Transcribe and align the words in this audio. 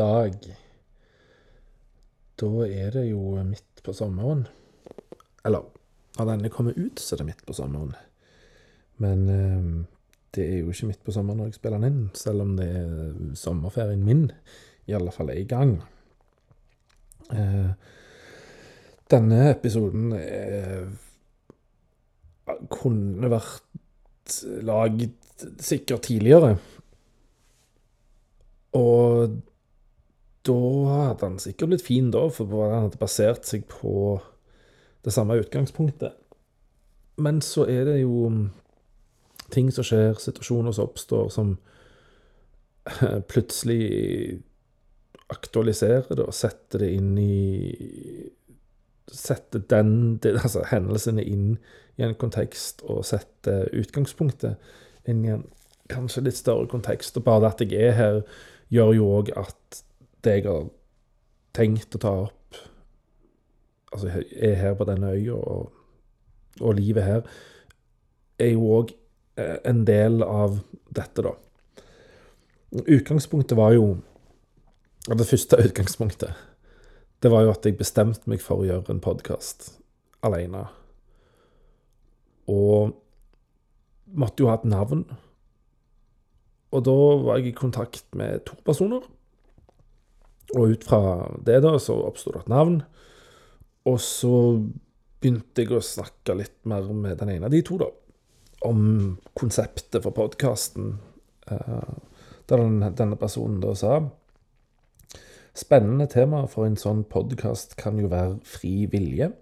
dag, 0.00 0.36
da 2.40 2.50
er 2.66 2.96
det 2.96 3.06
jo 3.10 3.36
midt 3.44 3.84
på 3.84 3.94
sommeren. 3.96 4.46
Eller 5.44 5.68
når 6.18 6.32
denne 6.32 6.52
kommer 6.52 6.76
ut, 6.76 7.00
så 7.00 7.14
er 7.14 7.22
det 7.22 7.30
midt 7.30 7.46
på 7.46 7.56
sommeren. 7.56 7.94
Men 9.00 9.28
eh, 9.28 9.70
det 10.36 10.46
er 10.46 10.58
jo 10.60 10.72
ikke 10.72 10.90
midt 10.90 11.04
på 11.04 11.14
sommeren 11.14 11.40
når 11.40 11.50
jeg 11.50 11.60
spiller 11.60 11.80
den 11.80 11.90
inn, 11.90 12.02
selv 12.16 12.44
om 12.44 12.56
det 12.58 12.68
er 12.80 13.14
sommerferien 13.38 14.04
min 14.04 14.28
i 14.88 14.94
alle 14.96 15.12
fall 15.14 15.32
er 15.32 15.40
i 15.40 15.48
gang. 15.48 15.76
Eh, 17.30 17.70
denne 19.10 19.40
episoden 19.50 20.12
er, 20.16 20.90
kunne 22.70 23.30
vært 23.30 24.36
lagd 24.66 25.46
sikkert 25.62 26.04
tidligere. 26.06 26.56
Og 28.78 29.40
da 30.50 30.58
hadde 31.06 31.28
han 31.28 31.38
sikkert 31.42 31.72
blitt 31.72 31.86
fin 31.86 32.10
da, 32.14 32.26
for 32.34 32.50
han 32.66 32.88
hadde 32.88 33.00
basert 33.00 33.46
seg 33.48 33.68
på 33.70 34.18
det 35.06 35.14
samme 35.14 35.38
utgangspunktet. 35.40 36.16
Men 37.20 37.40
så 37.44 37.66
er 37.68 37.86
det 37.88 38.00
jo 38.02 38.28
ting 39.54 39.70
som 39.74 39.86
skjer, 39.86 40.18
situasjoner 40.20 40.74
som 40.76 40.88
oppstår, 40.88 41.30
som 41.32 41.56
plutselig 43.32 44.40
aktualiserer 45.30 46.10
det 46.16 46.26
og 46.26 46.34
setter 46.34 46.84
det 46.84 46.92
inn 46.98 47.16
i 47.20 48.30
Setter 49.10 49.58
den, 49.66 50.20
altså 50.44 50.60
hendelsene 50.70 51.24
inn 51.26 51.56
i 51.98 52.04
en 52.06 52.12
kontekst 52.14 52.84
og 52.86 53.00
setter 53.08 53.64
utgangspunktet 53.74 55.10
inn 55.10 55.24
i 55.26 55.32
en 55.34 55.42
kanskje 55.90 56.22
litt 56.28 56.38
større 56.38 56.68
kontekst. 56.70 57.18
Og 57.18 57.24
bare 57.26 57.42
det 57.42 57.50
at 57.50 57.64
jeg 57.64 57.88
er 57.88 57.96
her, 57.98 58.20
gjør 58.70 58.92
jo 58.94 59.08
òg 59.16 59.32
at 59.34 59.80
det 60.24 60.36
jeg 60.38 60.46
har 60.48 60.68
tenkt 61.56 61.96
å 61.96 62.02
ta 62.02 62.14
opp 62.26 62.36
Altså 63.90 64.06
er 64.38 64.54
her 64.54 64.76
på 64.78 64.86
denne 64.86 65.08
øya, 65.16 65.34
og, 65.34 65.72
og 66.60 66.74
livet 66.78 67.02
her, 67.02 67.24
er 68.38 68.52
jo 68.52 68.68
òg 68.76 68.92
eh, 69.34 69.56
en 69.66 69.80
del 69.82 70.22
av 70.22 70.60
dette, 70.94 71.24
da. 71.26 71.32
Utgangspunktet 72.86 73.58
var 73.58 73.74
jo 73.74 73.96
Det 75.10 75.26
første 75.26 75.58
utgangspunktet, 75.66 76.38
det 77.22 77.30
var 77.32 77.42
jo 77.42 77.50
at 77.50 77.66
jeg 77.66 77.80
bestemte 77.80 78.30
meg 78.30 78.38
for 78.44 78.62
å 78.62 78.68
gjøre 78.68 78.94
en 78.94 79.02
podkast 79.02 79.72
alene. 80.22 80.68
Og 82.46 82.94
måtte 84.06 84.44
jo 84.44 84.50
ha 84.52 84.58
et 84.60 84.68
navn. 84.68 85.02
Og 86.70 86.84
da 86.86 86.94
var 87.24 87.40
jeg 87.40 87.50
i 87.50 87.56
kontakt 87.58 88.06
med 88.14 88.44
to 88.46 88.54
personer. 88.64 89.02
Og 90.56 90.74
ut 90.74 90.86
fra 90.86 91.00
det 91.46 91.60
da, 91.64 91.76
så 91.78 91.96
oppsto 92.08 92.34
det 92.34 92.44
et 92.44 92.52
navn. 92.52 92.80
Og 93.88 93.98
så 94.02 94.34
begynte 95.20 95.62
jeg 95.62 95.74
å 95.76 95.84
snakke 95.84 96.36
litt 96.38 96.58
mer 96.68 96.88
med 96.96 97.20
den 97.20 97.34
ene 97.36 97.48
av 97.48 97.54
de 97.54 97.62
to, 97.66 97.78
da. 97.80 97.90
Om 98.66 98.80
konseptet 99.38 100.02
for 100.04 100.16
podkasten. 100.16 100.96
Uh, 101.50 101.98
der 102.50 102.56
den, 102.58 102.82
denne 102.98 103.16
personen 103.16 103.60
da 103.62 103.74
sa 103.78 104.00
Spennende 105.54 106.06
tema 106.06 106.44
for 106.50 106.66
en 106.66 106.78
sånn 106.78 107.02
podkast 107.10 107.74
kan 107.78 107.98
jo 107.98 108.08
være 108.10 108.38
fri 108.46 108.86
vilje. 108.90 109.32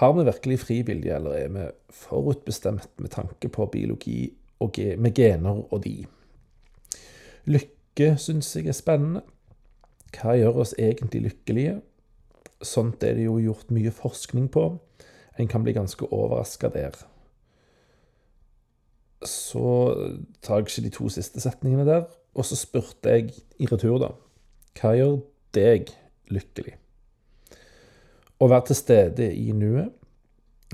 Har 0.00 0.14
vi 0.16 0.24
virkelig 0.26 0.56
fri 0.62 0.78
vilje, 0.82 1.12
eller 1.14 1.36
er 1.38 1.50
vi 1.54 1.66
forutbestemt 1.92 2.88
med 2.98 3.12
tanke 3.12 3.50
på 3.52 3.68
biologi 3.70 4.32
og 4.64 4.80
med 4.98 5.14
gener 5.14 5.60
og 5.68 5.84
de? 5.84 5.98
Lykke 7.44 8.14
syns 8.18 8.48
jeg 8.56 8.72
er 8.72 8.78
spennende. 8.78 9.22
Hva 10.14 10.36
gjør 10.38 10.62
oss 10.64 10.74
egentlig 10.78 11.24
lykkelige? 11.28 11.78
Sånt 12.64 13.02
er 13.04 13.18
det 13.18 13.26
jo 13.26 13.40
gjort 13.42 13.72
mye 13.74 13.92
forskning 13.94 14.48
på. 14.52 14.68
En 15.38 15.50
kan 15.50 15.64
bli 15.64 15.74
ganske 15.74 16.06
overraska 16.06 16.70
der. 16.72 16.96
Så 19.24 19.64
tar 20.44 20.60
jeg 20.60 20.68
ikke 20.68 20.84
de 20.86 20.94
to 20.94 21.10
siste 21.12 21.42
setningene 21.42 21.86
der. 21.88 22.06
Og 22.34 22.46
så 22.46 22.58
spurte 22.58 23.10
jeg 23.10 23.34
i 23.62 23.68
retur, 23.70 23.98
da. 24.02 24.14
Hva 24.78 24.94
gjør 24.98 25.20
deg 25.54 25.92
lykkelig? 26.34 26.74
Å 28.42 28.48
være 28.50 28.70
til 28.70 28.78
stede 28.78 29.28
i 29.30 29.52
nuet. 29.54 29.92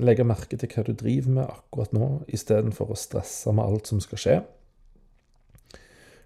Legge 0.01 0.25
merke 0.25 0.57
til 0.57 0.71
hva 0.71 0.85
du 0.87 0.95
driver 0.97 1.35
med 1.35 1.45
akkurat 1.45 1.91
nå, 1.93 2.07
istedenfor 2.33 2.93
å 2.93 2.97
stresse 2.97 3.51
med 3.53 3.67
alt 3.67 3.91
som 3.91 4.01
skal 4.01 4.21
skje. 4.21 4.37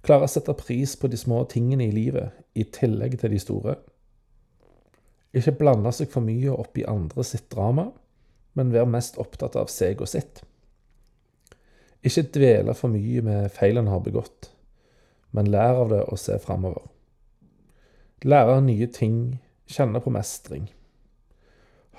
Klare 0.06 0.28
å 0.28 0.30
sette 0.30 0.54
pris 0.54 0.94
på 1.02 1.10
de 1.10 1.18
små 1.18 1.40
tingene 1.50 1.88
i 1.88 1.94
livet, 1.94 2.30
i 2.54 2.64
tillegg 2.70 3.18
til 3.22 3.34
de 3.34 3.40
store. 3.42 3.80
Ikke 5.36 5.56
blande 5.58 5.90
seg 5.96 6.12
for 6.14 6.22
mye 6.24 6.54
opp 6.54 6.78
i 6.78 6.86
andre 6.88 7.26
sitt 7.26 7.48
drama, 7.52 7.88
men 8.54 8.74
være 8.76 8.92
mest 8.94 9.18
opptatt 9.20 9.58
av 9.60 9.72
seg 9.74 10.04
og 10.06 10.12
sitt. 10.12 10.44
Ikke 12.06 12.28
dvele 12.38 12.76
for 12.78 12.94
mye 12.94 13.26
med 13.26 13.50
feil 13.52 13.82
en 13.82 13.90
har 13.90 14.06
begått, 14.06 14.52
men 15.34 15.50
lær 15.50 15.82
av 15.82 15.92
det 15.92 16.04
og 16.06 16.22
se 16.22 16.38
framover. 16.40 16.86
Lære 18.26 18.62
nye 18.62 18.88
ting, 18.94 19.20
kjenne 19.66 20.00
på 20.02 20.14
mestring. 20.14 20.70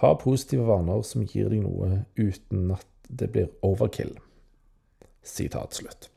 Ha 0.00 0.14
positive 0.20 0.66
vaner 0.68 1.02
som 1.02 1.26
gir 1.26 1.50
deg 1.50 1.66
noe 1.66 2.04
uten 2.14 2.70
at 2.74 2.86
det 3.08 3.32
blir 3.34 3.50
overkill. 3.66 4.14
Sitat 5.26 5.74
slutt. 5.74 6.08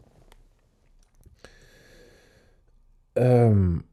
Um, 3.19 3.83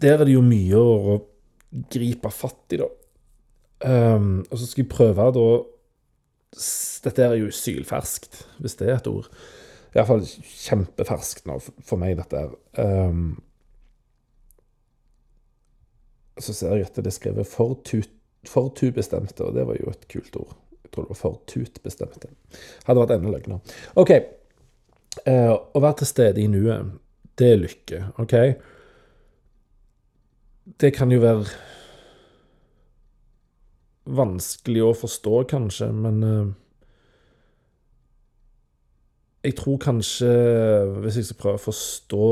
der 0.00 0.18
er 0.18 0.26
det 0.26 0.34
jo 0.34 0.42
mye 0.44 0.78
å 0.80 1.18
gripe 1.92 2.32
fatt 2.34 2.74
i, 2.74 2.80
da. 2.80 2.88
Um, 3.80 4.40
og 4.50 4.58
så 4.58 4.66
skal 4.66 4.84
jeg 4.84 4.92
prøve 4.92 5.30
da 5.32 5.44
Dette 6.50 7.24
er 7.24 7.38
jo 7.38 7.52
sylferskt, 7.54 8.40
hvis 8.60 8.74
det 8.80 8.88
er 8.88 8.96
et 8.98 9.06
ord. 9.08 9.28
Iallfall 9.94 10.24
kjempeferskt 10.26 11.46
nå 11.46 11.60
for 11.62 12.00
meg, 12.00 12.16
dette 12.18 12.40
her. 12.42 12.56
Um, 12.82 13.38
så 16.40 16.54
ser 16.56 16.74
jeg 16.74 16.88
at 16.88 16.98
det 16.98 17.06
er 17.06 17.14
skrevet 17.14 17.46
fortut, 17.46 18.10
fortubestemte, 18.50 19.46
og 19.46 19.54
det 19.54 19.66
var 19.68 19.78
jo 19.78 19.92
et 19.92 20.08
kult 20.10 20.40
ord. 20.42 20.56
Jeg 20.82 20.90
tror 20.90 21.06
det 21.06 21.14
var 21.14 21.20
fortutbestemte. 21.20 22.32
Hadde 22.88 23.04
vært 23.04 23.14
enda 23.14 23.34
løgnere. 23.36 23.78
OK. 24.02 24.12
Uh, 25.22 25.54
å 25.54 25.82
være 25.82 26.00
til 26.02 26.10
stede 26.10 26.42
i 26.42 26.50
nuet 26.50 26.90
det 27.38 27.52
er 27.52 27.60
lykke, 27.60 28.00
OK? 28.22 28.34
Det 30.80 30.92
kan 30.94 31.12
jo 31.12 31.20
være 31.22 31.44
vanskelig 34.10 34.82
å 34.84 34.96
forstå, 34.96 35.42
kanskje, 35.50 35.92
men 35.92 36.24
uh, 36.24 36.50
Jeg 39.40 39.54
tror 39.56 39.78
kanskje, 39.80 40.32
hvis 41.00 41.16
jeg 41.16 41.30
skal 41.30 41.38
prøve 41.40 41.56
å 41.56 41.64
forstå 41.64 42.26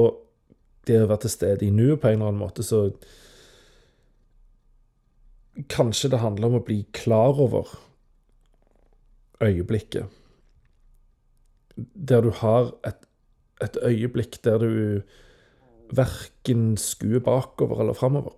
det 0.88 0.98
å 1.00 1.06
være 1.08 1.22
til 1.22 1.32
stede 1.32 1.64
i 1.64 1.72
nuet 1.72 2.00
på 2.02 2.10
en 2.10 2.18
eller 2.18 2.32
annen 2.32 2.42
måte, 2.42 2.64
så 2.64 2.90
Kanskje 5.72 6.12
det 6.12 6.20
handler 6.22 6.52
om 6.52 6.58
å 6.60 6.62
bli 6.62 6.84
klar 6.94 7.40
over 7.42 7.72
øyeblikket. 9.42 10.06
Der 11.74 12.22
du 12.22 12.30
har 12.30 12.76
et 12.86 13.07
et 13.64 13.78
øyeblikk 13.82 14.38
der 14.44 14.58
du 14.58 15.00
verken 15.94 16.76
skuer 16.76 17.22
bakover 17.24 17.80
eller 17.80 17.96
framover. 17.96 18.34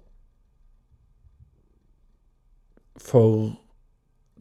For 3.00 3.50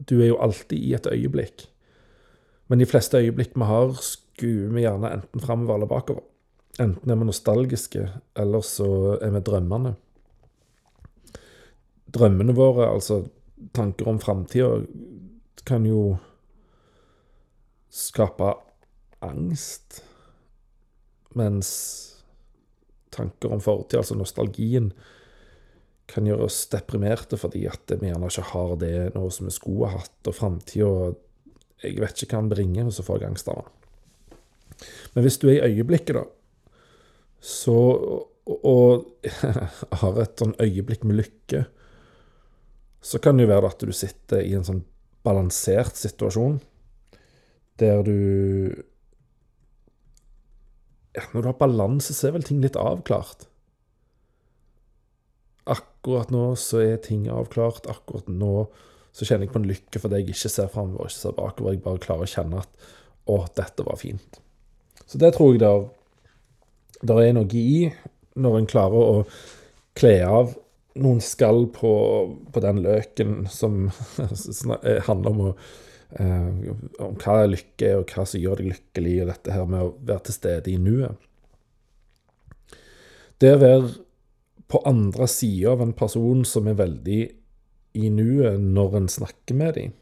du 0.08 0.20
er 0.20 0.30
jo 0.30 0.40
alltid 0.40 0.78
i 0.78 0.94
et 0.94 1.06
øyeblikk. 1.10 1.66
Men 2.68 2.80
de 2.80 2.86
fleste 2.86 3.18
øyeblikk 3.18 3.56
vi 3.56 3.66
har, 3.66 3.96
skuer 4.00 4.70
vi 4.70 4.84
gjerne 4.84 5.12
enten 5.12 5.40
framover 5.40 5.74
eller 5.74 5.90
bakover. 5.90 6.22
Enten 6.80 7.10
er 7.10 7.18
vi 7.18 7.26
nostalgiske, 7.26 8.06
eller 8.36 8.60
så 8.64 9.18
er 9.20 9.30
vi 9.34 9.40
drømmende. 9.44 9.94
Drømmene 12.14 12.54
våre, 12.54 12.92
altså 12.92 13.24
tanker 13.74 14.08
om 14.08 14.20
framtida, 14.20 14.80
kan 15.66 15.84
jo 15.86 16.16
skape 17.90 18.54
angst 19.20 20.00
mens 21.38 21.70
tanker 23.14 23.52
om 23.52 23.62
fortid, 23.62 23.98
altså 24.00 24.16
nostalgien, 24.18 24.92
kan 26.10 26.26
gjøre 26.26 26.48
oss 26.48 26.64
deprimerte 26.72 27.38
fordi 27.38 27.68
at 27.70 27.92
vi 28.00 28.08
gjerne 28.08 28.30
ikke 28.30 28.48
har 28.50 28.72
det 28.80 28.94
nå 29.14 29.28
som 29.30 29.46
vi 29.46 29.54
skulle 29.54 29.90
ha 29.92 30.00
hatt, 30.00 30.18
og 30.26 30.34
framtida 30.34 31.12
Jeg 31.80 31.96
vet 32.02 32.22
ikke 32.22 32.36
hva 32.36 32.42
den 32.42 32.50
bringer, 32.50 32.88
og 32.90 32.92
så 32.92 33.04
får 33.06 33.22
jeg 33.22 33.30
angst 33.30 33.46
av 33.48 33.62
den. 33.62 33.76
Men 35.14 35.24
hvis 35.24 35.38
du 35.40 35.46
er 35.48 35.54
i 35.54 35.70
øyeblikket, 35.70 36.18
da, 36.18 36.24
så 37.40 37.76
og, 38.50 38.64
og 38.66 39.30
har 40.02 40.20
et 40.20 40.42
sånn 40.42 40.56
øyeblikk 40.60 41.06
med 41.08 41.22
lykke, 41.22 41.64
så 43.00 43.20
kan 43.22 43.38
det 43.38 43.46
jo 43.46 43.52
være 43.54 43.70
at 43.70 43.84
du 43.86 43.94
sitter 43.96 44.44
i 44.44 44.52
en 44.58 44.66
sånn 44.66 44.82
balansert 45.24 45.96
situasjon 45.96 46.58
der 47.80 48.02
du 48.04 48.82
Når 51.16 51.42
du 51.42 51.48
har 51.48 51.58
balanse, 51.58 52.14
så 52.14 52.28
er 52.28 52.36
vel 52.38 52.46
ting 52.46 52.60
litt 52.62 52.78
avklart. 52.78 53.48
akkurat 55.70 56.30
nå 56.30 56.54
så 56.56 56.80
er 56.82 56.96
ting 57.04 57.28
avklart. 57.28 57.86
Akkurat 57.90 58.28
nå 58.28 58.68
så 59.12 59.26
kjenner 59.26 59.46
jeg 59.46 59.52
på 59.52 59.60
en 59.60 59.68
lykke 59.68 60.00
fordi 60.00 60.20
jeg 60.20 60.30
ikke 60.30 60.52
ser 60.54 60.70
framover 60.72 61.10
ikke 61.10 61.18
ser 61.18 61.36
bakover. 61.36 61.74
Jeg 61.74 61.82
bare 61.84 62.02
klarer 62.02 62.26
å 62.26 62.30
kjenne 62.30 62.62
at 62.62 62.88
å, 63.30 63.44
dette 63.58 63.86
var 63.86 63.98
fint. 64.00 64.40
Så 65.06 65.18
det 65.18 65.34
tror 65.34 65.54
jeg 65.54 65.62
der, 65.62 65.86
der 67.02 67.22
er 67.24 67.36
noe 67.36 67.58
i, 67.58 67.90
når 68.38 68.58
en 68.58 68.70
klarer 68.70 69.14
å 69.14 69.22
kle 69.98 70.16
av 70.26 70.54
noen 71.00 71.20
skall 71.22 71.66
på, 71.74 71.92
på 72.50 72.62
den 72.62 72.80
løken 72.84 73.44
som 73.50 73.88
handler 75.08 75.30
om, 75.30 75.42
å, 75.50 75.54
eh, 76.18 76.70
om 77.04 77.16
hva 77.20 77.40
er 77.42 77.52
lykke 77.52 77.90
og 77.98 78.14
hva 78.14 78.26
som 78.26 78.42
gjør 78.42 78.62
deg 78.62 78.72
lykkelig, 78.74 79.16
og 79.22 79.32
dette 79.32 79.56
her 79.56 79.68
med 79.70 79.84
å 79.84 79.92
være 79.98 80.26
til 80.28 80.36
stede 80.36 80.72
i 80.72 80.78
nuet. 80.80 81.28
Det 83.40 83.54
å 83.56 83.60
være 83.60 83.92
på 84.70 84.82
andre 84.86 85.26
sida 85.30 85.72
av 85.74 85.84
en 85.84 85.96
person 85.96 86.44
som 86.46 86.68
er 86.70 86.78
veldig 86.78 87.20
i 87.98 88.10
nuet 88.14 88.60
når 88.62 89.00
en 89.00 89.08
snakker 89.10 89.56
med 89.58 89.74
dem, 89.78 89.94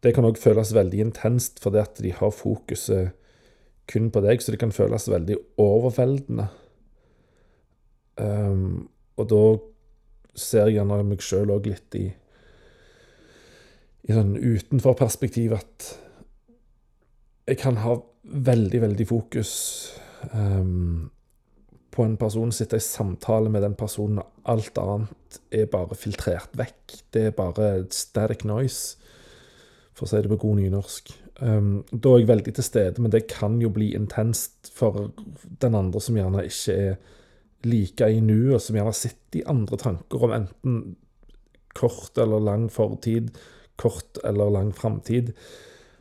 det 0.00 0.14
kan 0.16 0.24
òg 0.24 0.38
føles 0.40 0.72
veldig 0.72 1.02
intenst 1.04 1.60
fordi 1.60 1.82
at 1.82 1.98
de 2.00 2.12
har 2.16 2.32
fokuset 2.32 3.12
kun 3.90 4.08
på 4.14 4.22
deg, 4.24 4.40
så 4.40 4.54
det 4.54 4.60
kan 4.62 4.72
føles 4.72 5.08
veldig 5.10 5.36
overveldende. 5.60 6.46
Um, 8.20 8.88
og 9.18 9.28
da 9.30 9.42
ser 10.38 10.68
jeg 10.68 10.78
gjerne 10.78 11.02
meg 11.08 11.24
sjøl 11.24 11.52
òg 11.52 11.68
litt 11.68 11.96
i 11.98 12.06
i 14.08 14.16
sånn 14.16 14.36
utenforperspektiv 14.36 15.54
at 15.58 15.88
jeg 17.50 17.58
kan 17.60 17.80
ha 17.82 17.96
veldig, 18.30 18.80
veldig 18.84 19.06
fokus 19.08 19.52
um, 20.32 21.10
på 21.90 22.04
en 22.06 22.16
person, 22.20 22.52
sitte 22.54 22.78
i 22.78 22.84
samtale 22.84 23.50
med 23.50 23.64
den 23.66 23.74
personen, 23.78 24.22
og 24.22 24.50
alt 24.52 24.78
annet 24.78 25.40
er 25.50 25.70
bare 25.72 25.98
filtrert 25.98 26.54
vekk. 26.58 27.00
Det 27.10 27.24
er 27.28 27.36
bare 27.36 27.70
static 27.94 28.44
noise, 28.46 28.96
for 29.96 30.06
å 30.06 30.12
si 30.12 30.22
det 30.22 30.30
på 30.30 30.38
god 30.44 30.60
nynorsk. 30.60 31.10
Um, 31.40 31.72
da 31.90 32.14
er 32.14 32.22
jeg 32.22 32.30
veldig 32.30 32.54
til 32.56 32.66
stede, 32.66 33.02
men 33.02 33.12
det 33.12 33.26
kan 33.32 33.58
jo 33.62 33.72
bli 33.74 33.90
intenst 33.98 34.70
for 34.76 35.10
den 35.62 35.76
andre 35.76 36.02
som 36.04 36.18
gjerne 36.20 36.46
ikke 36.46 36.76
er 36.76 36.98
like 37.66 38.08
i 38.08 38.20
nuet, 38.24 38.62
som 38.62 38.78
gjerne 38.78 38.96
sitter 38.96 39.40
i 39.40 39.46
andre 39.50 39.78
tanker 39.80 40.24
om 40.24 40.36
enten 40.36 40.76
kort 41.76 42.18
eller 42.18 42.42
lang 42.42 42.68
fortid, 42.72 43.34
kort 43.80 44.20
eller 44.26 44.52
lang 44.52 44.70
framtid. 44.76 45.32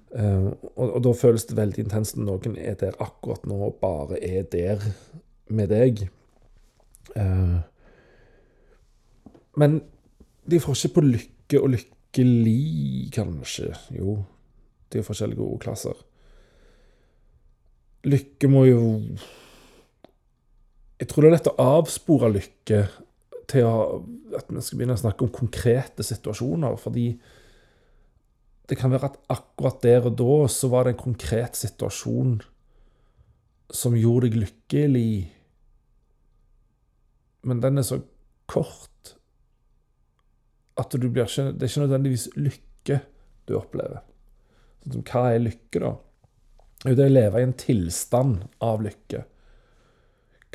Uh, 0.09 0.51
og, 0.73 0.85
og, 0.87 1.01
da 1.05 1.13
føles 1.13 1.45
det 1.45 1.57
veldig 1.59 1.83
intenst 1.85 2.17
når 2.17 2.25
noen 2.27 2.55
er 2.57 2.77
der 2.81 2.97
akkurat 3.03 3.45
nå, 3.45 3.59
og 3.67 3.77
bare 3.81 4.17
er 4.25 4.47
der 4.49 4.83
med 5.53 5.69
deg. 5.69 6.07
Uh, 7.13 7.59
men 9.59 9.81
de 10.49 10.59
får 10.61 10.77
ikke 10.77 10.95
på 10.97 11.05
lykke 11.05 11.61
og 11.61 11.73
lykkelig, 11.75 13.11
kanskje. 13.13 13.73
Jo, 13.97 14.19
de 14.89 15.01
er 15.01 15.05
forskjellige 15.05 15.45
ordklasser. 15.45 16.05
Lykke 18.09 18.47
må 18.47 18.63
jo 18.63 18.81
Jeg 20.99 21.07
tror 21.07 21.23
det 21.23 21.29
er 21.29 21.33
lett 21.37 21.47
å 21.47 21.59
avspore 21.79 22.27
lykke 22.31 22.79
til 23.49 23.65
å, 23.65 23.99
at 24.35 24.49
vi 24.51 24.61
skal 24.61 24.79
begynne 24.79 24.97
å 24.97 24.99
snakke 24.99 25.23
om 25.25 25.31
konkrete 25.31 26.03
situasjoner, 26.03 26.75
fordi 26.79 27.13
det 28.69 28.77
kan 28.77 28.93
være 28.93 29.09
at 29.09 29.17
akkurat 29.33 29.81
der 29.83 30.05
og 30.05 30.15
da 30.19 30.37
så 30.51 30.69
var 30.71 30.85
det 30.85 30.95
en 30.95 31.03
konkret 31.03 31.57
situasjon 31.57 32.37
som 33.73 33.97
gjorde 33.97 34.29
deg 34.29 34.39
lykkelig 34.43 35.11
men 37.49 37.61
den 37.63 37.79
er 37.79 37.87
så 37.87 38.01
kort 38.49 39.15
at 40.79 40.95
du 40.95 41.09
blir 41.09 41.27
ikke 41.27 41.51
Det 41.53 41.65
er 41.65 41.71
ikke 41.71 41.85
nødvendigvis 41.85 42.27
lykke 42.35 42.99
du 43.47 43.55
opplever. 43.57 44.03
Sånn 44.85 45.03
hva 45.09 45.25
er 45.33 45.43
lykke, 45.43 45.81
da? 45.83 45.91
Jo, 46.85 46.93
det 46.95 47.03
er 47.03 47.11
å 47.11 47.15
leve 47.15 47.41
i 47.41 47.47
en 47.47 47.57
tilstand 47.59 48.45
av 48.63 48.83
lykke. 48.85 49.25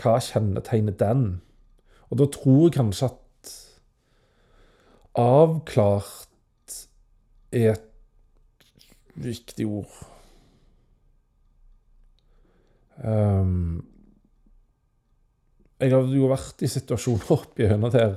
Hva 0.01 0.15
kjennetegner 0.25 0.97
den? 0.99 1.27
Og 2.09 2.21
da 2.21 2.29
tror 2.33 2.63
jeg 2.65 2.77
kanskje 2.79 3.11
at 3.11 3.53
avklart 5.21 6.79
er 7.55 7.75
et 7.75 7.91
viktig 9.15 9.67
ord. 9.67 9.99
Um, 13.03 13.83
jeg 15.83 15.91
har 15.91 16.15
jo 16.15 16.31
vært 16.31 16.63
i 16.63 16.71
situasjoner 16.71 17.33
oppi 17.35 17.67
høna 17.69 17.91
der 17.93 18.15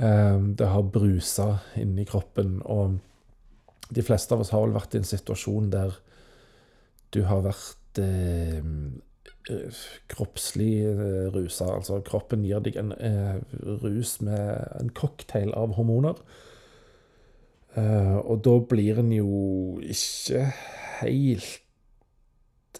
um, 0.00 0.54
det 0.56 0.68
har 0.72 0.92
brusa 0.92 1.50
inni 1.80 2.06
kroppen. 2.08 2.58
Og 2.64 2.98
de 3.90 4.06
fleste 4.06 4.34
av 4.34 4.44
oss 4.44 4.52
har 4.54 4.64
vel 4.64 4.76
vært 4.76 4.96
i 4.96 5.02
en 5.02 5.08
situasjon 5.08 5.70
der 5.72 5.98
du 7.14 7.24
har 7.26 7.42
vært 7.42 7.98
eh, 7.98 8.62
kroppslig 10.10 10.74
eh, 10.86 11.26
rusa. 11.34 11.72
Altså 11.74 11.98
kroppen 12.06 12.44
gir 12.46 12.62
deg 12.64 12.78
en 12.80 12.94
eh, 12.96 13.40
rus 13.82 14.18
med 14.22 14.62
en 14.78 14.92
cocktail 14.94 15.52
av 15.58 15.74
hormoner. 15.78 16.20
Uh, 17.76 18.18
og 18.26 18.40
da 18.42 18.56
blir 18.66 18.98
en 18.98 19.12
jo 19.14 19.78
ikke 19.78 20.48
helt 21.00 21.60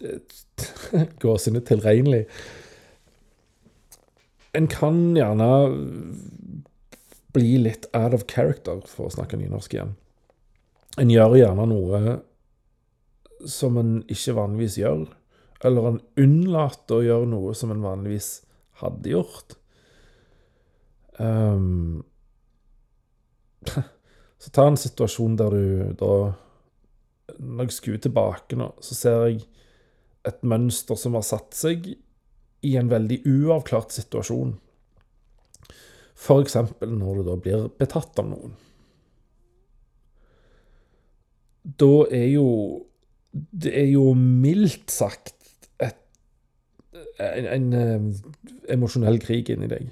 gåsehudene 1.21 1.63
tilregnelig. 1.67 2.25
En 4.57 4.67
kan 4.67 4.99
gjerne 5.15 5.47
bli 7.31 7.55
litt 7.63 7.87
out 7.95 8.13
of 8.13 8.25
character, 8.27 8.81
for 8.87 9.07
å 9.07 9.15
snakke 9.15 9.39
nynorsk 9.39 9.77
igjen. 9.77 9.95
En 10.99 11.11
gjør 11.13 11.37
gjerne 11.39 11.67
noe 11.71 12.17
som 13.47 13.79
en 13.79 13.93
ikke 14.11 14.35
vanligvis 14.37 14.75
gjør, 14.81 15.05
eller 15.65 15.87
en 15.87 16.01
unnlater 16.19 16.97
å 16.97 17.05
gjøre 17.05 17.31
noe 17.31 17.55
som 17.57 17.71
en 17.71 17.85
vanligvis 17.85 18.41
hadde 18.81 19.13
gjort. 19.13 19.55
Um, 21.21 22.03
så 24.41 24.49
ta 24.49 24.65
en 24.67 24.79
situasjon 24.79 25.37
der 25.37 25.53
du 25.53 25.65
da 25.99 26.13
Når 27.37 27.67
jeg 27.67 27.75
skuer 27.75 27.99
tilbake 28.01 28.57
nå, 28.59 28.71
så 28.83 28.95
ser 28.97 29.19
jeg 29.29 29.43
et 30.27 30.41
mønster 30.45 30.97
som 30.99 31.15
har 31.17 31.23
satt 31.25 31.55
seg 31.57 31.87
i 32.61 32.75
en 32.77 32.89
veldig 32.91 33.21
uavklart 33.25 33.93
situasjon. 33.95 34.51
F.eks. 36.21 36.57
når 36.83 37.21
du 37.21 37.23
da 37.25 37.37
blir 37.41 37.69
betatt 37.81 38.19
av 38.21 38.27
noen. 38.29 38.53
Da 41.63 41.93
er 42.11 42.27
jo 42.33 42.47
Det 43.31 43.71
er 43.79 43.87
jo 43.93 44.11
mildt 44.17 44.91
sagt 44.91 45.69
et, 45.79 45.95
en, 47.17 47.45
en, 47.47 47.73
en 47.73 48.07
emosjonell 48.75 49.21
krig 49.23 49.49
inni 49.53 49.69
deg. 49.71 49.87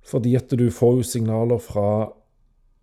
Fordi 0.00 0.32
at 0.38 0.48
du 0.56 0.70
får 0.72 0.94
jo 0.96 1.04
signaler 1.04 1.60
fra 1.60 1.90
eh, 2.06 2.19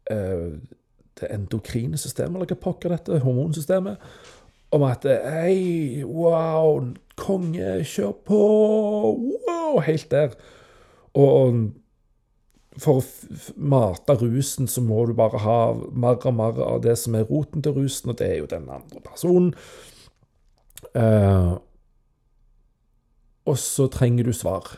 det 0.07 1.31
endokrine 1.33 1.97
systemet, 1.99 2.37
eller 2.37 2.51
hva 2.51 2.59
pokker 2.61 2.93
dette, 2.93 3.19
hormonsystemet, 3.23 4.03
om 4.75 4.83
at 4.83 5.07
Hei, 5.07 6.03
wow, 6.03 6.81
konge, 7.19 7.77
kjør 7.87 8.15
på! 8.27 8.39
Wow! 9.47 9.79
Helt 9.85 10.11
der. 10.11 10.35
Og 11.17 11.69
for 12.77 13.01
å 13.01 13.53
mate 13.57 14.17
rusen, 14.21 14.67
så 14.69 14.83
må 14.85 15.05
du 15.09 15.15
bare 15.17 15.41
ha 15.41 15.59
mer 15.73 16.19
og 16.29 16.35
mer 16.37 16.59
av 16.65 16.81
det 16.85 16.97
som 17.01 17.15
er 17.17 17.25
roten 17.29 17.63
til 17.65 17.73
rusen, 17.79 18.11
og 18.11 18.19
det 18.19 18.27
er 18.27 18.41
jo 18.41 18.49
den 18.51 18.67
andre 18.69 19.01
personen. 19.05 19.53
Uh, 20.93 21.57
og 23.47 23.57
så 23.61 23.87
trenger 23.89 24.27
du 24.27 24.35
svar. 24.35 24.75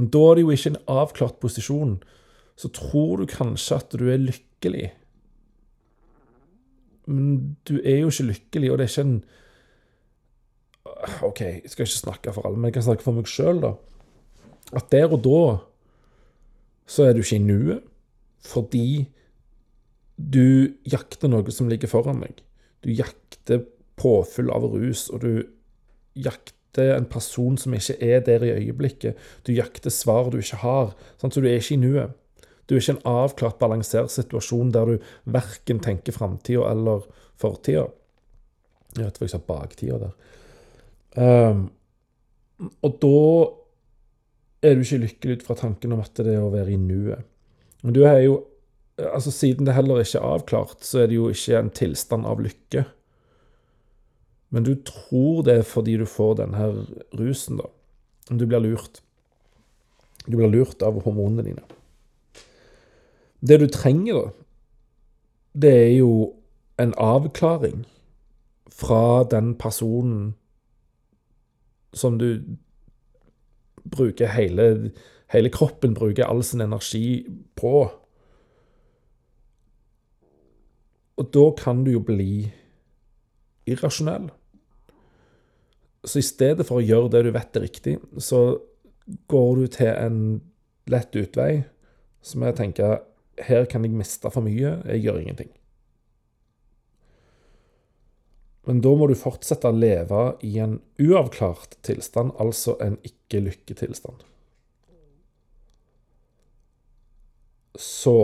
Men 0.00 0.08
da 0.08 0.20
er 0.30 0.38
det 0.38 0.46
jo 0.46 0.54
ikke 0.54 0.70
en 0.72 0.80
avklart 0.88 1.36
posisjon. 1.42 1.98
Så 2.56 2.70
tror 2.72 3.20
du 3.20 3.28
kanskje 3.28 3.76
at 3.76 3.92
du 3.92 4.06
er 4.08 4.22
lykkelig. 4.22 4.86
Men 7.10 7.58
du 7.68 7.74
er 7.82 8.00
jo 8.00 8.08
ikke 8.08 8.30
lykkelig, 8.30 8.70
og 8.70 8.80
det 8.80 8.86
er 8.86 8.94
ikke 8.94 9.06
en 9.10 9.20
OK, 11.24 11.40
jeg 11.40 11.70
skal 11.70 11.84
ikke 11.84 11.98
snakke 11.98 12.32
for 12.32 12.46
alle, 12.48 12.56
men 12.56 12.70
jeg 12.70 12.78
kan 12.78 12.86
snakke 12.88 13.04
for 13.04 13.16
meg 13.16 13.28
sjøl, 13.28 13.60
da. 13.60 13.74
At 14.76 14.88
der 14.92 15.12
og 15.12 15.20
da 15.24 15.42
så 16.90 17.06
er 17.06 17.14
du 17.14 17.20
ikke 17.22 17.38
i 17.38 17.44
nuet 17.44 17.86
fordi 18.40 19.04
du 20.16 20.72
jakter 20.88 21.28
noe 21.28 21.52
som 21.52 21.68
ligger 21.68 21.90
foran 21.92 22.22
deg. 22.24 22.40
Du 22.80 22.88
jakter 22.88 23.66
påfyll 24.00 24.48
av 24.52 24.64
rus, 24.72 25.10
og 25.12 25.20
du 25.26 25.32
jakter 26.16 26.56
en 26.78 27.08
person 27.10 27.58
som 27.58 27.74
ikke 27.74 27.96
er 28.02 28.20
der 28.20 28.44
i 28.46 28.52
øyeblikket. 28.54 29.18
Du 29.46 29.52
jakter 29.52 29.90
svar 29.90 30.30
du 30.30 30.38
ikke 30.38 30.60
har, 30.62 30.92
sånn, 31.18 31.32
så 31.32 31.40
du 31.40 31.48
er 31.48 31.58
ikke 31.58 31.74
i 31.74 31.80
nuet. 31.82 32.16
Du 32.68 32.76
er 32.76 32.82
ikke 32.82 32.98
en 32.98 33.08
avklart, 33.10 33.58
balansert 33.58 34.12
situasjon 34.14 34.70
der 34.70 34.92
du 34.92 35.08
verken 35.24 35.80
tenker 35.82 36.14
framtida 36.14 36.68
eller 36.70 37.02
fortida. 37.40 37.88
Jeg 38.96 39.06
vet 39.06 39.18
ikke 39.22 39.40
om 39.40 39.46
baktida 39.48 39.98
der. 40.04 40.14
Um, 41.18 41.64
og 42.86 43.00
da 43.02 43.16
er 44.62 44.76
du 44.76 44.84
ikke 44.84 45.02
lykkelig 45.06 45.40
ut 45.40 45.44
fra 45.48 45.56
tanken 45.58 45.96
om 45.96 46.02
at 46.04 46.14
det 46.20 46.36
er 46.36 46.44
å 46.44 46.52
være 46.52 46.76
i 46.76 46.78
nuet. 46.78 47.26
Men 47.82 47.96
du 47.96 48.04
er 48.04 48.22
jo 48.28 48.44
Altså, 49.00 49.30
siden 49.32 49.64
det 49.64 49.72
heller 49.72 50.02
ikke 50.02 50.18
er 50.18 50.34
avklart, 50.34 50.82
så 50.84 50.98
er 51.00 51.06
det 51.08 51.14
jo 51.16 51.30
ikke 51.32 51.56
en 51.56 51.70
tilstand 51.72 52.26
av 52.28 52.42
lykke. 52.44 52.82
Men 54.50 54.66
du 54.66 54.74
tror 54.86 55.44
det 55.46 55.60
er 55.60 55.66
fordi 55.66 55.96
du 56.00 56.06
får 56.06 56.40
denne 56.42 56.70
rusen, 57.18 57.60
da. 57.60 57.68
Du 58.30 58.46
blir 58.46 58.62
lurt. 58.62 59.02
Du 60.26 60.36
blir 60.36 60.50
lurt 60.50 60.82
av 60.82 61.00
hormonene 61.04 61.46
dine. 61.46 61.62
Det 63.40 63.60
du 63.62 63.66
trenger, 63.70 64.18
da, 64.18 64.32
det 65.54 65.70
er 65.70 65.94
jo 66.00 66.12
en 66.80 66.92
avklaring 66.98 67.84
fra 68.70 69.24
den 69.30 69.54
personen 69.58 70.34
som 71.92 72.18
du 72.18 72.42
bruker 73.90 74.30
hele, 74.30 74.92
hele 75.32 75.50
kroppen 75.50 75.94
bruker 75.94 76.24
all 76.24 76.42
sin 76.44 76.60
energi 76.60 77.26
på. 77.56 77.90
Og 81.16 81.34
da 81.34 81.46
kan 81.58 81.84
du 81.84 81.92
jo 81.92 82.04
bli 82.04 82.50
irrasjonell. 83.66 84.30
Så 86.04 86.20
i 86.20 86.24
stedet 86.24 86.64
for 86.68 86.80
å 86.80 86.84
gjøre 86.84 87.10
det 87.12 87.24
du 87.26 87.30
vet 87.34 87.56
er 87.56 87.66
riktig, 87.66 87.98
så 88.16 88.60
går 89.28 89.50
du 89.58 89.66
til 89.74 89.90
en 89.92 90.18
lett 90.90 91.16
utvei 91.18 91.64
som 92.24 92.44
jeg 92.44 92.56
tenker 92.58 93.00
her 93.40 93.64
kan 93.68 93.84
jeg 93.84 93.96
miste 93.96 94.30
for 94.32 94.44
mye, 94.44 94.76
jeg 94.84 95.04
gjør 95.04 95.20
ingenting. 95.22 95.50
Men 98.68 98.82
da 98.84 98.92
må 98.94 99.08
du 99.08 99.16
fortsette 99.16 99.70
å 99.70 99.76
leve 99.76 100.24
i 100.46 100.52
en 100.62 100.76
uavklart 101.00 101.78
tilstand, 101.86 102.34
altså 102.38 102.76
en 102.84 102.98
ikke-lykketilstand. 103.06 104.20
Så 107.80 108.14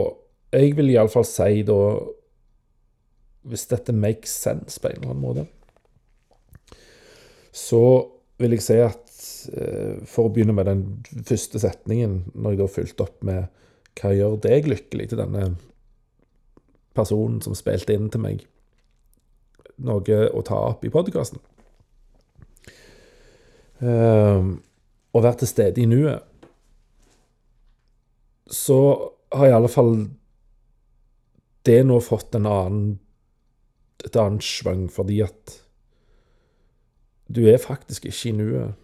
jeg 0.52 0.76
vil 0.76 0.92
iallfall 0.92 1.24
si 1.26 1.62
da 1.64 1.80
Hvis 3.46 3.68
dette 3.70 3.92
makes 3.94 4.32
sense 4.42 4.80
på 4.82 4.88
en 4.90 4.96
eller 4.96 5.12
annen 5.12 5.22
måte, 5.22 5.42
så 7.56 7.82
vil 8.36 8.52
jeg 8.56 8.64
si 8.66 8.76
at 8.84 9.02
eh, 9.56 10.02
For 10.04 10.28
å 10.28 10.32
begynne 10.32 10.52
med 10.56 10.68
den 10.68 10.82
første 11.24 11.60
setningen, 11.62 12.18
når 12.34 12.52
jeg 12.52 12.60
da 12.60 12.66
fulgte 12.74 13.06
opp 13.06 13.24
med 13.24 13.46
hva 13.96 14.12
gjør 14.12 14.36
deg 14.44 14.68
lykkelig 14.68 15.08
til 15.08 15.22
denne 15.22 15.46
personen 16.96 17.40
som 17.44 17.56
spilte 17.56 17.96
inn 17.96 18.10
til 18.12 18.20
meg 18.20 18.44
noe 19.84 20.20
å 20.32 20.42
ta 20.44 20.58
opp 20.70 20.84
i 20.84 20.92
podkasten. 20.92 21.40
Um, 23.80 24.54
å 25.12 25.20
være 25.20 25.42
til 25.42 25.50
stede 25.50 25.82
i 25.82 25.88
nuet. 25.88 26.24
Så 28.48 28.78
har 29.34 29.50
i 29.50 29.56
alle 29.56 29.68
fall 29.72 29.92
det 31.66 31.80
nå 31.84 31.98
fått 32.04 32.36
en 32.38 32.48
annen 32.48 32.86
et 34.06 34.16
annet 34.20 34.44
svang, 34.44 34.84
fordi 34.92 35.18
at 35.24 35.56
du 37.28 37.46
er 37.50 37.62
faktisk 37.62 38.06
ikke 38.06 38.30
i 38.30 38.36
nuet 38.36 38.74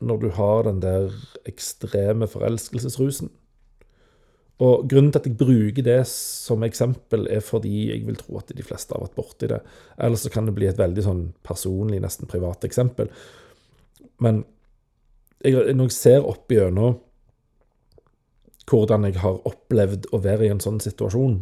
når 0.00 0.22
du 0.22 0.30
har 0.32 0.64
den 0.64 0.80
der 0.82 1.12
ekstreme 1.48 2.26
forelskelsesrusen. 2.30 3.28
Og 4.60 4.88
Grunnen 4.88 5.12
til 5.12 5.22
at 5.22 5.28
jeg 5.28 5.38
bruker 5.40 5.84
det 5.84 6.00
som 6.08 6.64
eksempel, 6.64 7.26
er 7.32 7.40
fordi 7.44 7.90
jeg 7.90 8.06
vil 8.06 8.16
tro 8.20 8.36
at 8.40 8.52
de 8.52 8.64
fleste 8.64 8.92
har 8.92 9.00
vært 9.00 9.16
borti 9.16 9.48
det. 9.48 9.60
Ellers 9.96 10.24
så 10.26 10.32
kan 10.32 10.48
det 10.48 10.56
bli 10.56 10.68
et 10.68 10.80
veldig 10.80 11.04
sånn 11.04 11.22
personlig, 11.46 12.00
nesten 12.04 12.28
privat 12.28 12.64
eksempel. 12.68 13.08
Men 14.20 14.42
jeg, 15.44 15.56
når 15.72 15.88
jeg 15.88 15.96
ser 15.96 16.28
opp 16.28 16.52
igjennom 16.52 16.98
hvordan 18.70 19.08
jeg 19.08 19.18
har 19.22 19.40
opplevd 19.48 20.10
å 20.14 20.20
være 20.22 20.46
i 20.46 20.52
en 20.52 20.60
sånn 20.62 20.80
situasjon, 20.84 21.40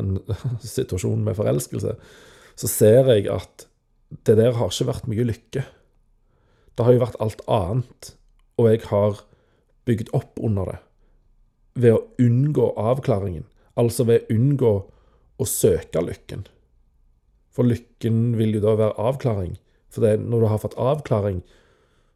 en 0.00 0.14
situasjon 0.76 1.26
med 1.26 1.36
forelskelse, 1.38 1.96
så 2.60 2.70
ser 2.70 3.10
jeg 3.10 3.26
at 3.34 3.66
det 4.10 4.36
der 4.38 4.56
har 4.58 4.72
ikke 4.72 4.88
vært 4.90 5.08
mye 5.10 5.26
lykke. 5.28 5.64
Det 6.74 6.86
har 6.86 6.94
jo 6.96 7.02
vært 7.02 7.18
alt 7.22 7.42
annet, 7.50 8.14
og 8.58 8.70
jeg 8.70 8.86
har 8.90 9.20
bygd 9.88 10.12
opp 10.16 10.40
under 10.42 10.72
det 10.72 10.80
ved 11.80 11.94
å 11.94 12.06
unngå 12.20 12.72
avklaringen. 12.80 13.44
Altså 13.78 14.04
ved 14.08 14.24
å 14.24 14.34
unngå 14.34 14.72
å 15.40 15.46
søke 15.48 16.02
lykken. 16.04 16.44
For 17.54 17.66
lykken 17.66 18.34
vil 18.38 18.56
jo 18.58 18.64
da 18.64 18.74
være 18.78 18.98
avklaring. 19.00 19.54
For 19.90 20.04
det, 20.04 20.20
når 20.22 20.42
du 20.42 20.48
har 20.50 20.62
fått 20.62 20.78
avklaring, 20.78 21.40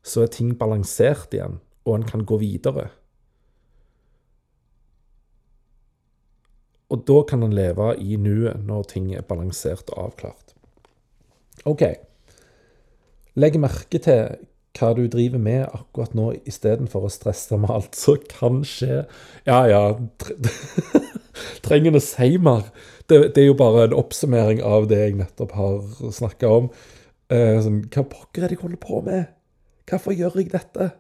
så 0.05 0.25
er 0.25 0.35
ting 0.35 0.53
balansert 0.59 1.33
igjen, 1.35 1.59
og 1.87 1.99
en 1.99 2.07
kan 2.09 2.27
gå 2.29 2.39
videre. 2.43 2.91
Og 6.93 7.03
da 7.09 7.23
kan 7.27 7.43
en 7.43 7.57
leve 7.57 7.95
i 7.99 8.19
nuet 8.21 8.63
når 8.69 8.91
ting 8.93 9.11
er 9.17 9.27
balansert 9.27 9.89
og 9.95 10.11
avklart. 10.11 10.54
OK. 11.69 11.85
Legg 13.41 13.57
merke 13.61 14.01
til 14.03 14.37
hva 14.75 14.91
du 14.97 15.05
driver 15.11 15.39
med 15.39 15.69
akkurat 15.69 16.15
nå, 16.19 16.33
istedenfor 16.51 17.07
å 17.07 17.13
stresse 17.13 17.57
med 17.61 17.71
alt 17.71 17.95
som 17.99 18.19
kan 18.31 18.63
skje. 18.67 19.05
Ja, 19.47 19.61
ja 19.71 19.83
Trenger 21.67 21.93
en 21.93 22.01
å 22.01 22.03
si 22.03 22.35
mer? 22.43 22.67
Det, 23.07 23.21
det, 23.35 23.43
er 23.43 23.49
jo 23.51 23.59
bare 23.59 23.87
en 23.87 23.97
oppsummering 23.97 24.63
av 24.65 24.89
det 24.91 25.01
jeg 25.01 25.19
nettopp 25.19 25.55
har 25.59 26.11
snakka 26.15 26.51
om. 26.51 26.69
Eh, 27.33 27.59
sånn, 27.63 27.83
hva 27.93 28.07
pokker 28.09 28.45
er 28.45 28.51
det 28.51 28.59
jeg 28.59 28.65
holder 28.65 28.83
på 28.83 29.03
med? 29.07 29.31
Hvorfor 29.91 30.17
gjør 30.17 30.41
jeg 30.41 30.51
dette? 30.55 30.91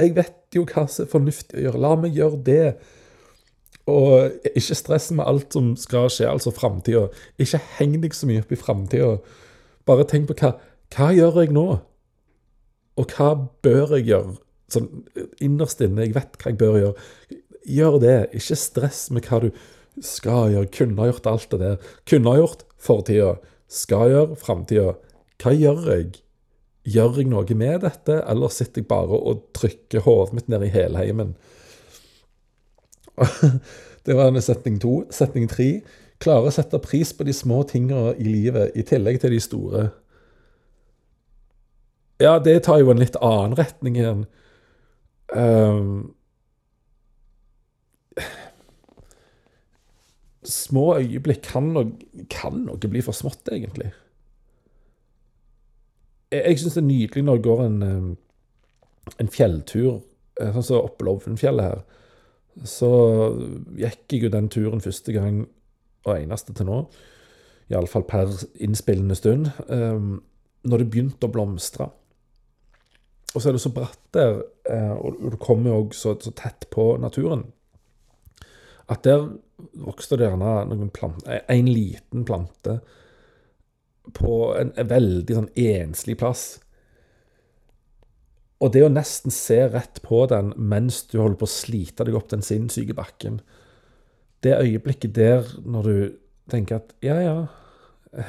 Jeg 0.00 0.16
vet 0.16 0.56
jo 0.56 0.64
hva 0.66 0.86
som 0.90 1.06
er 1.06 1.12
fornuftig 1.12 1.60
å 1.60 1.64
gjøre. 1.68 1.82
La 1.84 1.94
meg 2.00 2.18
gjøre 2.18 2.40
det. 2.44 2.66
Og 3.90 4.50
ikke 4.56 4.76
stress 4.78 5.10
med 5.14 5.26
alt 5.28 5.54
som 5.54 5.74
skal 5.78 6.08
skje, 6.12 6.26
altså 6.30 6.52
framtida. 6.54 7.06
Ikke 7.40 7.60
heng 7.78 7.98
deg 8.02 8.16
så 8.16 8.28
mye 8.28 8.42
opp 8.42 8.52
i 8.52 8.58
framtida. 8.58 9.16
Bare 9.88 10.06
tenk 10.08 10.30
på 10.30 10.36
hva, 10.40 10.54
hva 10.94 11.10
gjør 11.14 11.42
jeg 11.42 11.54
nå? 11.54 11.66
Og 13.00 13.14
hva 13.16 13.30
bør 13.64 13.96
jeg 13.98 14.08
gjøre? 14.10 14.36
Sånn 14.72 14.88
innerst 15.44 15.82
inne, 15.84 16.06
jeg 16.06 16.16
vet 16.16 16.38
hva 16.40 16.52
jeg 16.52 16.60
bør 16.60 16.78
gjøre. 16.80 17.40
Gjør 17.74 17.98
det. 18.02 18.18
Ikke 18.36 18.58
stress 18.60 19.06
med 19.14 19.26
hva 19.28 19.40
du 19.44 19.50
skal 20.04 20.54
gjøre. 20.54 20.70
Kunne 20.74 21.02
ha 21.02 21.08
gjort 21.10 21.30
alt 21.30 21.48
det 21.52 21.60
der. 21.62 21.88
Kunne 22.08 22.32
ha 22.32 22.40
gjort 22.40 22.64
fortida. 22.80 23.34
Skal 23.70 24.12
gjøre 24.12 24.38
framtida. 24.40 24.94
Hva 25.42 25.54
gjør 25.56 25.88
jeg? 25.90 26.12
Gjør 26.84 27.18
jeg 27.20 27.30
noe 27.32 27.56
med 27.56 27.80
dette, 27.80 28.18
eller 28.28 28.52
sitter 28.52 28.82
jeg 28.82 28.90
bare 28.90 29.16
og 29.16 29.46
trykker 29.56 30.04
hodet 30.04 30.36
mitt 30.36 30.50
ned 30.52 30.66
i 30.66 30.72
helheimen? 30.74 31.32
det 34.04 34.16
var 34.18 34.36
setning 34.44 34.76
to. 34.82 35.02
Setning 35.14 35.48
tre. 35.48 35.68
Klare 36.22 36.48
å 36.48 36.54
sette 36.54 36.78
pris 36.82 37.12
på 37.16 37.26
de 37.26 37.34
små 37.34 37.62
tingene 37.68 38.14
i 38.18 38.26
livet, 38.28 38.74
i 38.78 38.84
tillegg 38.86 39.20
til 39.22 39.34
de 39.34 39.40
store. 39.42 39.88
Ja, 42.22 42.38
det 42.38 42.62
tar 42.64 42.78
jo 42.80 42.92
en 42.92 43.02
litt 43.02 43.16
annen 43.18 43.56
retning 43.58 43.98
igjen. 43.98 44.26
Um, 45.34 46.14
små 50.46 50.94
øyeblikk 51.00 51.42
kan 51.48 51.72
noe, 51.74 51.90
kan 52.30 52.62
noe 52.68 52.90
bli 52.90 53.02
for 53.04 53.16
smått, 53.16 53.48
egentlig. 53.52 53.90
Jeg, 56.30 56.44
jeg 56.44 56.60
syns 56.60 56.78
det 56.78 56.82
er 56.84 56.88
nydelig 56.88 57.26
når 57.26 57.40
det 57.40 57.46
går 57.48 57.64
en, 57.64 57.82
en 59.18 59.32
fjelltur, 59.32 60.00
eh, 60.40 60.54
sånn 60.54 60.68
som 60.68 60.86
oppe 60.86 61.08
Lovenfjellet 61.08 61.70
her. 61.70 61.84
Så 62.68 62.90
gikk 63.74 64.14
jeg 64.14 64.26
jo 64.26 64.32
den 64.32 64.48
turen 64.52 64.84
første 64.84 65.14
gang, 65.16 65.44
og 66.04 66.16
eneste 66.16 66.54
til 66.56 66.68
nå, 66.68 66.84
iallfall 67.72 68.04
per 68.08 68.32
innspillende 68.62 69.16
stund, 69.18 69.50
um, 69.68 70.18
når 70.64 70.82
det 70.82 70.90
begynte 70.92 71.28
å 71.28 71.32
blomstre. 71.32 71.88
Og 73.34 73.42
så 73.42 73.50
er 73.50 73.56
det 73.56 73.64
så 73.64 73.72
bratt 73.74 74.00
der, 74.14 74.42
eh, 74.70 74.92
og 74.94 75.18
du 75.32 75.36
kommer 75.42 75.72
jo 75.72 75.88
så, 75.96 76.14
så 76.22 76.30
tett 76.38 76.68
på 76.70 76.94
naturen, 77.02 77.48
at 78.92 79.02
der 79.02 79.26
vokste 79.82 80.18
det 80.20 80.28
gjerne 80.28 80.52
noen 80.70 80.92
plante, 80.94 81.40
en 81.50 81.70
liten 81.70 82.24
plante 82.28 82.78
på 84.14 84.36
en, 84.58 84.70
en 84.76 84.90
veldig 84.90 85.38
sånn 85.38 85.50
enslig 85.58 86.18
plass. 86.20 86.44
Og 88.62 88.70
det 88.72 88.84
å 88.86 88.92
nesten 88.92 89.34
se 89.34 89.58
rett 89.72 89.98
på 90.04 90.24
den 90.30 90.52
mens 90.56 91.02
du 91.10 91.18
holder 91.18 91.40
på 91.40 91.48
å 91.48 91.54
slite 91.54 92.06
deg 92.06 92.16
opp 92.16 92.30
den 92.30 92.44
sinnssyke 92.44 92.96
bakken 92.96 93.40
Det 94.44 94.58
øyeblikket 94.60 95.14
der 95.16 95.48
når 95.64 95.88
du 95.88 95.96
tenker 96.52 96.82
at 96.82 96.92
ja, 97.04 97.16
ja, 97.24 98.26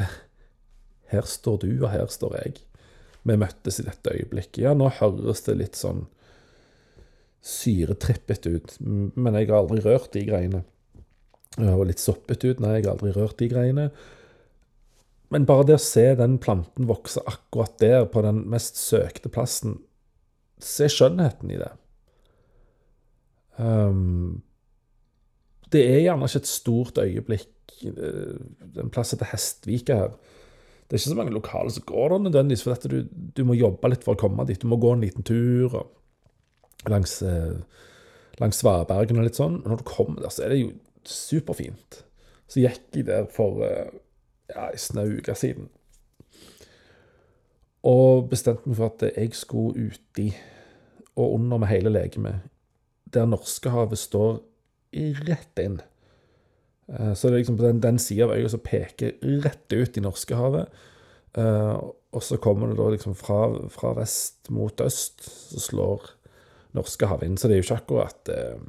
her 1.12 1.28
står 1.28 1.60
du, 1.66 1.70
og 1.84 1.90
her 1.92 2.08
står 2.12 2.38
jeg 2.40 2.62
vi 3.26 3.38
møttes 3.42 3.80
i 3.82 3.86
dette 3.88 4.14
øyeblikket. 4.14 4.62
Ja, 4.62 4.76
nå 4.78 4.92
høres 5.00 5.42
det 5.48 5.58
litt 5.58 5.80
sånn 5.80 6.04
syretrippet 7.46 8.46
ut, 8.46 8.76
men 8.82 9.38
jeg 9.38 9.50
har 9.50 9.64
aldri 9.64 9.82
rørt 9.82 10.12
de 10.14 10.22
greiene. 10.28 10.62
Og 11.58 11.86
litt 11.90 12.02
soppet 12.04 12.44
ut. 12.46 12.62
Nei, 12.62 12.78
jeg 12.78 12.86
har 12.86 12.94
aldri 12.96 13.14
rørt 13.16 13.40
de 13.40 13.50
greiene. 13.50 13.88
Men 15.34 15.48
bare 15.50 15.66
det 15.70 15.80
å 15.80 15.82
se 15.82 16.06
den 16.20 16.38
planten 16.42 16.86
vokse 16.90 17.24
akkurat 17.26 17.78
der, 17.82 18.06
på 18.12 18.22
den 18.26 18.44
mest 18.52 18.80
søkte 18.82 19.32
plassen 19.34 19.80
Se 20.64 20.88
skjønnheten 20.88 21.50
i 21.52 21.58
det. 21.60 21.74
Um, 23.60 24.40
det 25.76 25.84
er 25.90 26.06
gjerne 26.06 26.30
ikke 26.30 26.42
et 26.44 26.50
stort 26.50 27.02
øyeblikk 27.02 27.76
uh, 27.84 28.40
en 28.82 28.94
plass 28.94 29.14
heter 29.14 29.30
Hestvika 29.32 30.00
her. 30.00 30.16
Det 30.86 30.94
er 30.94 31.02
ikke 31.02 31.10
så 31.10 31.18
mange 31.18 31.34
lokale 31.34 31.72
som 31.74 31.86
går 31.90 32.10
der 32.10 32.24
nødvendigvis, 32.28 32.64
for 32.64 32.76
dette, 32.76 32.90
du, 32.90 33.30
du, 33.38 33.44
må 33.48 33.58
jobbe 33.58 33.90
litt 33.90 34.06
for 34.06 34.14
å 34.14 34.22
komme 34.22 34.46
dit. 34.46 34.62
Du 34.62 34.70
må 34.70 34.78
gå 34.78 34.92
en 34.94 35.02
liten 35.02 35.26
tur 35.26 35.80
langs, 36.92 37.18
uh, 37.26 37.58
langs 38.42 38.62
Svabergen 38.62 39.20
og 39.20 39.26
litt 39.26 39.40
sånn. 39.40 39.62
Når 39.66 39.82
du 39.82 39.88
kommer 39.90 40.22
der, 40.22 40.34
så 40.34 40.46
er 40.46 40.54
det 40.54 40.62
jo 40.62 40.74
superfint. 41.10 42.04
Så 42.46 42.62
gikk 42.62 43.00
jeg 43.00 43.08
der 43.10 43.26
for 43.34 43.66
uh, 43.66 43.90
ja, 44.54 44.70
en 44.70 44.82
snau 44.82 45.08
uke 45.18 45.34
siden. 45.38 45.72
Og 47.86 48.30
bestemte 48.30 48.70
meg 48.70 48.78
for 48.80 48.94
at 48.94 49.06
jeg 49.12 49.34
skulle 49.38 49.90
uti 49.90 50.32
og 51.16 51.38
under 51.38 51.62
med 51.62 51.70
hele 51.70 51.92
legemet, 51.94 52.46
der 53.14 53.28
Norskehavet 53.30 53.98
står 53.98 54.40
rett 55.26 55.62
inn. 55.62 55.80
Eh, 56.88 57.14
så 57.14 57.28
det 57.28 57.34
er 57.34 57.44
liksom 57.44 57.60
på 57.60 57.68
den, 57.68 57.82
den 57.84 58.00
sida 58.02 58.28
av 58.28 58.36
øya 58.38 58.52
som 58.52 58.64
peker 58.64 59.16
rett 59.46 59.74
ut 59.74 59.98
i 59.98 60.04
Norskehavet. 60.06 60.84
Uh, 61.36 61.76
og 62.16 62.24
så 62.24 62.38
kommer 62.40 62.70
det 62.72 62.78
da 62.80 62.86
liksom 62.94 63.16
fra, 63.20 63.42
fra, 63.68 63.90
vest 63.98 64.48
mot 64.56 64.80
øst, 64.80 65.26
så 65.52 65.60
slår 65.60 66.06
Norskehavet 66.78 67.28
inn. 67.28 67.36
Så 67.36 67.50
det 67.50 67.58
er 67.58 67.60
jo 67.60 67.66
ikke 67.66 67.80
akkurat 67.82 68.32
eh, 68.32 68.62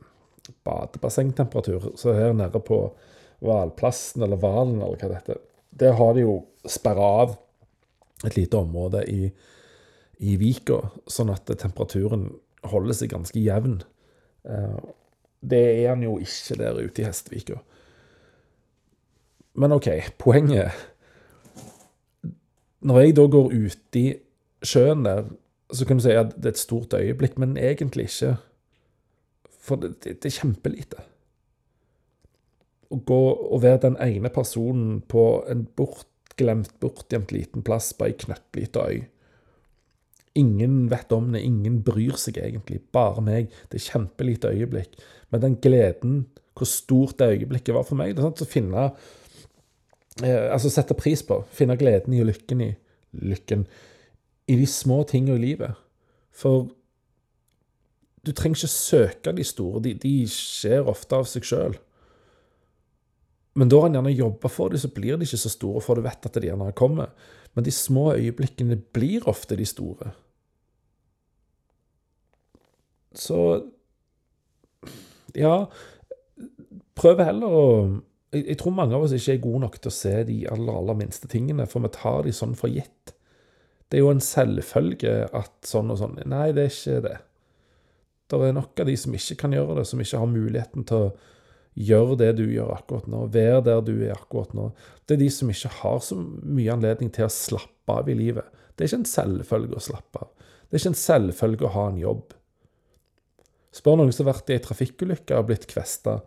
badebassengtemperatur. 0.66 1.92
Så 1.98 2.14
her 2.16 2.34
nede 2.34 2.58
på 2.62 2.80
Hvalplassen, 3.44 4.24
eller 4.26 4.40
Hvalen, 4.42 4.80
eller 4.80 4.98
hva 4.98 5.10
det 5.12 5.20
heter, 5.20 5.40
der 5.78 5.94
har 5.98 6.16
de 6.16 6.24
jo 6.24 6.36
sperra 6.66 7.08
av 7.22 7.36
et 8.26 8.34
lite 8.38 8.58
område 8.58 9.04
i, 9.10 9.30
i 10.26 10.36
Vika, 10.40 10.80
sånn 11.06 11.30
at 11.34 11.50
temperaturen 11.62 12.32
holder 12.66 12.98
seg 12.98 13.14
ganske 13.14 13.42
jevn. 13.42 13.78
Uh, 14.42 14.78
det 15.50 15.62
er 15.84 15.88
han 15.94 16.02
jo 16.02 16.18
ikke 16.18 16.58
der 16.58 16.78
ute 16.82 17.02
i 17.02 17.06
Hestvika. 17.06 17.60
Men 19.54 19.72
OK, 19.72 19.88
poenget 20.18 20.70
Når 22.80 23.00
jeg 23.00 23.16
da 23.16 23.26
går 23.26 23.52
uti 23.54 24.04
sjøen 24.62 25.04
der, 25.04 25.24
så 25.72 25.86
kan 25.86 25.98
du 25.98 26.04
si 26.04 26.12
at 26.14 26.34
det 26.36 26.44
er 26.44 26.54
et 26.54 26.60
stort 26.60 26.94
øyeblikk, 26.94 27.38
men 27.38 27.56
egentlig 27.56 28.04
ikke. 28.04 28.36
For 29.60 29.76
det, 29.76 30.04
det, 30.04 30.22
det 30.22 30.30
er 30.30 30.36
kjempelite. 30.36 31.02
Å 32.90 33.00
gå 33.02 33.22
og 33.32 33.62
være 33.64 33.82
den 33.88 33.96
ene 34.02 34.30
personen 34.30 35.00
på 35.02 35.24
en 35.50 35.64
bortglemt, 35.78 36.70
bortgjemt 36.80 37.34
liten 37.34 37.64
plass 37.66 37.90
på 37.98 38.06
ei 38.06 38.14
knøttlita 38.14 38.86
øy. 38.86 39.00
Ingen 40.36 40.86
vet 40.92 41.12
om 41.16 41.30
det, 41.32 41.42
ingen 41.44 41.80
bryr 41.86 42.18
seg 42.20 42.40
egentlig. 42.42 42.82
Bare 42.94 43.22
meg. 43.24 43.52
Det 43.70 43.80
er 43.80 43.86
kjempelite 43.90 44.52
øyeblikk. 44.52 44.98
Men 45.32 45.42
den 45.42 45.60
gleden, 45.62 46.26
hvor 46.56 46.68
stort 46.70 47.18
det 47.20 47.30
øyeblikket 47.34 47.74
var 47.76 47.86
for 47.86 47.98
meg 47.98 48.14
det 48.14 48.22
er 48.22 48.28
sant, 48.28 48.42
å 48.44 48.48
finne 48.48 48.84
eh, 50.24 50.46
Altså 50.52 50.70
sette 50.72 50.96
pris 50.98 51.24
på. 51.26 51.40
Finne 51.56 51.78
gleden 51.80 52.14
i 52.14 52.22
og 52.24 52.30
lykken 52.30 52.64
i 52.68 52.72
lykken 53.16 53.64
i 54.46 54.56
de 54.60 54.66
små 54.68 55.02
tingene 55.08 55.38
i 55.38 55.42
livet. 55.42 55.78
For 56.36 56.68
du 58.26 58.32
trenger 58.34 58.60
ikke 58.60 58.72
søke 58.72 59.32
de 59.34 59.46
store. 59.46 59.82
De, 59.82 59.94
de 60.02 60.14
skjer 60.30 60.86
ofte 60.90 61.18
av 61.18 61.26
seg 61.30 61.46
sjøl. 61.46 61.76
Men 63.56 63.70
da 63.72 63.80
har 63.80 63.88
han 63.88 63.96
gjerne 63.96 64.12
jobba 64.12 64.50
for 64.52 64.72
dem, 64.72 64.80
så 64.82 64.90
blir 64.92 65.16
de 65.16 65.24
ikke 65.24 65.40
så 65.40 65.50
store, 65.52 65.80
for 65.80 65.96
du 65.96 66.04
vet 66.04 66.28
at 66.28 66.36
de 66.36 66.50
gjerne 66.50 66.74
kommer. 66.76 67.14
Men 67.56 67.64
de 67.64 67.72
små 67.72 68.10
øyeblikkene 68.12 68.76
blir 68.92 69.24
ofte 69.30 69.56
de 69.56 69.64
store. 69.66 70.12
Så 73.16 73.40
ja, 75.36 75.56
prøv 76.96 77.22
heller 77.24 77.56
å 77.60 77.66
jeg, 78.34 78.56
tror 78.60 78.74
mange 78.74 78.96
av 78.96 79.04
oss 79.06 79.14
ikke 79.16 79.36
er 79.36 79.44
gode 79.44 79.62
nok 79.62 79.78
til 79.78 79.88
å 79.88 79.94
se 79.94 80.12
de 80.28 80.40
aller, 80.50 80.74
aller 80.74 80.98
minste 80.98 81.28
tingene, 81.30 81.64
for 81.70 81.84
vi 81.84 81.92
tar 81.94 82.26
de 82.26 82.34
sånn 82.34 82.56
for 82.58 82.72
gitt. 82.72 83.14
Det 83.86 83.98
er 83.98 84.02
jo 84.02 84.10
en 84.12 84.24
selvfølge 84.24 85.14
at 85.36 85.54
sånn 85.64 85.92
og 85.94 86.00
sånn 86.00 86.18
Nei, 86.26 86.50
det 86.56 86.66
er 86.66 86.74
ikke 86.74 87.04
det. 87.06 87.16
Det 88.26 88.40
er 88.42 88.56
nok 88.56 88.82
av 88.82 88.90
de 88.90 88.96
som 88.98 89.14
ikke 89.14 89.38
kan 89.44 89.54
gjøre 89.54 89.78
det, 89.78 89.86
som 89.86 90.02
ikke 90.02 90.20
har 90.20 90.30
muligheten 90.30 90.86
til 90.88 91.06
å 91.06 91.12
gjøre 91.76 92.16
det 92.18 92.30
du 92.40 92.44
gjør 92.48 92.72
akkurat 92.74 93.06
nå, 93.12 93.26
være 93.32 93.60
der 93.68 93.82
du 93.86 93.94
er 94.00 94.16
akkurat 94.16 94.54
nå. 94.56 94.70
Det 95.06 95.16
er 95.16 95.22
de 95.22 95.28
som 95.30 95.52
ikke 95.52 95.70
har 95.82 96.00
så 96.02 96.16
mye 96.18 96.72
anledning 96.74 97.12
til 97.14 97.28
å 97.28 97.32
slappe 97.32 98.00
av 98.00 98.10
i 98.10 98.16
livet. 98.18 98.48
Det 98.74 98.84
er 98.84 98.90
ikke 98.90 99.02
en 99.04 99.12
selvfølge 99.12 99.78
å 99.78 99.84
slappe 99.86 100.24
av. 100.24 100.32
Det 100.66 100.74
er 100.74 100.82
ikke 100.82 100.94
en 100.94 101.02
selvfølge 101.04 101.68
å 101.68 101.74
ha 101.76 101.84
en 101.92 102.00
jobb. 102.00 102.34
Spør 103.76 103.98
noen 104.00 104.12
som 104.14 104.24
har 104.24 104.36
vært 104.36 104.50
i 104.50 104.56
ei 104.56 104.64
trafikkulykke 104.64 105.36
og 105.36 105.50
blitt 105.50 105.66
kvesta, 105.68 106.20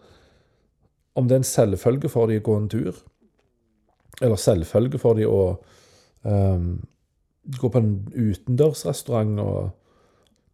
om 1.18 1.28
det 1.28 1.36
er 1.36 1.42
en 1.42 1.50
selvfølge 1.50 2.12
for 2.14 2.30
dem 2.30 2.44
å 2.44 2.46
gå 2.46 2.58
en 2.60 2.70
tur, 2.72 3.00
eller 4.22 4.40
selvfølge 4.40 5.02
for 5.02 5.18
dem 5.18 5.32
å 5.34 5.42
um, 6.28 6.70
gå 7.58 7.72
på 7.72 7.82
en 7.82 7.94
utendørsrestaurant 8.14 9.42
og 9.42 9.60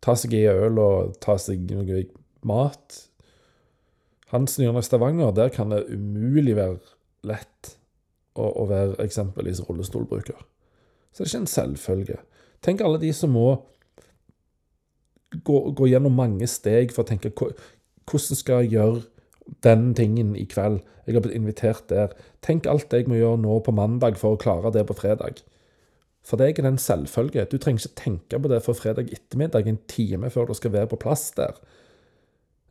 ta 0.05 0.15
seg 0.17 0.35
i 0.37 0.45
øl 0.47 0.79
og 0.79 1.17
ta 1.23 1.35
seg 1.41 1.65
noe 1.73 2.05
mat. 2.45 2.99
Hansen 4.31 4.63
nyrende 4.63 4.85
Stavanger, 4.85 5.33
der 5.35 5.51
kan 5.53 5.73
det 5.73 5.85
umulig 5.89 6.55
være 6.57 6.79
lett 7.25 7.75
å, 8.37 8.47
å 8.47 8.65
være 8.69 8.99
eksempelvis 9.03 9.63
rullestolbruker. 9.65 10.37
Så 11.11 11.23
det 11.23 11.27
er 11.27 11.31
ikke 11.31 11.43
en 11.43 11.51
selvfølge. 11.51 12.19
Tenk 12.65 12.83
alle 12.83 13.01
de 13.01 13.11
som 13.15 13.33
må 13.33 13.49
gå, 15.43 15.59
gå, 15.77 15.89
gjennom 15.91 16.15
mange 16.17 16.47
steg 16.49 16.93
for 16.95 17.03
å 17.03 17.09
tenke 17.09 17.31
hvordan 17.35 18.39
skal 18.39 18.63
jeg 18.63 18.75
gjøre 18.75 19.03
den 19.65 19.93
tingen 19.97 20.35
i 20.37 20.45
kveld? 20.49 20.81
Jeg 21.05 21.17
har 21.17 21.25
blitt 21.25 21.37
invitert 21.37 21.89
der. 21.91 22.15
Tenk 22.45 22.65
alt 22.69 22.93
jeg 22.93 23.09
må 23.09 23.19
gjøre 23.19 23.41
nå 23.43 23.59
på 23.65 23.73
mandag 23.75 24.17
for 24.21 24.35
å 24.35 24.41
klare 24.41 24.71
det 24.73 24.87
på 24.89 24.97
fredag. 24.97 25.43
For 26.25 26.41
deg 26.41 26.57
er 26.57 26.65
det 26.65 26.71
en 26.73 26.81
selvfølge. 26.81 27.45
Du 27.51 27.59
trenger 27.61 27.85
ikke 27.85 28.01
tenke 28.01 28.39
på 28.41 28.49
det 28.49 28.63
for 28.65 28.77
fredag 28.77 29.11
ettermiddag, 29.13 29.67
en 29.69 29.81
time 29.91 30.31
før 30.33 30.49
du 30.49 30.55
skal 30.57 30.73
være 30.73 30.89
på 30.93 31.01
plass 31.03 31.27
der. 31.37 31.53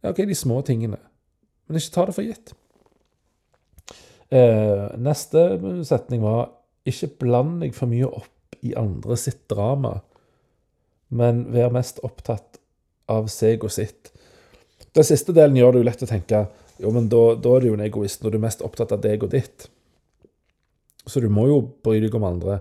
Ja, 0.03 0.11
OK, 0.11 0.24
de 0.27 0.35
små 0.35 0.59
tingene. 0.66 0.98
Men 1.68 1.79
ikke 1.79 1.94
ta 1.94 2.07
det 2.09 2.16
for 2.16 2.27
gitt. 2.27 2.55
Eh, 4.35 4.88
neste 4.98 5.46
setning 5.87 6.24
var 6.24 6.50
ikke 6.88 7.12
bland 7.22 7.62
deg 7.62 7.77
for 7.77 7.88
mye 7.88 8.09
opp 8.09 8.59
i 8.66 8.74
andre 8.77 9.16
sitt 9.20 9.44
drama 9.53 10.00
men 11.14 11.46
vær 11.55 11.72
mest 11.74 12.00
opptatt 12.07 12.59
av 13.11 13.29
seg 13.33 13.64
og 13.64 13.72
sitt. 13.72 14.11
Den 14.94 15.07
siste 15.07 15.35
delen 15.37 15.57
gjør 15.59 15.74
det 15.74 15.83
jo 15.83 15.88
lett 15.88 16.05
å 16.07 16.11
tenke 16.11 16.44
jo, 16.83 16.90
men 16.90 17.07
da, 17.11 17.22
da 17.38 17.55
er 17.55 17.62
du 17.62 17.70
jo 17.70 17.77
en 17.77 17.85
egoist 17.85 18.24
når 18.24 18.35
du 18.35 18.38
er 18.40 18.46
mest 18.48 18.64
opptatt 18.66 18.92
av 18.94 19.03
deg 19.05 19.22
og 19.22 19.31
ditt. 19.35 19.68
Så 21.07 21.20
du 21.22 21.29
må 21.31 21.46
jo 21.50 21.61
bry 21.85 22.00
deg 22.03 22.14
om 22.16 22.27
andre. 22.27 22.59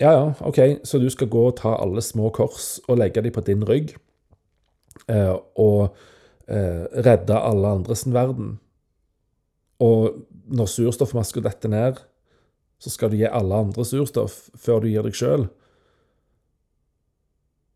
Ja, 0.00 0.12
ja, 0.12 0.26
OK, 0.48 0.60
så 0.84 1.00
du 1.00 1.08
skal 1.12 1.30
gå 1.32 1.46
og 1.48 1.58
ta 1.60 1.74
alle 1.76 2.02
små 2.04 2.30
kors 2.36 2.78
og 2.86 3.00
legge 3.00 3.22
dem 3.24 3.34
på 3.36 3.44
din 3.46 3.64
rygg, 3.68 3.94
eh, 5.12 5.34
og 5.60 5.96
eh, 6.48 6.84
redde 7.04 7.36
alle 7.36 7.74
andres 7.78 8.06
verden. 8.08 8.58
Og 9.80 10.22
når 10.50 10.72
surstoffmaska 10.72 11.44
detter 11.44 11.72
ned, 11.72 12.00
så 12.80 12.92
skal 12.92 13.12
du 13.12 13.18
gi 13.20 13.28
alle 13.28 13.60
andre 13.66 13.84
surstoff 13.84 14.48
før 14.56 14.82
du 14.82 14.90
gir 14.90 15.04
deg 15.04 15.16
sjøl. 15.16 15.46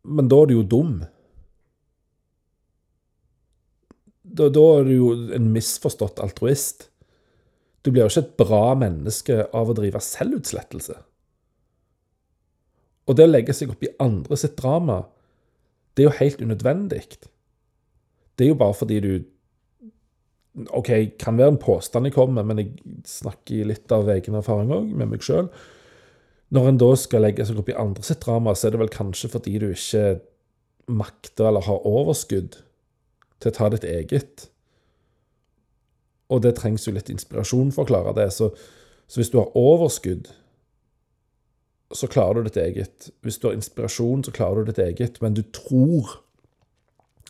Men 0.04 0.28
da 0.28 0.42
er 0.42 0.50
du 0.50 0.54
jo 0.58 0.64
dum. 0.68 0.94
Da, 4.24 4.50
da 4.52 4.64
er 4.78 4.88
du 4.88 4.92
jo 4.92 5.10
en 5.36 5.50
misforstått 5.54 6.20
altruist. 6.22 6.88
Du 7.84 7.90
blir 7.92 8.04
jo 8.04 8.12
ikke 8.12 8.24
et 8.24 8.36
bra 8.40 8.64
menneske 8.80 9.42
av 9.52 9.70
å 9.70 9.76
drive 9.76 10.00
selvutslettelse. 10.02 10.96
Og 13.04 13.16
det 13.18 13.26
å 13.26 13.30
legge 13.30 13.56
seg 13.56 13.72
opp 13.72 13.84
i 13.84 13.92
andre 14.00 14.38
sitt 14.40 14.56
drama, 14.56 15.02
det 15.94 16.04
er 16.04 16.08
jo 16.08 16.18
helt 16.18 16.42
unødvendig. 16.42 17.04
Det 18.34 18.46
er 18.46 18.50
jo 18.50 18.58
bare 18.60 18.76
fordi 18.76 19.00
du 19.04 19.12
OK, 20.70 20.90
kan 21.18 21.38
være 21.38 21.56
en 21.56 21.60
påstand 21.60 22.06
jeg 22.08 22.14
kommer 22.14 22.40
med, 22.40 22.50
men 22.50 22.60
jeg 22.62 23.04
snakker 23.10 23.68
litt 23.68 23.92
av 23.94 24.08
egen 24.14 24.38
erfaring 24.38 24.70
òg, 24.72 24.90
med 24.94 25.10
meg 25.10 25.24
sjøl. 25.26 25.48
Når 26.52 26.68
en 26.68 26.78
da 26.78 26.90
skal 26.98 27.24
legge 27.24 27.46
seg 27.46 27.58
opp 27.58 27.70
i 27.72 27.78
andre 27.78 28.04
sitt 28.04 28.20
drama, 28.24 28.54
så 28.54 28.68
er 28.68 28.74
det 28.74 28.82
vel 28.84 28.92
kanskje 28.92 29.30
fordi 29.32 29.56
du 29.62 29.70
ikke 29.70 30.20
makter 30.92 31.48
eller 31.48 31.64
har 31.64 31.86
overskudd 31.88 32.58
til 33.40 33.50
å 33.50 33.56
ta 33.56 33.70
ditt 33.72 33.86
eget. 33.88 34.48
Og 36.32 36.42
det 36.44 36.56
trengs 36.58 36.86
jo 36.86 36.94
litt 36.94 37.10
inspirasjon 37.12 37.72
for 37.74 37.84
å 37.84 37.90
klare 37.90 38.14
det. 38.16 38.28
Så, 38.36 38.50
så 39.08 39.20
hvis 39.20 39.32
du 39.32 39.38
har 39.40 39.54
overskudd, 39.58 40.28
så 41.94 42.08
klarer 42.10 42.42
du 42.42 42.48
ditt 42.50 42.60
eget. 42.60 43.10
Hvis 43.24 43.38
du 43.40 43.48
har 43.48 43.56
inspirasjon, 43.56 44.24
så 44.26 44.34
klarer 44.34 44.64
du 44.64 44.72
ditt 44.72 44.82
eget. 44.82 45.20
Men 45.22 45.36
du 45.36 45.44
tror 45.54 46.18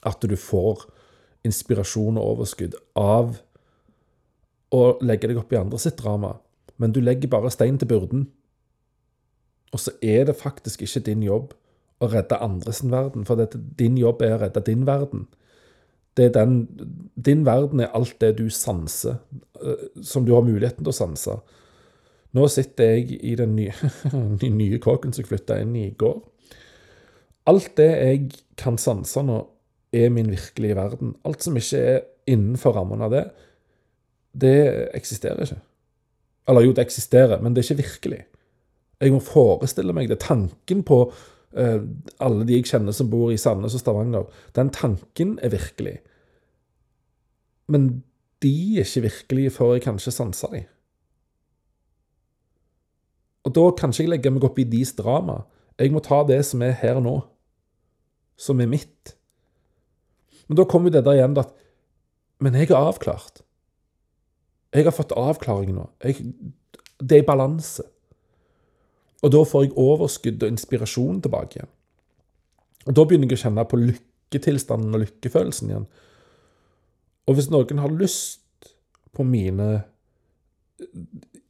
at 0.06 0.22
du 0.24 0.36
får 0.38 0.86
inspirasjon 1.44 2.18
og 2.20 2.36
overskudd 2.36 2.76
av 2.98 3.36
å 4.74 4.84
legge 5.04 5.30
deg 5.30 5.38
opp 5.40 5.52
i 5.52 5.60
andre 5.60 5.80
sitt 5.80 5.98
drama. 6.00 6.36
Men 6.80 6.94
du 6.94 7.00
legger 7.02 7.30
bare 7.30 7.52
stein 7.52 7.78
til 7.78 7.90
byrden. 7.90 8.26
Og 9.74 9.82
så 9.82 9.94
er 10.02 10.28
det 10.28 10.38
faktisk 10.38 10.84
ikke 10.86 11.02
din 11.08 11.24
jobb 11.26 11.54
å 12.02 12.10
redde 12.10 12.38
andres 12.42 12.82
verden, 12.86 13.24
for 13.26 13.38
dette, 13.38 13.58
din 13.78 13.98
jobb 13.98 14.22
er 14.22 14.36
å 14.36 14.42
redde 14.44 14.62
din 14.66 14.84
verden. 14.86 15.26
Er 16.20 16.30
den, 16.30 16.60
din 17.18 17.42
verden 17.46 17.82
er 17.82 17.94
alt 17.96 18.14
det 18.22 18.36
du 18.38 18.46
sanser, 18.54 19.18
eh, 19.58 19.88
som 20.02 20.26
du 20.26 20.34
har 20.36 20.46
muligheten 20.46 20.84
til 20.84 20.92
å 20.92 20.94
sanse. 20.94 21.34
Nå 22.34 22.46
sitter 22.50 22.94
jeg 22.94 23.18
i 23.18 23.34
den 23.38 23.56
nye, 23.58 23.74
nye 24.60 24.78
kåken 24.82 25.14
som 25.14 25.24
jeg 25.24 25.32
flytta 25.32 25.58
inn 25.62 25.74
i 25.78 25.88
i 25.88 25.96
går. 25.98 26.20
Alt 27.50 27.74
det 27.78 27.90
jeg 27.90 28.30
kan 28.60 28.78
sanse 28.80 29.22
nå, 29.26 29.42
er 29.94 30.10
min 30.10 30.30
virkelige 30.32 30.74
verden. 30.74 31.12
Alt 31.26 31.44
som 31.46 31.54
ikke 31.58 31.78
er 31.78 32.00
innenfor 32.30 32.74
rammen 32.74 33.02
av 33.04 33.12
det, 33.14 33.24
det 34.34 34.56
eksisterer 34.96 35.44
ikke. 35.46 35.60
Eller 36.50 36.66
jo, 36.66 36.72
det 36.74 36.82
eksisterer, 36.82 37.42
men 37.42 37.54
det 37.54 37.62
er 37.62 37.68
ikke 37.68 37.82
virkelig. 37.82 38.22
Jeg 39.04 39.12
må 39.12 39.20
forestille 39.20 39.92
meg 39.96 40.08
det. 40.08 40.22
Tanken 40.24 40.80
på 40.86 40.98
eh, 41.52 41.80
alle 42.24 42.46
de 42.48 42.56
jeg 42.56 42.68
kjenner 42.70 42.96
som 42.96 43.10
bor 43.12 43.32
i 43.32 43.38
Sandnes 43.40 43.76
og 43.76 43.82
Stavanger, 43.82 44.28
den 44.56 44.72
tanken 44.72 45.36
er 45.44 45.52
virkelig. 45.52 45.98
Men 47.68 47.90
de 48.44 48.54
er 48.80 48.88
ikke 48.88 49.04
virkelige 49.08 49.52
før 49.52 49.74
jeg 49.74 49.84
kanskje 49.84 50.14
sanser 50.14 50.56
dem. 50.56 50.70
Og 53.44 53.52
da 53.52 53.64
kan 53.76 53.92
ikke 53.92 54.06
jeg 54.06 54.12
legge 54.12 54.32
meg 54.32 54.46
opp 54.48 54.58
i 54.60 54.68
deres 54.68 54.94
drama. 54.96 55.42
Jeg 55.80 55.92
må 55.92 56.00
ta 56.04 56.22
det 56.24 56.40
som 56.48 56.62
er 56.64 56.76
her 56.80 57.00
nå, 57.02 57.18
som 58.40 58.60
er 58.62 58.70
mitt. 58.70 59.14
Men 60.48 60.60
da 60.60 60.64
kommer 60.68 60.92
det 60.92 61.04
der 61.04 61.18
igjen 61.18 61.36
at 61.40 61.52
Men 62.42 62.56
jeg 62.58 62.68
er 62.70 62.76
avklart. 62.76 63.40
Jeg 64.74 64.84
har 64.84 64.92
fått 64.92 65.12
avklaring 65.16 65.70
nå. 65.76 65.84
Jeg, 66.02 66.26
det 67.00 67.16
er 67.16 67.22
i 67.22 67.26
balanse. 67.26 67.84
Og 69.24 69.32
da 69.32 69.40
får 69.48 69.66
jeg 69.66 69.76
overskudd 69.80 70.42
og 70.44 70.52
inspirasjon 70.52 71.22
tilbake 71.24 71.58
igjen. 71.58 71.72
Og 72.84 72.96
da 72.96 73.04
begynner 73.08 73.30
jeg 73.30 73.38
å 73.38 73.44
kjenne 73.46 73.66
på 73.68 73.80
lykketilstanden 73.80 74.96
og 74.96 75.06
lykkefølelsen 75.06 75.70
igjen. 75.72 75.86
Og 77.24 77.38
hvis 77.38 77.48
noen 77.52 77.80
har 77.80 77.94
lyst 77.96 78.68
på 79.16 79.24
mine 79.24 79.68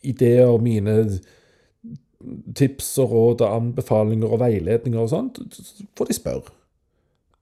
ideer, 0.05 0.47
og 0.53 0.63
mine 0.63 0.95
tips 2.57 2.93
og 3.03 3.11
råd 3.13 3.45
og 3.45 3.57
anbefalinger 3.59 4.31
og 4.31 4.41
veiledninger 4.45 5.01
og 5.01 5.11
sånt, 5.11 5.41
så 5.51 5.89
får 5.99 6.11
de 6.11 6.17
spørre. 6.21 6.55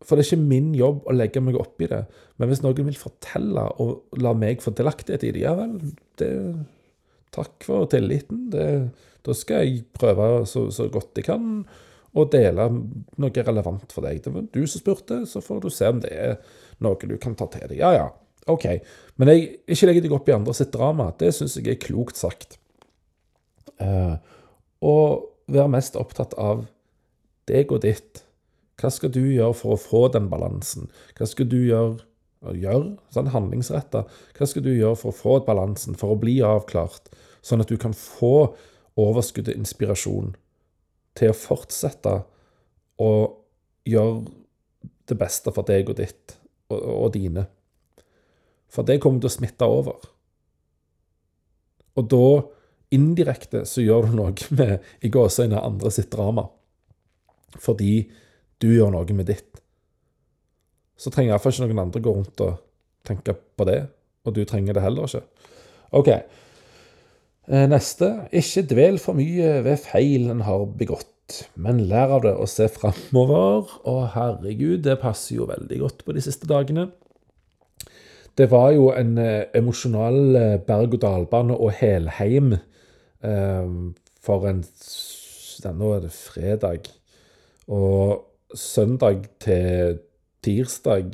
For 0.03 0.19
det 0.19 0.25
er 0.25 0.33
ikke 0.33 0.51
min 0.51 0.73
jobb 0.75 1.05
å 1.07 1.15
legge 1.15 1.43
meg 1.45 1.59
opp 1.61 1.83
i 1.85 1.89
det. 1.91 2.01
Men 2.41 2.51
hvis 2.51 2.63
noen 2.65 2.89
vil 2.89 2.99
fortelle 2.99 3.69
og 3.83 4.17
la 4.19 4.33
meg 4.35 4.65
få 4.65 4.73
delaktighet 4.75 5.29
i 5.29 5.35
det, 5.37 5.45
ja 5.45 5.53
vel, 5.59 5.77
det, 6.19 6.31
takk 7.35 7.67
for 7.67 7.87
tilliten. 7.93 8.49
Det, 8.51 8.67
da 9.27 9.35
skal 9.37 9.67
jeg 9.67 9.85
prøve 9.95 10.29
så, 10.51 10.67
så, 10.75 10.89
godt 10.93 11.19
jeg 11.19 11.29
kan 11.29 11.63
å 12.13 12.25
dele 12.29 12.67
noe 13.23 13.45
relevant 13.47 13.95
for 13.95 14.05
deg. 14.05 14.21
Det 14.25 14.33
var 14.35 14.49
du 14.53 14.65
som 14.67 14.83
spurte, 14.83 15.23
så 15.29 15.41
får 15.45 15.63
du 15.63 15.71
se 15.73 15.89
om 15.89 16.03
det 16.03 16.11
er 16.13 16.35
noe 16.85 17.09
du 17.09 17.17
kan 17.21 17.37
ta 17.39 17.47
til 17.53 17.65
deg. 17.71 17.79
Ja 17.81 17.93
ja, 17.97 18.09
OK. 18.53 18.67
Men 19.17 19.33
jeg, 19.33 19.47
ikke 19.71 19.89
legger 19.89 20.05
deg 20.05 20.17
opp 20.17 20.29
i 20.29 20.35
andre 20.37 20.55
sitt 20.57 20.73
drama. 20.75 21.09
Det 21.19 21.31
syns 21.37 21.57
jeg 21.57 21.71
er 21.73 21.81
klokt 21.81 22.21
sagt. 22.21 22.59
Uh, 23.81 24.19
være 25.53 25.71
mest 25.73 25.97
opptatt 25.99 26.37
av 26.41 26.67
deg 27.51 27.73
og 27.73 27.83
ditt. 27.87 28.23
Hva 28.81 28.91
skal 28.91 29.13
du 29.15 29.23
gjøre 29.23 29.55
for 29.57 29.77
å 29.77 29.81
få 29.81 30.07
den 30.15 30.29
balansen? 30.33 30.89
Hva 31.19 31.29
skal 31.29 31.49
du 31.51 31.59
gjøre, 31.61 32.01
gjøre 32.59 32.97
sånn 33.15 33.31
handlingsretta? 33.35 34.05
Hva 34.37 34.49
skal 34.49 34.65
du 34.67 34.73
gjøre 34.73 34.99
for 34.99 35.13
å 35.13 35.19
få 35.19 35.39
balansen, 35.47 35.97
for 35.99 36.15
å 36.15 36.21
bli 36.21 36.41
avklart, 36.47 37.13
sånn 37.47 37.63
at 37.63 37.71
du 37.71 37.79
kan 37.81 37.95
få 37.97 38.53
overskudd 39.01 39.49
inspirasjon 39.53 40.35
til 41.19 41.33
å 41.33 41.37
fortsette 41.37 42.15
å 43.03 43.11
gjøre 43.89 44.23
det 45.11 45.19
beste 45.19 45.53
for 45.55 45.67
deg 45.69 45.91
og 45.91 45.99
ditt 46.01 46.37
og, 46.73 46.79
og 46.79 47.13
dine? 47.17 47.47
For 48.73 48.87
det 48.89 49.01
kommer 49.05 49.21
til 49.21 49.29
å 49.29 49.37
smitte 49.37 49.69
over. 49.69 50.01
Og 52.01 52.09
da 52.09 52.27
indirekte 52.93 53.65
så 53.69 53.85
gjør 53.85 54.09
du 54.09 54.19
noe 54.21 54.35
med 54.59 55.05
i 55.05 55.13
gåseøynene 55.13 55.61
andre 55.61 55.93
sitt 55.93 56.13
drama. 56.13 56.47
Fordi 57.61 57.95
du 58.63 58.71
gjør 58.73 58.95
noe 58.95 59.17
med 59.17 59.29
ditt. 59.29 59.61
Så 60.97 61.11
trenger 61.11 61.35
iallfall 61.35 61.53
ikke 61.53 61.67
noen 61.67 61.85
andre 61.87 62.05
gå 62.05 62.15
rundt 62.15 62.45
og 62.45 62.61
tenke 63.07 63.35
på 63.35 63.67
det. 63.69 63.81
Og 64.23 64.37
du 64.37 64.45
trenger 64.47 64.77
det 64.77 64.85
heller 64.85 65.09
ikke. 65.09 65.25
OK. 65.99 66.11
Eh, 67.51 67.67
neste. 67.67 68.29
Ikke 68.31 68.63
dvel 68.71 69.01
for 69.03 69.19
mye 69.19 69.57
ved 69.65 69.81
feil 69.83 70.31
en 70.31 70.45
har 70.47 70.67
begått, 70.79 71.43
men 71.59 71.81
lær 71.91 72.15
av 72.19 72.23
det 72.27 72.35
og 72.39 72.51
se 72.51 72.69
framover. 72.71 73.73
Å, 73.83 73.95
herregud, 74.15 74.85
det 74.87 75.01
passer 75.03 75.41
jo 75.41 75.49
veldig 75.51 75.81
godt 75.83 76.05
på 76.07 76.15
de 76.15 76.23
siste 76.23 76.47
dagene. 76.51 76.91
Det 78.39 78.47
var 78.49 78.71
jo 78.73 78.93
en 78.95 79.17
eh, 79.21 79.49
emosjonal 79.59 80.37
eh, 80.39 80.59
berg-og-dal-bane 80.65 81.57
og 81.59 81.75
helheim 81.83 82.55
eh, 82.55 83.73
for 84.23 84.51
en 84.51 84.65
Nå 85.63 85.93
er 85.95 86.01
det 86.03 86.09
fredag. 86.11 86.89
Og 87.71 88.57
søndag 88.59 89.29
til 89.39 90.01
tirsdag 90.43 91.13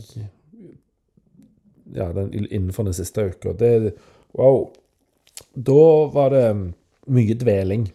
ja, 1.93 2.07
den, 2.17 2.31
innenfor 2.33 2.87
den 2.89 2.97
siste 2.97 3.27
uka 3.29 3.53
det, 3.53 3.93
Wow. 4.33 4.71
Da 5.55 5.85
var 6.15 6.35
det 6.35 6.47
mye 7.09 7.37
dveling. 7.39 7.89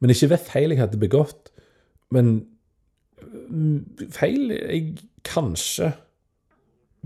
Men 0.00 0.12
ikke 0.12 0.32
ved 0.32 0.46
feil 0.48 0.74
jeg 0.74 0.82
hadde 0.82 1.00
begått, 1.00 1.52
men 2.12 2.34
feil 4.12 4.50
jeg 4.52 4.96
kanskje 5.26 5.92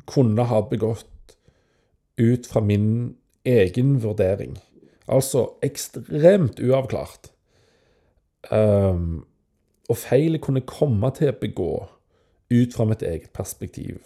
kunne 0.09 0.47
ha 0.49 0.63
begått 0.71 1.37
ut 2.17 2.49
fra 2.49 2.63
min 2.65 3.17
egen 3.47 3.99
vurdering. 4.03 4.57
Altså 5.07 5.47
ekstremt 5.63 6.61
uavklart. 6.63 7.31
Um, 8.51 9.27
og 9.91 9.99
feil 10.01 10.39
kunne 10.43 10.65
komme 10.67 11.11
til 11.15 11.31
å 11.31 11.39
begå 11.41 11.71
ut 12.51 12.75
fra 12.75 12.87
mitt 12.89 13.05
eget 13.07 13.33
perspektiv. 13.37 14.01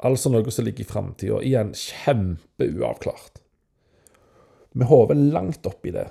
Altså 0.00 0.32
noe 0.32 0.50
som 0.54 0.64
ligger 0.66 0.86
i 0.86 0.88
framtida. 0.88 1.40
Igjen 1.44 1.74
kjempeuavklart. 1.76 3.39
Med 4.78 4.86
hodet 4.86 5.18
langt 5.34 5.66
oppi 5.66 5.92
det. 5.94 6.06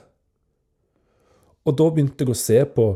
Og 1.68 1.76
da 1.78 1.88
begynte 1.94 2.26
jeg 2.26 2.34
å 2.34 2.38
se 2.38 2.60
på 2.76 2.90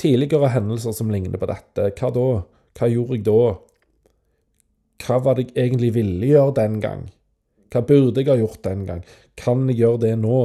tidligere 0.00 0.50
hendelser 0.52 0.94
som 0.96 1.10
ligner 1.12 1.40
på 1.40 1.48
dette. 1.50 1.90
Hva 1.98 2.10
da? 2.14 2.26
Hva 2.78 2.88
gjorde 2.90 3.18
jeg 3.18 3.26
da? 3.28 3.42
Hva 5.02 5.18
var 5.22 5.38
det 5.38 5.48
jeg 5.50 5.68
egentlig 5.68 5.92
ville 5.96 6.30
gjøre 6.32 6.56
den 6.58 6.78
gang? 6.82 7.06
Hva 7.72 7.82
burde 7.88 8.20
jeg 8.20 8.30
ha 8.30 8.38
gjort 8.40 8.62
den 8.66 8.84
gang? 8.88 9.02
Kan 9.38 9.64
jeg 9.70 9.80
gjøre 9.80 10.02
det 10.06 10.12
nå? 10.20 10.42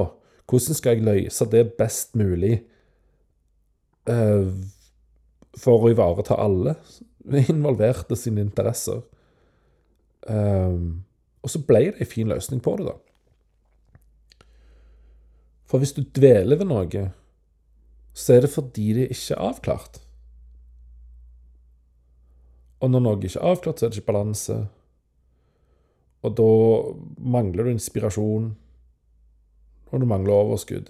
Hvordan 0.47 0.77
skal 0.79 0.95
jeg 0.95 1.07
løse 1.07 1.49
det 1.51 1.65
best 1.79 2.15
mulig 2.15 2.61
uh, 4.07 4.47
for 5.59 5.83
å 5.83 5.91
ivareta 5.91 6.39
alle 6.39 6.77
involverte 7.51 8.15
sine 8.15 8.45
interesser? 8.45 9.03
Uh, 10.27 11.03
og 11.43 11.51
så 11.51 11.61
ble 11.67 11.89
det 11.89 12.03
en 12.03 12.11
fin 12.11 12.31
løsning 12.31 12.63
på 12.63 12.77
det, 12.79 12.87
da. 12.87 12.95
For 15.67 15.83
hvis 15.83 15.95
du 15.97 16.03
dveler 16.15 16.59
ved 16.59 16.69
noe, 16.69 17.05
så 18.17 18.33
er 18.33 18.45
det 18.45 18.53
fordi 18.53 18.91
det 18.97 19.09
ikke 19.13 19.35
er 19.35 19.43
avklart. 19.49 19.99
Og 22.81 22.93
når 22.93 23.03
noe 23.03 23.19
ikke 23.19 23.39
er 23.39 23.51
avklart, 23.51 23.79
så 23.79 23.87
er 23.87 23.91
det 23.91 23.99
ikke 23.99 24.11
balanse. 24.13 24.57
Og 26.25 26.37
da 26.37 26.51
mangler 27.35 27.67
du 27.67 27.73
inspirasjon 27.73 28.55
og 29.87 30.01
du 30.01 30.07
mangler 30.07 30.35
overskudd. 30.35 30.89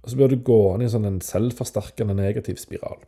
Og 0.00 0.10
så 0.10 0.16
blir 0.16 0.32
du 0.32 0.42
gående 0.44 0.86
i 0.86 0.92
sånn 0.92 1.08
en 1.08 1.20
selvforsterkende 1.24 2.16
negativ 2.16 2.60
spiral. 2.60 3.00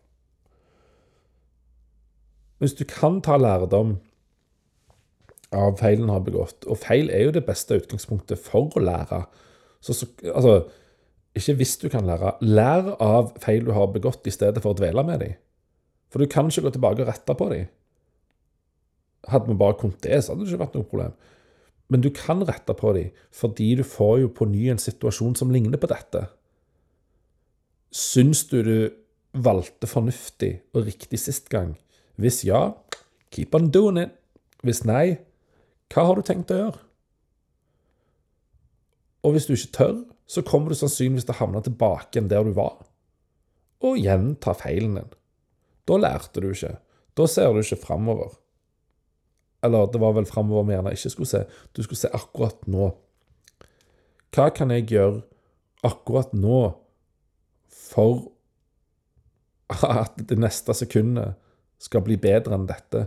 Hvis 2.63 2.77
du 2.79 2.85
kan 2.89 3.21
ta 3.25 3.39
lærdom 3.41 3.97
av 5.53 5.77
feilen 5.81 6.09
du 6.09 6.15
har 6.15 6.25
begått, 6.25 6.65
og 6.65 6.79
feil 6.81 7.11
er 7.13 7.27
jo 7.27 7.35
det 7.35 7.45
beste 7.49 7.77
utgangspunktet 7.81 8.41
for 8.41 8.73
å 8.77 8.85
lære 8.85 9.25
så, 9.83 9.97
så, 9.99 10.07
Altså, 10.31 10.53
ikke 11.39 11.57
hvis 11.61 11.77
du 11.81 11.89
kan 11.93 12.07
lære. 12.07 12.35
Lær 12.45 12.93
av 13.01 13.33
feil 13.41 13.65
du 13.67 13.73
har 13.77 13.93
begått, 13.93 14.27
i 14.29 14.35
stedet 14.35 14.63
for 14.63 14.75
å 14.75 14.79
dvele 14.79 15.05
med 15.07 15.23
dem. 15.25 15.37
For 16.13 16.21
du 16.21 16.29
kan 16.29 16.51
ikke 16.51 16.67
gå 16.67 16.75
tilbake 16.75 17.05
og 17.05 17.09
rette 17.09 17.37
på 17.39 17.49
dem. 17.53 17.71
Hadde 19.33 19.49
vi 19.49 19.57
bare 19.57 19.79
kunnet 19.81 20.03
det, 20.05 20.19
så 20.21 20.33
hadde 20.33 20.45
det 20.45 20.53
ikke 20.53 20.65
vært 20.67 20.77
noe 20.77 20.89
problem. 20.91 21.15
Men 21.93 22.05
du 22.05 22.11
kan 22.15 22.43
rette 22.49 22.75
på 22.77 22.93
dem, 22.97 23.13
fordi 23.33 23.73
du 23.81 23.85
får 23.87 24.19
jo 24.25 24.33
på 24.37 24.49
ny 24.49 24.69
en 24.73 24.81
situasjon 24.81 25.37
som 25.39 25.53
ligner 25.53 25.81
på 25.81 25.91
dette. 25.91 26.27
Syns 27.93 28.45
du 28.49 28.59
du 28.65 28.77
valgte 29.33 29.89
fornuftig 29.89 30.55
og 30.73 30.87
riktig 30.89 31.21
sist 31.21 31.49
gang? 31.53 31.75
Hvis 32.21 32.43
ja, 32.45 32.73
keep 33.33 33.57
on 33.57 33.71
doing 33.73 34.01
it. 34.01 34.17
Hvis 34.63 34.85
nei, 34.87 35.19
hva 35.93 36.05
har 36.07 36.19
du 36.19 36.25
tenkt 36.27 36.53
å 36.55 36.59
gjøre? 36.61 36.83
Og 39.23 39.35
hvis 39.35 39.47
du 39.47 39.55
ikke 39.55 39.77
tør, 39.77 39.99
så 40.27 40.43
kommer 40.47 40.73
du 40.73 40.79
sannsynligvis 40.79 41.27
til 41.29 41.35
å 41.35 41.41
havne 41.43 41.63
tilbake 41.65 42.17
igjen 42.17 42.31
der 42.31 42.47
du 42.47 42.55
var, 42.57 42.79
og 43.83 43.99
gjenta 43.99 44.55
feilen 44.57 44.97
din. 44.99 45.11
Da 45.89 45.99
lærte 45.99 46.43
du 46.43 46.53
ikke. 46.53 46.77
Da 47.19 47.27
ser 47.29 47.53
du 47.53 47.61
ikke 47.61 47.81
framover. 47.83 48.37
Eller 49.63 49.91
det 49.93 50.01
var 50.03 50.15
vel 50.17 50.27
framover 50.27 50.67
vi 50.67 50.77
gjerne 50.77 50.93
ikke 50.97 51.13
skulle 51.13 51.31
se. 51.31 51.43
Du 51.75 51.83
skulle 51.83 52.01
se 52.01 52.11
akkurat 52.15 52.67
nå. 52.71 52.91
Hva 54.33 54.49
kan 54.55 54.73
jeg 54.75 54.89
gjøre 54.91 55.23
akkurat 55.87 56.33
nå 56.35 56.61
for 57.69 58.31
at 59.73 60.17
det 60.29 60.39
neste 60.41 60.75
sekundet 60.77 61.37
skal 61.83 62.05
bli 62.07 62.17
bedre 62.21 62.57
enn 62.57 62.69
dette? 62.71 63.07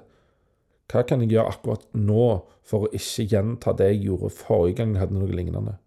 Hva 0.91 1.01
kan 1.07 1.23
jeg 1.23 1.33
gjøre 1.33 1.55
akkurat 1.55 1.87
nå 1.97 2.27
for 2.65 2.85
å 2.85 2.93
ikke 2.93 3.25
gjenta 3.31 3.73
det 3.75 3.89
jeg 3.93 4.05
gjorde 4.09 4.35
forrige 4.37 4.79
gang 4.79 4.93
jeg 4.93 5.05
hadde 5.05 5.17
noe 5.17 5.33
lignende? 5.33 5.79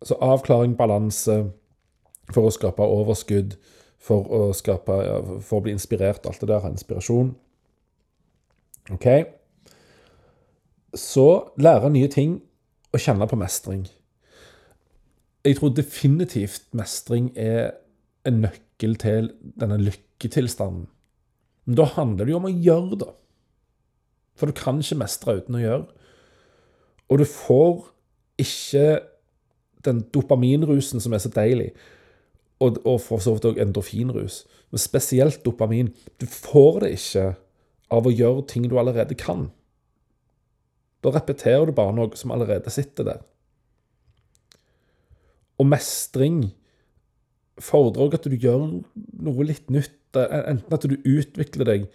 Altså 0.00 0.16
avklaring, 0.24 0.76
balanse, 0.78 1.36
for 2.32 2.48
å 2.48 2.54
skape 2.54 2.84
overskudd, 2.84 3.56
for 4.00 4.28
å, 4.32 4.40
skape, 4.56 4.96
for 5.44 5.58
å 5.58 5.64
bli 5.64 5.74
inspirert, 5.76 6.24
alt 6.26 6.40
det 6.40 6.48
der, 6.48 6.68
inspirasjon. 6.70 7.34
OK? 8.94 9.08
Så 10.96 11.26
lære 11.60 11.92
nye 11.92 12.08
ting 12.10 12.38
og 12.90 13.02
kjenne 13.02 13.28
på 13.28 13.38
mestring. 13.38 13.84
Jeg 15.44 15.56
tror 15.56 15.72
definitivt 15.76 16.66
mestring 16.76 17.30
er 17.38 17.76
en 18.28 18.42
nøkkel 18.44 18.96
til 19.00 19.30
denne 19.60 19.78
lykketilstanden. 19.80 20.88
Men 21.68 21.78
da 21.78 21.86
handler 21.94 22.26
det 22.26 22.34
jo 22.34 22.40
om 22.40 22.48
å 22.48 22.56
gjøre 22.56 22.98
det. 23.04 23.12
For 24.36 24.48
du 24.48 24.56
kan 24.56 24.80
ikke 24.80 24.98
mestre 25.00 25.36
uten 25.40 25.56
å 25.58 25.62
gjøre. 25.62 25.86
Og 27.12 27.20
du 27.20 27.26
får 27.28 27.90
ikke 28.40 28.84
den 29.84 30.02
dopaminrusen 30.14 31.00
som 31.00 31.14
er 31.14 31.22
så 31.22 31.30
deilig, 31.32 31.70
og, 32.60 32.80
og 32.84 32.98
for 33.00 33.22
så 33.24 33.34
vidt 33.36 33.48
òg 33.48 33.60
endorfinrus, 33.62 34.42
men 34.70 34.82
spesielt 34.82 35.40
dopamin. 35.46 35.94
Du 36.20 36.26
får 36.28 36.82
det 36.84 36.90
ikke 36.98 37.24
av 37.90 38.06
å 38.06 38.12
gjøre 38.12 38.46
ting 38.50 38.68
du 38.68 38.76
allerede 38.78 39.16
kan. 39.18 39.48
Da 41.00 41.12
repeterer 41.14 41.70
du 41.70 41.74
bare 41.76 41.96
noe 41.96 42.18
som 42.18 42.32
allerede 42.34 42.72
sitter 42.72 43.08
der. 43.08 43.22
Og 45.60 45.68
mestring 45.68 46.50
fordrer 47.60 48.06
òg 48.06 48.16
at 48.16 48.28
du 48.28 48.36
gjør 48.36 48.68
noe 49.24 49.48
litt 49.48 49.72
nytt. 49.72 49.96
Enten 50.12 50.74
at 50.74 50.84
du 50.90 50.96
utvikler 51.06 51.68
deg 51.68 51.90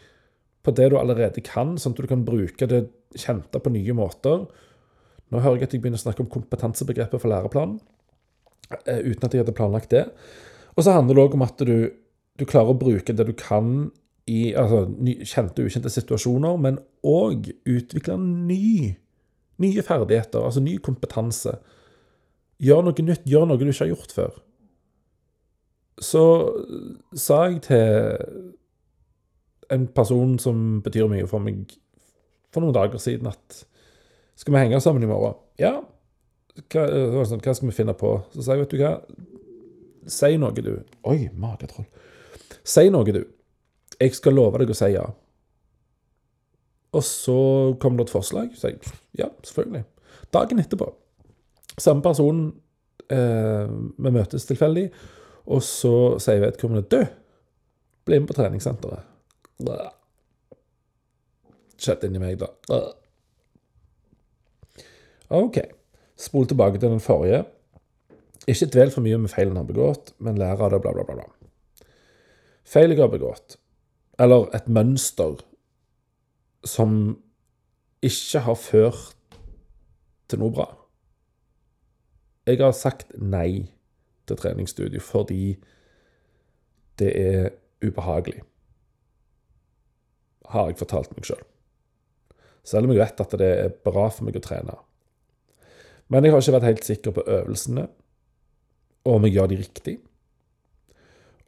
på 0.65 0.73
det 0.73 0.89
du 0.91 0.97
allerede 0.97 1.43
kan, 1.45 1.75
sånn 1.77 1.93
at 1.93 2.01
du 2.01 2.09
kan 2.09 2.25
bruke 2.25 2.67
det 2.69 2.85
kjente 3.19 3.61
på 3.61 3.73
nye 3.73 3.95
måter. 3.97 4.45
Nå 5.33 5.41
hører 5.41 5.59
jeg 5.59 5.69
at 5.69 5.75
jeg 5.75 5.83
begynner 5.83 5.99
å 5.99 6.05
snakke 6.05 6.23
om 6.23 6.31
kompetansebegrepet 6.31 7.21
for 7.21 7.31
læreplanen, 7.31 7.79
eh, 8.85 9.01
uten 9.05 9.25
at 9.25 9.33
jeg 9.33 9.43
hadde 9.43 9.55
planlagt 9.57 9.93
det. 9.93 10.05
Og 10.75 10.85
så 10.85 10.95
handler 10.95 11.17
det 11.17 11.23
òg 11.23 11.37
om 11.37 11.45
at 11.45 11.61
du, 11.65 11.91
du, 12.37 12.45
klarer 12.45 12.73
å 12.73 12.79
bruke 12.79 13.13
det 13.15 13.25
du 13.27 13.33
kan 13.37 13.89
i 14.29 14.53
altså, 14.57 14.85
kjente 15.25 15.61
og 15.61 15.69
ukjente 15.69 15.91
situasjoner, 15.93 16.57
men 16.61 16.79
òg 17.05 17.51
utvikle 17.69 18.17
ny, 18.19 18.95
nye 19.61 19.85
ferdigheter, 19.85 20.45
altså 20.45 20.63
ny 20.65 20.77
kompetanse. 20.83 21.55
Gjør 22.61 22.85
noe 22.87 23.05
nytt, 23.05 23.25
gjør 23.29 23.49
noe 23.49 23.61
du 23.61 23.67
ikke 23.67 23.83
har 23.83 23.93
gjort 23.93 24.15
før. 24.15 24.41
Så 26.01 26.23
sa 27.15 27.45
jeg 27.47 27.61
til 27.69 28.53
en 29.71 29.87
person 29.95 30.35
som 30.41 30.81
betyr 30.85 31.07
mye 31.09 31.27
for 31.29 31.41
meg, 31.43 31.71
for 32.53 32.63
noen 32.63 32.75
dager 32.75 33.01
siden 33.01 33.31
at 33.31 33.63
Skal 34.35 34.53
vi 34.53 34.59
henge 34.59 34.81
sammen 34.83 35.03
i 35.03 35.09
morgen? 35.09 35.37
Ja. 35.61 35.77
Hva, 36.71 36.85
sånn, 37.27 37.41
hva 37.43 37.53
skal 37.55 37.69
vi 37.69 37.75
finne 37.75 37.95
på? 37.97 38.17
Så 38.33 38.43
sa 38.43 38.55
jeg, 38.55 38.65
vet 38.65 38.75
du 38.75 38.81
hva, 38.81 38.93
si 40.11 40.35
noe, 40.39 40.55
du. 40.55 40.75
Oi, 41.07 41.19
magetroll. 41.39 41.87
Si 42.65 42.87
noe, 42.91 43.15
du. 43.15 43.23
Jeg 43.99 44.15
skal 44.17 44.35
love 44.35 44.59
deg 44.61 44.71
å 44.73 44.77
si 44.77 44.91
ja. 44.93 45.05
Og 46.95 47.03
så 47.03 47.39
kom 47.81 47.97
det 47.97 48.07
et 48.07 48.13
forslag. 48.13 48.53
Så 48.55 48.71
jeg 48.71 48.79
ja, 49.19 49.29
selvfølgelig. 49.43 49.83
Dagen 50.35 50.61
etterpå. 50.63 50.89
Samme 51.77 52.03
person. 52.05 52.47
Eh, 53.11 53.67
vi 53.97 54.13
møtes 54.15 54.47
tilfeldig. 54.47 54.87
Og 55.51 55.61
så 55.63 55.95
sier 56.23 56.41
vedkommende 56.41 56.87
du, 56.89 57.01
bli 58.07 58.19
med 58.19 58.29
på 58.29 58.37
treningssenteret. 58.37 59.11
Skjedde 61.75 62.09
inni 62.09 62.21
meg, 62.23 62.39
da. 62.41 62.49
OK. 65.29 65.59
Spol 66.17 66.47
tilbake 66.47 66.79
til 66.79 66.89
den 66.89 67.03
forrige. 67.03 67.43
Ikke 68.47 68.69
dvel 68.71 68.91
for 68.93 69.05
mye 69.05 69.17
med 69.17 69.33
feilen 69.33 69.57
har 69.57 69.65
begått, 69.65 70.13
men 70.19 70.37
lær 70.37 70.61
av 70.61 70.71
det, 70.73 70.81
bla, 70.81 70.93
bla. 70.93 71.05
bla. 71.07 71.25
Feil 72.65 72.93
jeg 72.93 73.01
har 73.01 73.11
begått, 73.13 73.57
eller 74.19 74.49
et 74.57 74.67
mønster 74.69 75.41
som 76.65 77.17
ikke 78.05 78.41
har 78.45 78.57
ført 78.57 79.37
til 80.29 80.41
noe 80.41 80.53
bra. 80.53 80.67
Jeg 82.45 82.61
har 82.61 82.73
sagt 82.77 83.13
nei 83.17 83.67
til 84.25 84.37
treningsstudio 84.37 85.01
fordi 85.01 85.55
det 87.01 87.13
er 87.17 87.49
ubehagelig 87.85 88.41
har 90.53 90.69
jeg 90.69 90.79
fortalt 90.79 91.13
meg 91.15 91.27
sjøl. 91.27 91.39
Selv. 91.39 91.49
selv 92.63 92.87
om 92.87 92.93
jeg 92.93 93.01
vet 93.01 93.23
at 93.25 93.37
det 93.39 93.51
er 93.65 93.73
bra 93.87 94.07
for 94.09 94.27
meg 94.27 94.37
å 94.39 94.43
trene. 94.43 94.77
Men 96.09 96.25
jeg 96.25 96.33
har 96.33 96.43
ikke 96.43 96.55
vært 96.57 96.69
helt 96.69 96.87
sikker 96.87 97.15
på 97.15 97.23
øvelsene, 97.25 97.87
og 99.05 99.17
om 99.17 99.25
jeg 99.25 99.35
gjør 99.35 99.51
de 99.51 99.59
riktig. 99.61 99.95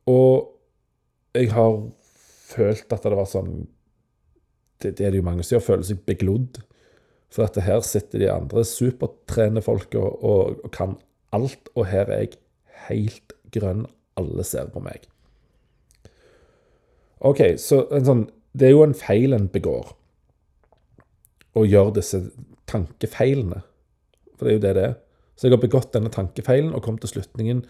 Og 0.10 0.54
jeg 1.38 1.52
har 1.54 1.76
følt 2.48 2.94
at 2.94 3.04
det 3.06 3.18
var 3.18 3.28
sånn 3.30 3.68
Det, 4.78 4.92
det 5.00 5.08
er 5.08 5.10
det 5.10 5.18
jo 5.18 5.26
mange 5.26 5.42
som 5.42 5.56
gjør, 5.56 5.64
føler 5.66 5.86
seg 5.88 6.02
beglodd. 6.06 6.60
For 7.34 7.42
dette 7.42 7.64
her 7.66 7.80
sitter 7.82 8.22
de 8.22 8.28
andre 8.30 8.62
supertrene 8.62 9.64
folka 9.66 9.98
og, 9.98 10.60
og 10.62 10.68
kan 10.76 10.94
alt, 11.34 11.72
og 11.74 11.88
her 11.90 12.12
er 12.14 12.28
jeg 12.28 12.38
helt 12.86 13.34
grønn. 13.56 13.88
Alle 14.22 14.46
ser 14.46 14.70
på 14.70 14.84
meg. 14.86 15.08
OK, 17.26 17.42
så 17.58 17.88
en 17.90 18.06
sånn 18.06 18.24
det 18.58 18.70
er 18.70 18.74
jo 18.74 18.86
en 18.86 18.96
feil 18.98 19.36
en 19.38 19.50
begår, 19.54 19.92
å 21.58 21.66
gjøre 21.66 21.98
disse 22.00 22.22
tankefeilene. 22.70 23.60
For 24.38 24.48
det 24.48 24.54
er 24.54 24.58
jo 24.58 24.64
det 24.66 24.76
det 24.78 24.86
er. 24.86 24.96
Så 25.38 25.48
jeg 25.48 25.54
har 25.54 25.62
begått 25.62 25.94
denne 25.94 26.10
tankefeilen 26.14 26.74
og 26.74 26.82
kommet 26.86 27.04
til 27.06 27.12
slutningen 27.14 27.66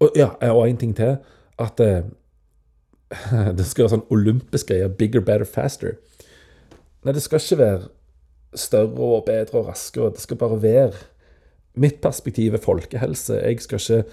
Og 0.00 0.12
ja, 0.16 0.30
og 0.52 0.68
en 0.68 0.76
ting 0.76 0.94
til. 0.96 1.16
At 1.58 1.80
eh, 1.80 2.04
det 3.56 3.64
skal 3.64 3.86
være 3.86 3.94
sånn 3.96 4.08
olympisk 4.12 4.68
greie. 4.68 4.88
Bigger, 4.92 5.24
better, 5.24 5.48
faster. 5.48 5.96
Nei, 7.04 7.14
det 7.16 7.22
skal 7.24 7.40
ikke 7.40 7.60
være 7.62 7.88
større 8.56 9.10
og 9.16 9.24
bedre 9.28 9.60
og 9.60 9.70
raskere. 9.70 10.12
Det 10.12 10.24
skal 10.24 10.40
bare 10.40 10.62
være 10.62 11.04
Mitt 11.76 11.98
perspektiv 12.00 12.54
er 12.56 12.62
folkehelse. 12.64 13.34
Jeg 13.36 13.60
skal 13.60 13.80
ikke, 13.80 14.10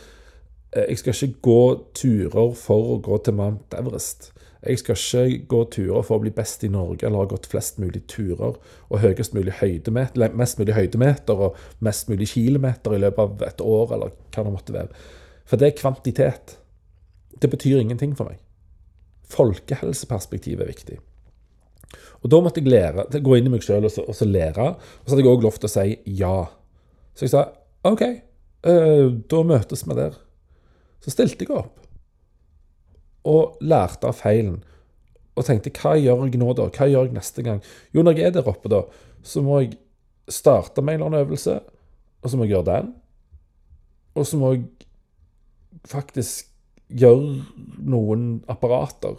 eh, 0.76 0.86
jeg 0.90 0.98
skal 1.00 1.14
ikke 1.16 1.42
gå 1.42 1.62
turer 1.96 2.50
for 2.60 2.96
å 2.96 2.98
gå 3.00 3.20
til 3.24 3.38
Mount 3.38 3.76
Everest. 3.80 4.34
Jeg 4.64 4.80
skal 4.80 4.96
ikke 4.96 5.48
gå 5.52 5.62
turer 5.76 6.06
for 6.08 6.18
å 6.18 6.24
bli 6.24 6.32
best 6.32 6.62
i 6.64 6.70
Norge 6.72 7.04
eller 7.04 7.26
ha 7.26 7.30
gått 7.34 7.50
flest 7.52 7.82
mulig 7.84 8.06
turer 8.08 8.56
og 8.56 9.02
mulig 9.36 9.58
mest 10.40 10.60
mulig 10.60 10.76
høydemeter 10.78 11.42
og 11.48 11.58
mest 11.84 12.08
mulig 12.12 12.30
kilometer 12.32 12.96
i 12.96 13.02
løpet 13.04 13.20
av 13.20 13.44
et 13.50 13.64
år, 13.64 13.94
eller 13.98 14.14
hva 14.32 14.46
det 14.46 14.54
måtte 14.54 14.76
være. 14.78 15.04
For 15.44 15.60
det 15.60 15.68
er 15.68 15.80
kvantitet. 15.82 16.56
Det 17.42 17.52
betyr 17.52 17.82
ingenting 17.82 18.16
for 18.16 18.32
meg. 18.32 18.40
Folkehelseperspektivet 19.34 20.64
er 20.64 20.72
viktig. 20.72 21.00
Og 22.24 22.32
Da 22.32 22.40
måtte 22.40 22.64
jeg 22.64 22.72
lære, 22.72 23.04
gå 23.20 23.36
inn 23.36 23.50
i 23.50 23.52
meg 23.52 23.66
sjøl 23.66 23.84
og, 23.84 24.00
og, 24.08 24.16
så 24.16 24.26
lære. 24.26 24.70
Og 24.80 25.04
så 25.04 25.12
hadde 25.12 25.26
jeg 25.26 25.34
òg 25.34 25.44
lov 25.44 25.60
til 25.60 25.68
å 25.68 25.74
si 25.74 25.88
ja. 26.24 26.36
Så 27.14 27.28
jeg 27.28 27.34
sa 27.36 27.50
OK, 27.84 28.04
øh, 28.72 29.08
da 29.28 29.44
møtes 29.44 29.84
vi 29.84 29.98
der. 30.00 30.16
Så 31.04 31.12
stilte 31.12 31.44
jeg 31.44 31.52
opp 31.52 31.84
og 33.24 33.58
lærte 33.62 34.10
av 34.10 34.18
feilen. 34.20 34.62
Og 35.34 35.48
tenkte 35.48 35.74
hva 35.80 35.96
gjør 35.98 36.28
jeg 36.28 36.40
nå, 36.42 36.50
da? 36.58 36.68
Hva 36.70 36.88
gjør 36.90 37.08
jeg 37.08 37.16
neste 37.16 37.46
gang? 37.46 37.62
Jo, 37.96 38.04
når 38.06 38.20
jeg 38.20 38.30
er 38.30 38.36
der 38.38 38.50
oppe, 38.50 38.70
da, 38.72 38.84
så 39.26 39.42
må 39.46 39.62
jeg 39.64 39.78
starte 40.30 40.82
med 40.82 40.96
en 40.96 41.02
eller 41.02 41.12
annen 41.12 41.28
øvelse, 41.28 41.60
og 42.22 42.30
så 42.30 42.38
må 42.38 42.46
jeg 42.46 42.56
gjøre 42.56 42.70
den. 42.70 42.92
Og 44.16 44.28
så 44.30 44.38
må 44.38 44.52
jeg 44.54 44.66
faktisk 45.90 46.52
gjøre 46.94 47.42
noen 47.82 48.44
apparater. 48.52 49.18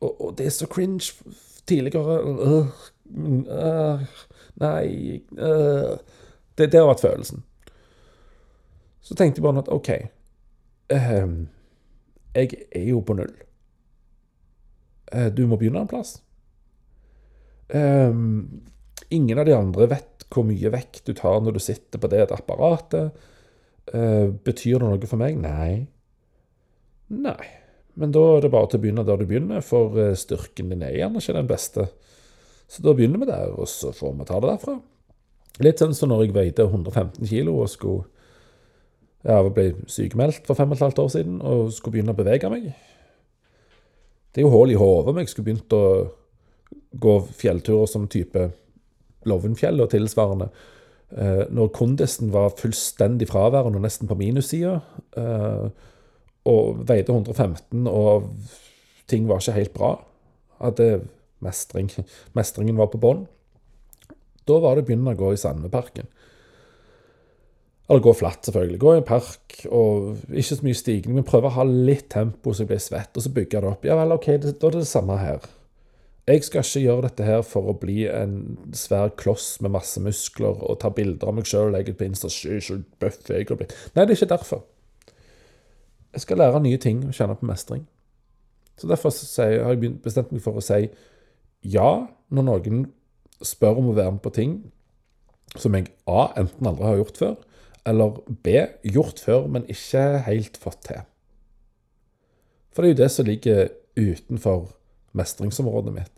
Og, 0.00 0.10
og 0.20 0.38
det 0.38 0.46
er 0.46 0.54
så 0.54 0.66
cringe. 0.70 1.12
Tidligere 1.66 2.20
øh, 2.22 2.66
øh, 3.50 4.00
Nei 4.60 5.20
øh. 5.38 5.98
Det, 6.58 6.72
det 6.72 6.80
har 6.80 6.86
vært 6.86 7.00
følelsen. 7.00 7.42
Så 9.00 9.14
tenkte 9.14 9.40
jeg 9.40 9.42
bare 9.42 9.58
at 9.58 9.72
OK. 9.72 9.90
Um, 10.90 11.48
jeg 12.36 12.66
er 12.70 12.86
jo 12.90 13.02
på 13.06 13.16
null. 13.16 13.32
Eh, 15.12 15.28
du 15.32 15.44
må 15.48 15.58
begynne 15.58 15.84
en 15.84 15.90
plass. 15.90 16.18
Um, 17.66 18.62
ingen 19.10 19.40
av 19.40 19.48
de 19.48 19.54
andre 19.56 19.88
vet 19.90 20.26
hvor 20.30 20.46
mye 20.46 20.70
vekt 20.70 21.06
du 21.06 21.14
tar 21.18 21.40
når 21.42 21.56
du 21.56 21.62
sitter 21.62 22.02
på 22.02 22.10
det 22.12 22.26
apparatet. 22.34 23.14
Uh, 23.92 24.34
betyr 24.46 24.80
det 24.80 24.88
noe 24.88 25.10
for 25.10 25.20
meg? 25.20 25.38
Nei. 25.40 25.86
Nei. 27.14 27.52
Men 27.96 28.12
da 28.12 28.22
er 28.34 28.44
det 28.44 28.52
bare 28.52 28.68
til 28.70 28.80
å 28.80 28.84
begynne 28.84 29.06
der 29.08 29.20
du 29.20 29.28
begynner, 29.28 29.62
for 29.64 29.94
styrken 30.20 30.68
din 30.68 30.82
er 30.84 30.98
gjerne 30.98 31.22
ikke 31.22 31.36
den 31.38 31.48
beste. 31.48 31.86
Så 32.68 32.82
da 32.84 32.92
begynner 32.92 33.22
vi 33.22 33.30
der, 33.30 33.54
og 33.56 33.70
så 33.70 33.92
får 33.94 34.12
vi 34.18 34.26
ta 34.28 34.40
det 34.42 34.50
derfra. 34.50 34.74
Litt 35.64 35.80
sånn 35.80 35.94
som 35.96 36.10
når 36.12 36.26
jeg 36.26 36.34
veide 36.36 36.66
115 36.66 37.24
kilo 37.30 37.54
og 37.62 37.70
skulle 37.72 38.15
jeg 39.26 39.54
ble 39.56 39.66
sykemeldt 39.90 40.46
for 40.46 40.58
fem 40.58 40.70
og 40.70 40.76
et 40.76 40.84
halvt 40.84 41.00
år 41.02 41.08
siden 41.16 41.40
og 41.42 41.72
skulle 41.74 41.96
begynne 41.96 42.14
å 42.14 42.18
bevege 42.18 42.50
meg. 42.52 42.68
Det 44.30 44.42
er 44.42 44.46
jo 44.46 44.52
hull 44.52 44.70
i 44.70 44.78
hodet 44.78 45.12
om 45.12 45.18
jeg 45.18 45.32
skulle 45.32 45.48
begynt 45.48 45.74
å 45.74 45.82
gå 46.96 47.16
fjellturer 47.34 47.90
som 47.90 48.06
type 48.10 48.50
Lovenfjell 49.26 49.82
og 49.82 49.90
tilsvarende. 49.90 50.50
Eh, 51.10 51.42
når 51.50 51.72
kondisen 51.74 52.30
var 52.34 52.54
fullstendig 52.58 53.26
fraværende 53.30 53.80
og 53.80 53.86
nesten 53.86 54.10
på 54.10 54.18
minussida, 54.18 54.80
eh, 55.18 55.66
og 56.46 56.82
veide 56.86 57.14
115 57.14 57.88
og 57.90 58.30
ting 59.10 59.26
var 59.26 59.42
ikke 59.42 59.56
helt 59.56 59.74
bra, 59.74 59.90
hadde 60.62 61.06
mestring, 61.42 61.90
mestringen 62.34 62.78
var 62.78 62.90
på 62.92 63.00
bånn, 63.02 63.26
da 64.46 64.60
var 64.62 64.76
det 64.76 64.86
begynnende 64.86 65.16
å 65.16 65.20
gå 65.24 65.32
i 65.34 65.40
Sandveparken. 65.40 66.06
Eller 67.86 68.02
gå 68.02 68.12
flatt, 68.18 68.42
selvfølgelig. 68.46 68.78
Gå 68.82 68.94
i 68.94 69.00
en 69.00 69.06
park 69.06 69.60
og 69.70 70.32
ikke 70.32 70.56
så 70.56 70.66
mye 70.66 70.78
stigning, 70.78 71.14
men 71.18 71.26
prøve 71.26 71.50
å 71.50 71.56
ha 71.60 71.66
litt 71.66 72.08
tempo 72.10 72.50
så 72.50 72.64
jeg 72.64 72.72
blir 72.72 72.82
svett, 72.82 73.12
og 73.14 73.22
så 73.22 73.30
bygge 73.34 73.62
det 73.62 73.70
opp. 73.70 73.86
Ja 73.86 73.98
vel, 73.98 74.14
OK, 74.16 74.26
da 74.42 74.50
er 74.50 74.74
det 74.74 74.82
det 74.82 74.90
samme 74.90 75.18
her. 75.20 75.46
Jeg 76.26 76.42
skal 76.42 76.64
ikke 76.64 76.82
gjøre 76.82 77.04
dette 77.04 77.26
her 77.28 77.42
for 77.46 77.70
å 77.70 77.76
bli 77.78 78.00
en 78.10 78.56
svær 78.74 79.12
kloss 79.14 79.60
med 79.62 79.76
masse 79.76 80.00
muskler 80.02 80.58
og 80.58 80.80
ta 80.82 80.90
bilder 80.90 81.30
av 81.30 81.36
meg 81.36 81.46
sjøl 81.46 81.68
og 81.68 81.76
legge 81.76 81.94
på 81.94 82.08
Insta. 82.08 82.26
Bøff 82.98 83.20
jeg 83.30 83.46
har 83.46 83.60
blitt. 83.60 83.76
Nei, 83.94 84.02
det 84.02 84.16
er 84.16 84.18
ikke 84.18 84.32
derfor. 84.34 84.64
Jeg 86.16 86.24
skal 86.24 86.42
lære 86.42 86.64
nye 86.64 86.80
ting 86.82 87.04
og 87.06 87.14
kjenne 87.14 87.38
på 87.38 87.46
mestring. 87.46 87.86
Så 88.76 88.90
Derfor 88.90 89.14
har 89.38 89.76
jeg 89.76 89.94
bestemt 90.02 90.34
meg 90.34 90.42
for 90.42 90.58
å 90.58 90.64
si 90.64 90.88
ja 91.62 91.90
når 92.34 92.48
noen 92.50 92.86
spør 93.46 93.78
om 93.78 93.92
å 93.92 93.96
være 93.96 94.16
med 94.16 94.24
på 94.24 94.34
ting 94.34 94.56
som 95.56 95.78
jeg 95.78 95.92
A. 96.10 96.32
enten 96.36 96.66
aldri 96.66 96.88
har 96.88 96.98
gjort 96.98 97.20
før, 97.22 97.36
eller 97.86 98.18
B. 98.44 98.56
Gjort 98.84 99.22
før, 99.22 99.46
men 99.46 99.68
ikke 99.70 100.22
helt 100.26 100.58
fått 100.60 100.82
til. 100.88 101.04
For 102.74 102.82
det 102.82 102.90
er 102.90 102.94
jo 102.94 103.02
det 103.02 103.10
som 103.14 103.28
ligger 103.28 103.68
utenfor 103.96 104.66
mestringsområdet 105.16 105.94
mitt. 105.94 106.12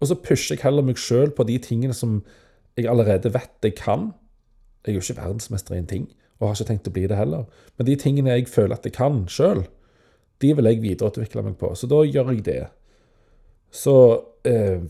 Og 0.00 0.08
så 0.08 0.16
pusher 0.16 0.54
jeg 0.54 0.62
heller 0.62 0.86
meg 0.86 1.00
sjøl 1.00 1.32
på 1.34 1.44
de 1.48 1.58
tingene 1.62 1.96
som 1.96 2.20
jeg 2.78 2.86
allerede 2.88 3.32
vet 3.34 3.66
jeg 3.66 3.74
kan. 3.80 4.12
Jeg 4.86 4.94
er 4.94 4.98
jo 5.00 5.04
ikke 5.04 5.18
verdensmester 5.20 5.74
i 5.74 5.82
en 5.82 5.90
ting, 5.90 6.06
og 6.38 6.48
har 6.48 6.56
ikke 6.56 6.68
tenkt 6.70 6.88
å 6.88 6.94
bli 6.94 7.06
det 7.10 7.18
heller. 7.18 7.48
Men 7.76 7.88
de 7.90 7.98
tingene 7.98 8.36
jeg 8.36 8.48
føler 8.48 8.78
at 8.78 8.86
jeg 8.86 8.94
kan 8.96 9.24
sjøl, 9.28 9.64
de 10.38 10.52
vil 10.54 10.70
jeg 10.70 10.82
videreutvikle 10.84 11.42
meg 11.42 11.58
på. 11.58 11.72
Så 11.74 11.90
da 11.90 11.98
gjør 12.06 12.30
jeg 12.32 12.44
det. 12.46 12.60
Så 13.74 13.94
eh, 14.46 14.86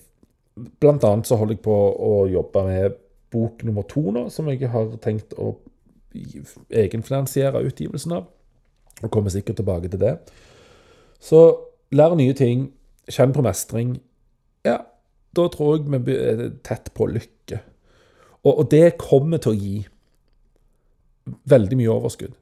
blant 0.79 1.05
annet 1.09 1.27
så 1.27 1.39
holder 1.41 1.57
jeg 1.57 1.65
på 1.65 1.75
å 1.75 2.13
jobbe 2.31 2.65
med 2.69 2.99
bok 3.33 3.65
nummer 3.65 3.89
to 3.89 4.05
nå, 4.13 4.29
som 4.33 4.49
jeg 4.53 4.69
har 4.71 4.93
tenkt 5.05 5.35
å 5.41 5.55
egenfinansiere 6.15 7.65
utgivelsen 7.67 8.17
av. 8.19 8.29
Og 9.03 9.13
kommer 9.15 9.31
sikkert 9.31 9.61
tilbake 9.61 9.91
til 9.93 10.01
det. 10.03 10.17
Så 11.23 11.41
lær 11.95 12.17
nye 12.19 12.35
ting, 12.37 12.69
kjenn 13.11 13.35
på 13.35 13.45
mestring. 13.45 13.97
Ja, 14.67 14.81
da 15.37 15.47
tror 15.53 15.79
jeg 15.79 16.03
vi 16.07 16.17
er 16.17 16.49
tett 16.67 16.91
på 16.97 17.07
lykke. 17.11 17.61
Og, 18.45 18.53
og 18.53 18.67
det 18.73 18.99
kommer 19.01 19.41
til 19.43 19.55
å 19.55 19.59
gi 19.59 19.79
veldig 21.49 21.79
mye 21.79 21.95
overskudd. 21.95 22.35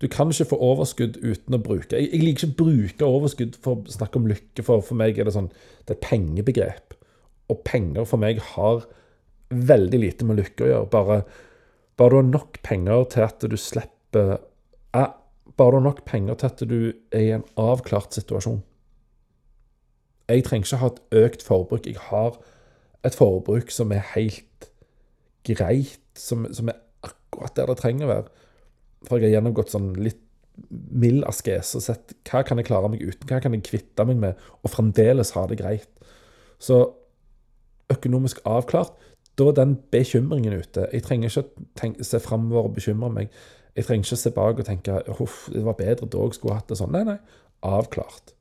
Du 0.00 0.06
kan 0.08 0.30
ikke 0.32 0.48
få 0.54 0.56
overskudd 0.64 1.18
uten 1.20 1.56
å 1.56 1.60
bruke 1.60 1.98
Jeg, 1.98 2.08
jeg 2.08 2.22
liker 2.24 2.46
ikke 2.46 2.54
å 2.54 2.60
bruke 2.62 3.08
overskudd 3.18 3.58
for 3.60 3.82
å 3.82 3.92
snakke 3.92 4.16
om 4.16 4.30
lykke, 4.30 4.64
for 4.64 4.80
for 4.84 4.96
meg 4.96 5.18
er 5.18 5.28
det 5.28 5.34
sånn 5.34 5.50
Det 5.52 5.92
er 5.92 5.98
et 5.98 6.06
pengebegrep. 6.06 6.96
Og 7.52 7.60
penger 7.66 8.08
for 8.08 8.22
meg 8.22 8.40
har 8.54 8.86
veldig 9.50 10.00
lite 10.00 10.24
med 10.24 10.38
lykke 10.40 10.64
å 10.64 10.70
gjøre. 10.70 10.90
Bare 10.92 11.18
bare 12.00 12.14
du 12.14 12.16
har 12.16 12.28
nok 12.30 12.60
penger 12.64 13.04
til 13.12 13.26
at 13.26 13.44
du 13.44 13.56
slipper 13.60 14.38
eh, 14.96 15.10
Bare 15.56 15.74
du 15.74 15.76
har 15.76 15.84
nok 15.84 16.04
penger 16.08 16.38
til 16.40 16.48
at 16.48 16.62
du 16.70 16.78
er 17.12 17.20
i 17.20 17.32
en 17.34 17.44
avklart 17.60 18.14
situasjon. 18.16 18.62
Jeg 20.30 20.44
trenger 20.46 20.64
ikke 20.64 20.78
ha 20.80 20.88
et 20.88 21.00
økt 21.20 21.42
forbruk. 21.44 21.86
Jeg 21.86 21.98
har 22.00 22.38
et 23.04 23.16
forbruk 23.16 23.72
som 23.74 23.92
er 23.92 24.06
helt 24.14 24.70
greit, 25.44 26.00
som, 26.16 26.46
som 26.54 26.70
er 26.70 26.78
akkurat 27.04 27.56
der 27.58 27.68
det 27.68 27.76
trenger 27.82 28.06
å 28.06 28.12
være. 28.14 28.46
For 29.08 29.18
jeg 29.18 29.28
har 29.28 29.36
gjennomgått 29.40 29.74
sånn 29.74 29.92
litt 30.00 30.22
mild 30.70 31.24
askese 31.28 31.78
og 31.80 31.84
sett 31.84 32.16
hva 32.30 32.42
kan 32.46 32.60
jeg 32.60 32.68
klare 32.70 32.88
meg 32.92 33.02
uten, 33.02 33.26
hva 33.28 33.42
kan 33.42 33.56
jeg 33.56 33.66
kvitte 33.66 34.06
meg 34.08 34.20
med, 34.22 34.48
og 34.62 34.72
fremdeles 34.72 35.34
ha 35.36 35.44
det 35.50 35.60
greit. 35.60 36.08
Så 36.60 36.82
økonomisk 37.90 38.40
avklart 38.48 38.96
da 39.40 39.52
den 39.56 39.76
bekymringen 39.92 40.60
ute. 40.60 40.86
Jeg 40.92 41.04
trenger 41.06 41.30
ikke 41.30 41.42
å 41.42 41.66
tenke, 41.80 42.06
se 42.06 42.20
framover 42.22 42.68
og 42.68 42.76
bekymre 42.76 43.10
meg. 43.14 43.34
Jeg 43.76 43.86
trenger 43.86 44.06
ikke 44.06 44.20
se 44.20 44.32
bak 44.36 44.60
og 44.60 44.66
tenke 44.66 45.00
uff, 45.16 45.42
det 45.52 45.64
var 45.66 45.78
bedre 45.78 46.08
da 46.10 46.24
jeg 46.26 46.38
skulle 46.38 46.58
hatt 46.58 46.70
det 46.70 46.78
sånn. 46.80 46.92
Nei, 46.94 47.04
nei. 47.06 47.18
Avklart. 47.66 48.34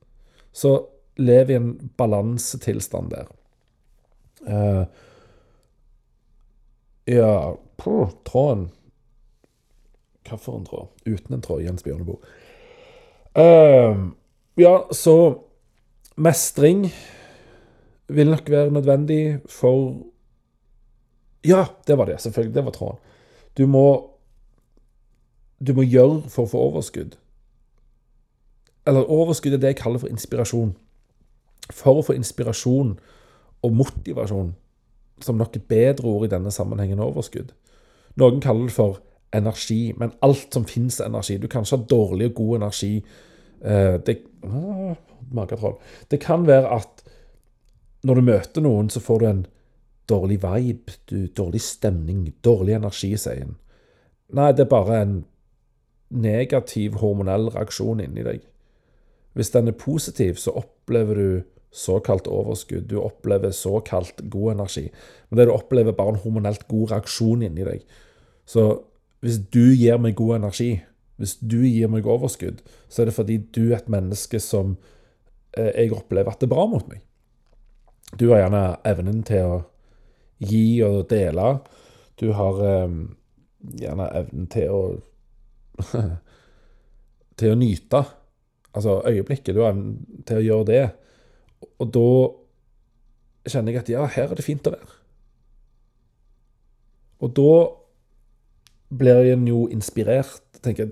Så 0.55 0.73
lev 1.19 1.51
i 1.51 1.57
en 1.59 1.73
balansetilstand 1.99 3.13
der. 3.13 3.29
Uh, 4.47 4.85
ja 7.09 7.55
på, 7.75 7.95
Tråden 8.23 8.69
Hva 10.23 10.37
for 10.39 10.59
en 10.59 10.67
tråd? 10.67 10.91
Uten 11.03 11.35
en 11.35 11.43
tråd, 11.43 11.63
Jens 11.65 11.83
Bjørneboe. 11.83 12.19
Uh, 13.35 14.11
ja, 14.59 14.73
så 14.95 15.15
Mestring 16.19 16.85
vil 18.09 18.31
nok 18.31 18.49
være 18.51 18.73
nødvendig 18.75 19.39
for 19.49 19.93
ja, 21.45 21.65
det 21.87 21.97
var 21.97 22.05
det. 22.05 22.21
Selvfølgelig. 22.21 22.55
Det 22.55 22.65
var 22.65 22.71
tråden. 22.71 22.97
Du 23.57 23.67
må 23.67 24.09
Du 25.59 25.73
må 25.75 25.83
gjøre 25.83 26.29
for 26.31 26.47
å 26.47 26.47
få 26.47 26.59
overskudd. 26.69 27.17
Eller 28.87 29.09
overskudd 29.11 29.57
er 29.57 29.59
det 29.59 29.73
jeg 29.73 29.79
kaller 29.81 29.99
for 29.99 30.07
inspirasjon. 30.07 30.69
For 31.67 31.99
å 31.99 32.05
få 32.07 32.15
inspirasjon 32.15 32.93
og 33.67 33.73
motivasjon, 33.75 34.53
som 35.19 35.35
nok 35.35 35.57
et 35.59 35.67
bedre 35.67 36.07
ord 36.07 36.29
i 36.29 36.31
denne 36.31 36.51
sammenhengen, 36.55 37.01
overskudd. 37.03 37.51
Noen 38.15 38.39
kaller 38.39 38.69
det 38.69 38.77
for 38.77 39.01
energi, 39.35 39.93
men 39.99 40.15
alt 40.25 40.47
som 40.53 40.63
fins 40.65 41.01
er 41.01 41.11
energi. 41.11 41.37
Du 41.37 41.49
kan 41.51 41.67
ikke 41.67 41.75
ha 41.75 41.89
dårlig 41.91 42.31
og 42.31 42.39
god 42.39 42.55
energi. 42.61 42.93
Eh, 43.59 43.99
det, 44.07 44.17
ah, 44.47 44.95
det 46.11 46.21
kan 46.23 46.47
være 46.47 46.71
at 46.79 47.03
når 48.03 48.15
du 48.15 48.21
møter 48.21 48.63
noen, 48.63 48.89
så 48.89 49.03
får 49.03 49.19
du 49.19 49.25
en 49.27 49.45
dårlig 50.09 50.39
vibe, 50.43 50.95
du, 51.09 51.27
dårlig 51.37 51.61
stemning, 51.61 52.25
dårlig 52.45 52.77
energi, 52.79 53.13
sier 53.17 53.45
en. 53.45 53.57
Nei, 54.35 54.51
det 54.53 54.65
er 54.65 54.71
bare 54.71 55.01
en 55.03 55.15
negativ 56.09 56.97
hormonell 57.01 57.49
reaksjon 57.53 58.01
inni 58.03 58.25
deg. 58.25 58.43
Hvis 59.37 59.53
den 59.53 59.69
er 59.69 59.77
positiv, 59.77 60.39
så 60.41 60.55
opplever 60.57 61.15
du 61.15 61.29
såkalt 61.71 62.27
overskudd. 62.27 62.89
Du 62.89 62.97
opplever 63.01 63.51
såkalt 63.51 64.21
god 64.29 64.51
energi. 64.57 64.89
Men 65.29 65.37
det 65.37 65.47
du 65.49 65.53
opplever, 65.53 65.93
er 65.93 65.97
bare 65.97 66.15
en 66.15 66.23
hormonelt 66.23 66.67
god 66.67 66.91
reaksjon 66.91 67.45
inni 67.45 67.65
deg. 67.65 67.83
Så 68.49 68.69
hvis 69.21 69.37
du 69.53 69.75
gir 69.75 69.99
meg 70.01 70.17
god 70.17 70.39
energi, 70.39 70.71
hvis 71.19 71.35
du 71.41 71.61
gir 71.67 71.91
meg 71.91 72.07
overskudd, 72.07 72.63
så 72.89 73.01
er 73.01 73.09
det 73.09 73.17
fordi 73.17 73.37
du 73.55 73.69
er 73.69 73.81
et 73.81 73.91
menneske 73.91 74.39
som 74.41 74.77
eh, 75.57 75.73
jeg 75.75 75.93
opplever 75.93 76.31
at 76.31 76.41
det 76.41 76.47
er 76.49 76.55
bra 76.55 76.65
mot 76.71 76.87
meg. 76.89 77.03
Du 78.17 78.31
har 78.31 78.45
gjerne 78.45 78.63
evnen 78.87 79.21
til 79.27 79.45
å 79.45 79.57
gi 80.39 80.81
og 80.85 81.03
dele. 81.11 81.51
Du 82.19 82.31
har 82.35 82.61
eh, 82.65 82.97
gjerne 83.81 84.09
evnen 84.21 84.49
til 84.51 84.73
å 84.73 84.81
Til 87.39 87.53
å 87.53 87.55
nyte. 87.55 88.01
Altså 88.75 88.97
øyeblikket. 89.07 89.55
Du 89.55 89.61
har 89.63 89.71
evnen 89.71 90.23
til 90.27 90.41
å 90.41 90.43
gjøre 90.43 90.65
det. 90.67 90.81
Og 91.79 91.91
da 91.95 92.09
kjenner 93.49 93.71
jeg 93.71 93.83
at 93.85 93.91
ja, 93.93 94.03
her 94.11 94.27
er 94.27 94.35
det 94.35 94.43
fint 94.43 94.67
å 94.67 94.73
være. 94.75 94.97
Og 97.23 97.31
da 97.35 97.53
blir 98.99 99.31
en 99.33 99.47
jo 99.47 99.65
inspirert. 99.71 100.43
Tenker 100.63 100.91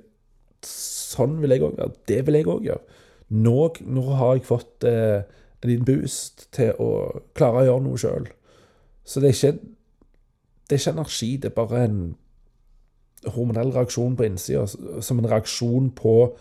sånn 0.64 1.38
vil 1.42 1.56
jeg 1.56 1.66
òg 1.68 1.78
være. 1.80 1.96
Det 2.10 2.22
vil 2.28 2.40
jeg 2.40 2.50
òg 2.52 2.68
gjøre. 2.68 3.02
Nå, 3.36 3.58
nå, 3.84 4.04
har 4.22 4.38
jeg 4.38 4.48
fått 4.48 4.88
eh, 4.88 5.28
en 5.60 5.70
liten 5.70 5.88
boost 5.88 6.48
til 6.56 6.72
å 6.80 6.90
klare 7.36 7.64
å 7.64 7.68
gjøre 7.68 7.84
noe 7.84 8.00
sjøl. 8.00 8.28
Så 9.08 9.24
det 9.24 9.30
er 9.30 9.36
ikke 9.36 9.60
det 10.68 10.76
er 10.76 10.80
ikke 10.82 11.00
energi, 11.00 11.36
det 11.38 11.46
er 11.46 11.56
bare 11.56 11.86
en 11.86 12.16
hormonell 13.26 13.72
reaksjon 13.72 14.16
på 14.16 14.24
innsida. 14.24 14.66
Som 15.02 15.20
en 15.20 15.32
reaksjon 15.32 15.92
på 15.96 16.36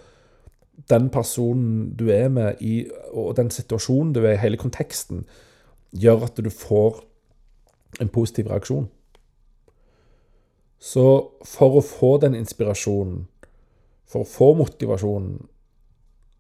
den 0.91 1.11
personen 1.11 1.95
du 1.99 2.09
er 2.11 2.29
med 2.29 2.55
i, 2.61 2.89
og 3.13 3.37
den 3.37 3.51
situasjonen 3.51 4.13
du 4.13 4.25
er 4.25 4.35
i, 4.35 4.43
hele 4.43 4.57
konteksten, 4.57 5.25
gjør 5.93 6.27
at 6.27 6.37
du 6.37 6.51
får 6.51 7.05
en 8.01 8.09
positiv 8.09 8.51
reaksjon. 8.51 8.89
Så 10.79 11.07
for 11.45 11.79
å 11.79 11.87
få 11.87 12.17
den 12.19 12.35
inspirasjonen, 12.35 13.29
for 14.07 14.27
å 14.27 14.31
få 14.31 14.55
motivasjonen, 14.59 15.47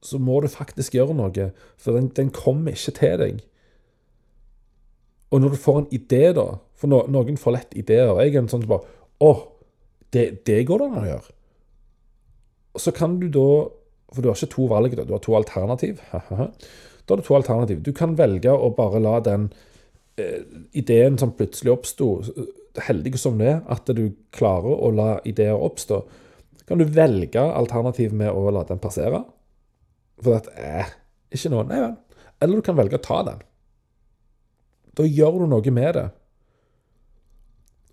så 0.02 0.18
må 0.18 0.40
du 0.40 0.50
faktisk 0.50 0.94
gjøre 0.94 1.14
noe. 1.14 1.52
For 1.78 1.96
den, 1.96 2.10
den 2.16 2.34
kommer 2.34 2.74
ikke 2.74 2.98
til 2.98 3.22
deg 3.22 3.40
Og 5.32 5.42
når 5.42 5.54
du 5.54 5.60
får 5.60 5.78
en 5.80 5.92
idé, 5.94 6.22
da 6.36 6.46
For 6.76 6.90
no, 6.92 7.02
noen 7.08 7.38
får 7.40 7.54
lett 7.54 7.78
ideer. 7.78 8.12
Jeg 8.22 8.34
er 8.34 8.42
en 8.42 8.50
sånn 8.52 8.64
som 8.64 8.74
bare 8.76 8.86
Å, 9.24 9.30
det, 10.14 10.26
det 10.46 10.60
går 10.68 10.82
det 10.82 10.88
an 10.90 11.00
å 11.00 11.06
gjøre. 11.08 11.36
Og 12.76 12.82
så 12.84 12.92
kan 12.94 13.16
du 13.20 13.30
da 13.32 13.46
For 14.12 14.22
du 14.22 14.28
har 14.30 14.36
ikke 14.36 14.54
to 14.54 14.66
valg, 14.70 14.98
du 14.98 15.14
har 15.14 15.24
to 15.24 15.38
alternativ. 15.38 16.02
da 16.12 17.14
har 17.14 17.22
du 17.22 17.24
to 17.26 17.38
alternativ. 17.38 17.80
Du 17.82 17.92
kan 17.96 18.14
velge 18.18 18.52
å 18.52 18.70
bare 18.76 19.02
la 19.02 19.16
den 19.24 19.48
eh, 20.20 20.44
ideen 20.78 21.18
som 21.18 21.34
plutselig 21.36 21.72
oppsto, 21.74 22.10
heldig 22.86 23.18
som 23.18 23.40
det 23.40 23.50
er, 23.50 23.58
at 23.72 23.90
du 23.96 24.06
klarer 24.36 24.78
å 24.78 24.92
la 24.94 25.08
ideer 25.28 25.58
oppstå, 25.58 26.00
kan 26.66 26.80
du 26.80 26.86
velge 26.90 27.40
alternativ 27.40 28.14
med 28.16 28.30
å 28.34 28.50
la 28.54 28.64
den 28.68 28.80
passere. 28.82 29.22
For 30.22 30.38
at 30.38 30.48
eh, 30.58 30.94
ikke 31.34 31.52
noe 31.52 31.66
Nei 31.68 31.82
vel. 31.82 31.94
Eller 32.42 32.58
du 32.58 32.66
kan 32.66 32.78
velge 32.78 32.98
å 32.98 33.04
ta 33.04 33.20
den. 33.26 33.44
Da 34.96 35.04
gjør 35.04 35.42
du 35.42 35.46
noe 35.50 35.72
med 35.74 35.98
det. 35.98 36.06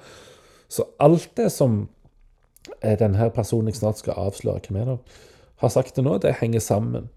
Så 0.73 0.89
alt 0.99 1.29
det 1.37 1.51
som 1.55 1.85
denne 3.01 3.31
personen 3.35 3.71
jeg 3.71 3.81
snart 3.81 4.01
skal 4.03 4.19
avsløre 4.19 4.61
hvem 4.67 4.81
er, 4.81 4.93
da, 4.93 5.23
har 5.63 5.73
sagt 5.73 5.97
det 5.97 6.05
nå, 6.05 6.19
det 6.23 6.37
henger 6.41 6.61
sammen. 6.61 7.09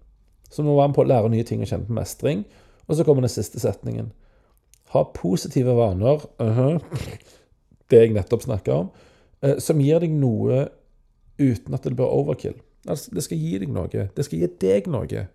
Så 0.50 0.64
nå 0.66 0.74
var 0.74 0.88
han 0.88 0.96
på 0.96 1.04
å 1.04 1.08
lære 1.08 1.30
nye 1.30 1.46
ting 1.46 1.62
og 1.62 1.70
kjenne 1.70 1.86
på 1.86 1.94
mestring. 1.94 2.44
Og 2.88 2.96
så 2.98 3.04
kommer 3.06 3.22
den 3.22 3.32
siste 3.32 3.60
setningen. 3.62 4.10
Ha 4.94 5.04
positive 5.14 5.76
vaner, 5.78 6.24
uh 6.42 6.58
-huh, 6.58 6.80
det 7.90 7.98
jeg 7.98 8.12
nettopp 8.12 8.42
snakka 8.42 8.72
om, 8.72 8.90
uh, 9.46 9.58
som 9.58 9.80
gir 9.80 9.98
deg 10.00 10.10
noe 10.10 10.68
uten 11.38 11.74
at 11.74 11.84
det 11.84 11.96
blir 11.96 12.06
overkill. 12.06 12.54
Altså, 12.88 13.10
det 13.14 13.22
skal 13.22 13.38
gi 13.38 13.58
deg 13.58 13.68
noe. 13.68 14.08
Det 14.16 14.24
skal 14.24 14.38
gi 14.38 14.48
deg 14.60 14.86
noe. 14.86 15.26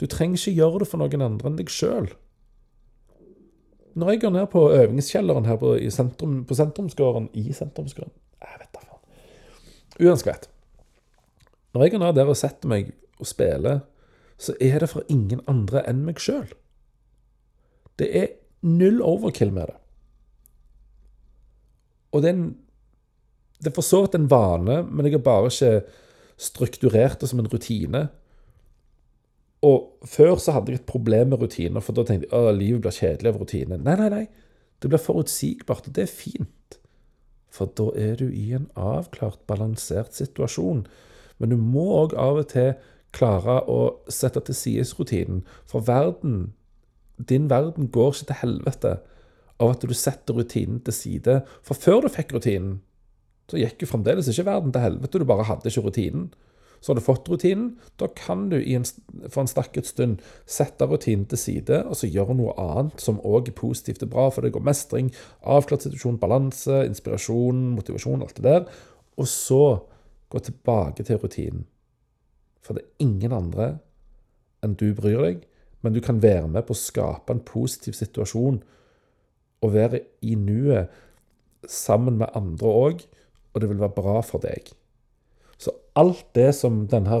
Du 0.00 0.06
trenger 0.06 0.38
ikke 0.38 0.56
gjøre 0.56 0.78
det 0.78 0.88
for 0.88 0.98
noen 0.98 1.22
andre 1.22 1.50
enn 1.50 1.56
deg 1.56 1.70
sjøl. 1.70 2.08
Når 3.98 4.10
jeg 4.10 4.20
går 4.20 4.30
ned 4.30 4.46
på 4.46 4.70
øvingskjelleren 4.72 5.44
her 5.44 5.56
på, 5.56 5.74
sentrum, 5.90 6.44
på 6.44 6.54
sentrumsgården 6.54 7.28
I 7.34 7.52
sentrumsgården 7.52 8.12
Jeg 8.40 8.60
vet 8.60 8.74
da. 8.74 8.87
Uansett. 9.98 10.48
Når 11.74 11.84
jeg 11.84 11.94
går 11.94 12.02
ned 12.02 12.16
der 12.16 12.30
og 12.30 12.38
setter 12.38 12.70
meg 12.70 12.92
og 13.18 13.28
spiller, 13.28 13.82
så 14.38 14.54
er 14.62 14.78
det 14.82 14.90
for 14.92 15.06
ingen 15.10 15.42
andre 15.50 15.82
enn 15.90 16.04
meg 16.06 16.20
sjøl. 16.22 16.46
Det 17.98 18.08
er 18.14 18.28
null 18.62 19.02
overkill 19.02 19.50
med 19.54 19.72
det. 19.72 19.76
Og 22.14 22.22
det 22.22 22.30
er, 22.30 22.38
en, 22.38 22.52
det 23.58 23.70
er 23.70 23.76
for 23.76 23.86
så 23.86 24.04
vidt 24.04 24.16
en 24.16 24.30
vane, 24.30 24.80
men 24.86 25.06
jeg 25.06 25.18
har 25.18 25.26
bare 25.26 25.50
ikke 25.50 25.72
strukturert 26.38 27.20
det 27.20 27.28
som 27.28 27.42
en 27.42 27.50
rutine. 27.50 28.06
Og 29.66 30.06
før 30.06 30.36
så 30.38 30.54
hadde 30.54 30.72
jeg 30.72 30.80
et 30.80 30.88
problem 30.88 31.34
med 31.34 31.42
rutiner, 31.42 31.82
for 31.82 31.96
da 31.96 32.06
tenkte 32.06 32.30
jeg 32.30 32.48
at 32.48 32.58
livet 32.58 32.84
blir 32.84 32.94
kjedelig 32.94 33.32
av 33.32 33.40
rutine. 33.42 33.80
Nei, 33.82 33.96
nei, 33.98 34.10
nei. 34.14 34.26
Det 34.78 34.90
blir 34.90 35.02
forutsigbart, 35.02 35.90
og 35.90 35.96
det 35.96 36.06
er 36.06 36.12
fint. 36.12 36.77
For 37.54 37.70
da 37.78 37.88
er 37.96 38.18
du 38.20 38.28
i 38.28 38.52
en 38.56 38.68
avklart, 38.76 39.40
balansert 39.48 40.14
situasjon. 40.16 40.84
Men 41.38 41.52
du 41.52 41.56
må 41.56 41.86
òg 42.02 42.14
av 42.18 42.42
og 42.42 42.48
til 42.52 42.74
klare 43.16 43.62
å 43.70 43.80
sette 44.12 44.42
til 44.44 44.56
side 44.56 44.86
rutinen. 44.98 45.44
For 45.66 45.84
verden 45.86 46.52
din 47.18 47.48
verden 47.50 47.88
går 47.90 48.12
ikke 48.14 48.28
til 48.30 48.40
helvete 48.42 48.92
av 49.58 49.72
at 49.72 49.82
du 49.82 49.94
setter 49.96 50.36
rutinen 50.38 50.78
til 50.86 50.94
side. 50.94 51.40
For 51.66 51.74
før 51.74 52.04
du 52.04 52.12
fikk 52.14 52.36
rutinen, 52.36 52.78
så 53.50 53.58
gikk 53.58 53.82
jo 53.82 53.90
fremdeles 53.90 54.28
ikke 54.30 54.46
verden 54.46 54.74
til 54.74 54.84
helvete. 54.84 55.18
Du 55.18 55.26
bare 55.26 55.46
hadde 55.48 55.70
ikke 55.70 55.86
rutinen. 55.88 56.28
Så 56.80 56.92
har 56.92 56.98
du 56.98 57.04
fått 57.04 57.28
rutinen. 57.28 57.72
Da 58.00 58.08
kan 58.14 58.46
du 58.52 58.56
en, 58.58 58.86
for 59.28 59.42
en 59.42 59.50
stakket 59.50 59.88
stund 59.90 60.22
sette 60.46 60.86
rutinen 60.86 61.26
til 61.30 61.40
side 61.40 61.82
og 61.84 61.98
så 61.98 62.10
gjøre 62.10 62.36
noe 62.38 62.54
annet 62.62 63.02
som 63.02 63.20
òg 63.26 63.50
er 63.50 63.58
positivt 63.58 64.04
og 64.06 64.12
bra. 64.14 64.28
For 64.34 64.46
det 64.46 64.54
går 64.54 64.66
mestring, 64.66 65.10
avklart 65.42 65.86
situasjon, 65.86 66.20
balanse, 66.22 66.84
inspirasjon, 66.88 67.68
motivasjon, 67.76 68.22
alt 68.24 68.38
det 68.38 68.46
der. 68.46 68.80
Og 69.18 69.28
så 69.30 69.62
gå 70.28 70.42
tilbake 70.44 71.06
til 71.06 71.20
rutinen. 71.22 71.66
For 72.62 72.76
det 72.76 72.84
er 72.84 73.06
ingen 73.06 73.32
andre 73.32 73.76
enn 74.62 74.74
du 74.78 74.90
bryr 74.94 75.22
deg 75.22 75.46
men 75.80 75.94
du 75.94 76.00
kan 76.00 76.22
være 76.22 76.48
med 76.50 76.66
på 76.66 76.74
å 76.74 76.78
skape 76.78 77.34
en 77.34 77.44
positiv 77.46 77.96
situasjon 77.98 78.60
og 79.62 79.74
være 79.74 80.02
i 80.26 80.34
nuet 80.38 80.94
sammen 81.68 82.20
med 82.20 82.34
andre 82.38 82.70
òg, 82.70 83.00
og 83.52 83.62
det 83.62 83.70
vil 83.70 83.80
være 83.80 83.96
bra 83.96 84.20
for 84.22 84.42
deg. 84.42 84.70
Alt 85.98 86.26
det 86.38 86.52
som 86.54 86.84
denne 86.90 87.18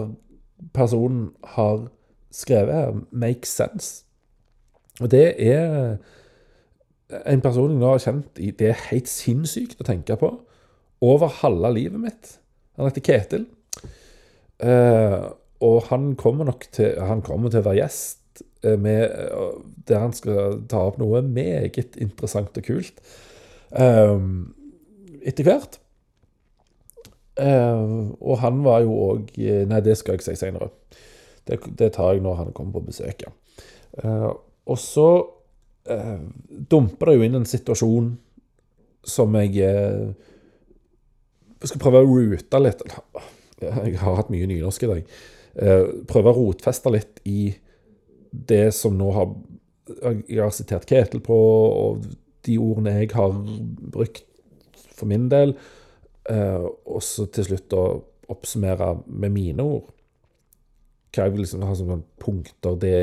personen 0.74 1.32
har 1.56 1.88
skrevet 2.34 2.74
her, 2.74 3.00
makes 3.10 3.50
sense. 3.58 4.04
Og 5.00 5.10
det 5.10 5.34
er 5.42 5.96
en 7.26 7.42
person 7.42 7.72
jeg 7.72 7.80
nå 7.80 7.90
har 7.94 8.02
kjent 8.02 8.40
i 8.42 8.50
Det 8.50 8.70
er 8.70 8.86
helt 8.90 9.08
sinnssykt 9.10 9.80
å 9.80 9.86
tenke 9.86 10.18
på. 10.20 10.30
Over 11.02 11.30
halve 11.40 11.72
livet 11.74 12.02
mitt. 12.02 12.32
Han 12.76 12.90
heter 12.90 13.06
Ketil. 13.06 13.46
Uh, 14.58 15.30
og 15.62 15.84
han 15.90 16.12
kommer 16.18 16.46
nok 16.46 16.66
til, 16.74 16.94
han 17.02 17.22
kommer 17.22 17.50
til 17.50 17.62
å 17.62 17.68
være 17.68 17.80
gjest 17.84 18.18
Eh, 18.62 18.78
med, 18.78 19.02
eh, 19.04 19.60
der 19.88 19.98
han 19.98 20.12
skal 20.12 20.62
ta 20.68 20.80
opp 20.88 20.98
noe 20.98 21.22
meget 21.22 21.94
interessant 22.00 22.56
og 22.58 22.64
kult 22.66 22.96
um, 23.70 24.50
etter 25.22 25.46
hvert. 25.46 25.78
Uh, 27.38 28.10
og 28.18 28.40
han 28.42 28.64
var 28.64 28.82
jo 28.82 28.94
òg 29.12 29.28
Nei, 29.38 29.78
det 29.86 29.94
skal 30.00 30.16
jeg 30.16 30.24
si 30.26 30.34
seinere. 30.40 30.72
Det, 31.48 31.58
det, 31.78 31.92
tar 31.94 32.16
jeg 32.16 32.22
når 32.24 32.40
han 32.42 32.52
kommer 32.52 32.78
på 32.78 32.88
besøk, 32.90 33.24
ja. 33.24 33.32
Uh, 34.04 34.32
og 34.68 34.78
så 34.78 35.08
uh, 35.90 36.18
dumper 36.70 37.08
det 37.08 37.16
jo 37.16 37.24
inn 37.24 37.38
en 37.38 37.48
situasjon 37.48 38.10
som 39.08 39.38
jeg 39.40 39.64
uh, 39.64 40.10
skal 41.64 41.80
prøve 41.82 42.02
å 42.04 42.10
rute 42.10 42.60
litt 42.60 42.84
Jeg 43.58 43.96
har 43.98 44.18
hatt 44.20 44.28
mye 44.30 44.46
nynorsk 44.46 44.84
i 44.84 44.90
dag. 44.92 45.14
prøve 46.06 46.30
å 46.30 46.36
rotfeste 46.36 46.92
litt 46.94 47.16
i 47.26 47.48
det 48.30 48.68
som 48.76 48.94
nå 48.94 49.08
har 49.16 49.32
Jeg 50.28 50.38
har 50.38 50.52
sitert 50.54 50.86
Ketil 50.86 51.24
på, 51.24 51.34
og 51.34 52.04
de 52.46 52.58
ordene 52.62 53.00
jeg 53.00 53.10
har 53.16 53.34
brukt 53.34 54.22
for 54.94 55.10
min 55.10 55.26
del. 55.32 55.56
Eh, 56.28 56.64
og 56.64 57.02
så 57.04 57.26
til 57.32 57.46
slutt 57.48 57.76
å 57.76 57.84
oppsummere 58.28 58.92
med 59.06 59.32
mine 59.32 59.64
ord. 59.64 59.88
Hva 61.14 61.26
jeg 61.26 61.34
vil 61.34 61.44
liksom 61.46 61.64
ha 61.64 61.76
som 61.76 62.04
punkter. 62.20 62.76
Det, 62.80 62.96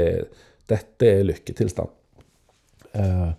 dette 0.69 1.09
er 1.09 1.25
lykketilstand. 1.25 1.93
Eh, 2.93 3.29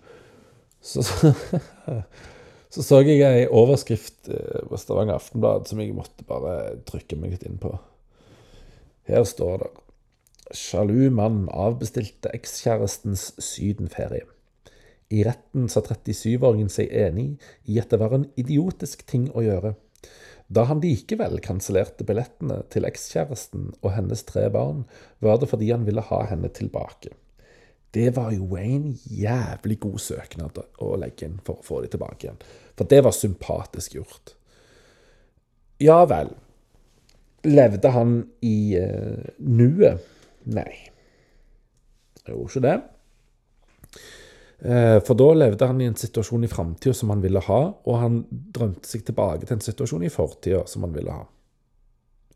så, 0.83 1.03
så 2.73 2.83
så 2.85 3.01
jeg 3.07 3.23
ei 3.25 3.47
overskrift 3.47 4.29
eh, 4.31 4.63
på 4.67 4.79
Stavanger 4.79 5.17
Aftenblad 5.17 5.69
som 5.71 5.81
jeg 5.81 5.95
måtte 5.95 6.27
bare 6.27 6.77
trykke 6.89 7.19
meg 7.19 7.35
litt 7.35 7.47
inn 7.47 7.59
på. 7.61 7.73
Her 9.07 9.23
står 9.27 9.61
det 9.63 9.73
Sjalu 10.55 11.09
mann 11.11 11.47
avbestilte 11.51 12.31
ekskjærestens 12.35 13.33
sydenferie. 13.43 14.27
I 15.09 15.23
retten 15.23 15.69
sa 15.71 15.81
37-åringen 15.85 16.71
seg 16.71 16.91
enig 16.91 17.37
i 17.65 17.77
at 17.79 17.93
det 17.93 17.99
var 18.01 18.15
en 18.15 18.27
idiotisk 18.39 19.05
ting 19.07 19.29
å 19.31 19.43
gjøre. 19.45 19.75
Da 20.47 20.63
han 20.67 20.81
likevel 20.83 21.39
kansellerte 21.43 22.05
billettene 22.07 22.61
til 22.71 22.87
ekskjæresten 22.87 23.69
og 23.81 23.93
hennes 23.95 24.23
tre 24.27 24.47
barn, 24.51 24.85
var 25.23 25.39
det 25.39 25.49
fordi 25.51 25.71
han 25.73 25.87
ville 25.87 26.03
ha 26.09 26.21
henne 26.29 26.51
tilbake. 26.55 27.13
Det 27.95 28.09
var 28.15 28.33
jo 28.35 28.55
en 28.59 28.89
jævlig 29.07 29.79
god 29.83 29.99
søknad 30.03 30.59
å 30.83 30.89
legge 30.99 31.27
inn 31.27 31.39
for 31.43 31.59
å 31.59 31.67
få 31.67 31.81
dem 31.83 31.93
tilbake 31.95 32.27
igjen. 32.27 32.41
For 32.77 32.87
det 32.87 32.99
var 33.03 33.15
sympatisk 33.15 33.95
gjort. 33.97 34.35
Ja 35.83 36.03
vel. 36.09 36.33
Levde 37.47 37.91
han 37.95 38.19
i 38.43 38.75
uh, 38.79 39.23
nuet? 39.39 40.03
Nei. 40.47 40.91
Jeg 42.23 42.35
gjorde 42.35 42.51
ikke 42.51 42.65
det. 42.67 42.77
Eh, 44.57 44.97
for 45.05 45.13
da 45.13 45.27
levde 45.37 45.67
han 45.69 45.81
i 45.81 45.85
en 45.85 45.97
situasjon 45.97 46.47
i 46.47 46.49
framtida 46.49 46.95
som 46.97 47.11
han 47.13 47.21
ville 47.21 47.41
ha, 47.45 47.59
og 47.85 47.99
han 48.01 48.23
drømte 48.29 48.89
seg 48.89 49.03
tilbake 49.05 49.45
til 49.45 49.57
en 49.57 49.65
situasjon 49.65 50.05
i 50.07 50.13
fortida 50.13 50.63
som 50.69 50.87
han 50.87 50.95
ville 50.95 51.13
ha. 51.13 51.27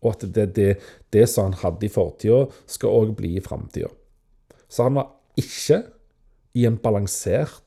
Og 0.01 0.13
at 0.13 0.27
det, 0.33 0.47
det, 0.57 0.69
det 1.13 1.25
som 1.29 1.49
han 1.49 1.59
hadde 1.61 1.87
i 1.87 1.93
fortida, 1.93 2.45
skal 2.69 2.93
òg 2.93 3.15
bli 3.17 3.35
i 3.37 3.43
framtida. 3.43 3.89
Så 4.69 4.85
han 4.85 4.97
var 4.97 5.09
ikke 5.39 5.81
i 6.57 6.65
en 6.67 6.77
balansert, 6.81 7.63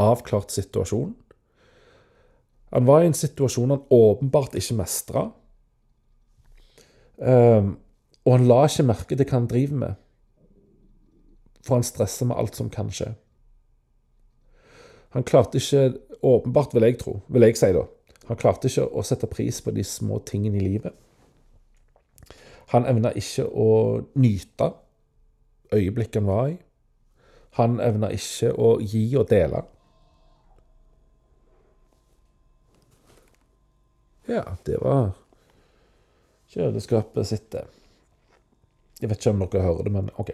avklart 0.00 0.52
situasjon. 0.54 1.12
Han 2.72 2.88
var 2.88 3.02
i 3.02 3.10
en 3.10 3.16
situasjon 3.16 3.74
han 3.74 3.84
åpenbart 3.92 4.56
ikke 4.56 4.78
mestra. 4.78 5.26
Um, 7.20 7.74
og 8.24 8.38
han 8.38 8.46
la 8.48 8.62
ikke 8.66 8.86
merke 8.88 9.16
til 9.16 9.26
hva 9.26 9.36
han 9.36 9.50
driver 9.50 9.80
med, 9.82 9.98
for 11.62 11.76
han 11.76 11.86
stresser 11.86 12.26
med 12.30 12.40
alt 12.40 12.56
som 12.58 12.70
kan 12.72 12.88
skje. 12.90 13.12
Han 15.12 15.24
klarte 15.28 15.60
ikke, 15.60 15.98
åpenbart 16.22 16.74
vil 16.74 16.86
jeg 16.86 16.98
tro, 17.00 17.18
vil 17.28 17.44
jeg 17.44 17.58
si 17.58 17.72
da, 17.74 17.84
han 18.28 18.38
klarte 18.40 18.70
ikke 18.70 18.86
å 18.86 19.02
sette 19.04 19.28
pris 19.28 19.60
på 19.60 19.74
de 19.74 19.84
små 19.84 20.20
tingene 20.26 20.60
i 20.60 20.64
livet. 20.64 20.94
Han 22.72 22.86
evna 22.88 23.10
ikke 23.18 23.44
å 23.44 23.70
nyte 24.16 24.70
øyeblikket 25.74 26.22
han 26.22 26.30
var 26.30 26.46
i. 26.54 26.56
Han 27.58 27.80
evna 27.84 28.08
ikke 28.14 28.54
å 28.56 28.78
gi 28.80 29.04
og 29.20 29.26
dele. 29.28 29.60
Ja, 34.30 34.46
det 34.64 34.78
var 34.80 35.10
kjøleskapet 36.52 37.28
sitt, 37.28 37.50
det. 37.52 37.66
Jeg 39.02 39.10
vet 39.10 39.20
ikke 39.20 39.34
om 39.34 39.44
dere 39.44 39.66
hører 39.66 39.88
det, 39.88 39.92
men 39.92 40.10
OK. 40.22 40.30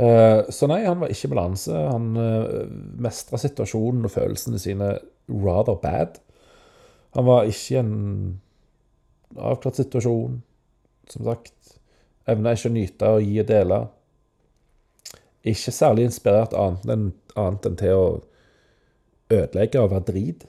Eh, 0.00 0.44
så 0.48 0.68
nei, 0.70 0.80
han 0.86 1.00
var 1.02 1.12
ikke 1.12 1.28
i 1.28 1.32
balanse. 1.34 1.76
Han 1.76 2.12
uh, 2.16 2.60
mestra 3.04 3.40
situasjonen 3.40 4.06
og 4.08 4.14
følelsene 4.14 4.60
sine 4.62 4.94
rather 5.28 5.76
bad. 5.82 6.20
Han 7.18 7.26
var 7.26 7.50
ikke 7.50 7.74
i 7.74 7.80
en 7.82 7.94
avklart 9.36 9.80
situasjon, 9.82 10.38
som 11.10 11.28
sagt. 11.28 11.76
Evna 12.30 12.54
ikke 12.56 12.70
å 12.70 12.76
nyte 12.78 13.12
og 13.16 13.26
gi 13.26 13.40
og 13.42 13.50
dele. 13.50 13.80
Ikke 15.50 15.74
særlig 15.74 16.08
inspirert 16.08 16.56
annet 16.56 16.92
enn, 16.94 17.06
annet 17.34 17.68
enn 17.68 17.78
til 17.80 17.96
å 17.98 18.06
ødelegge 19.30 19.82
og 19.82 19.92
være 19.92 20.06
drit. 20.08 20.46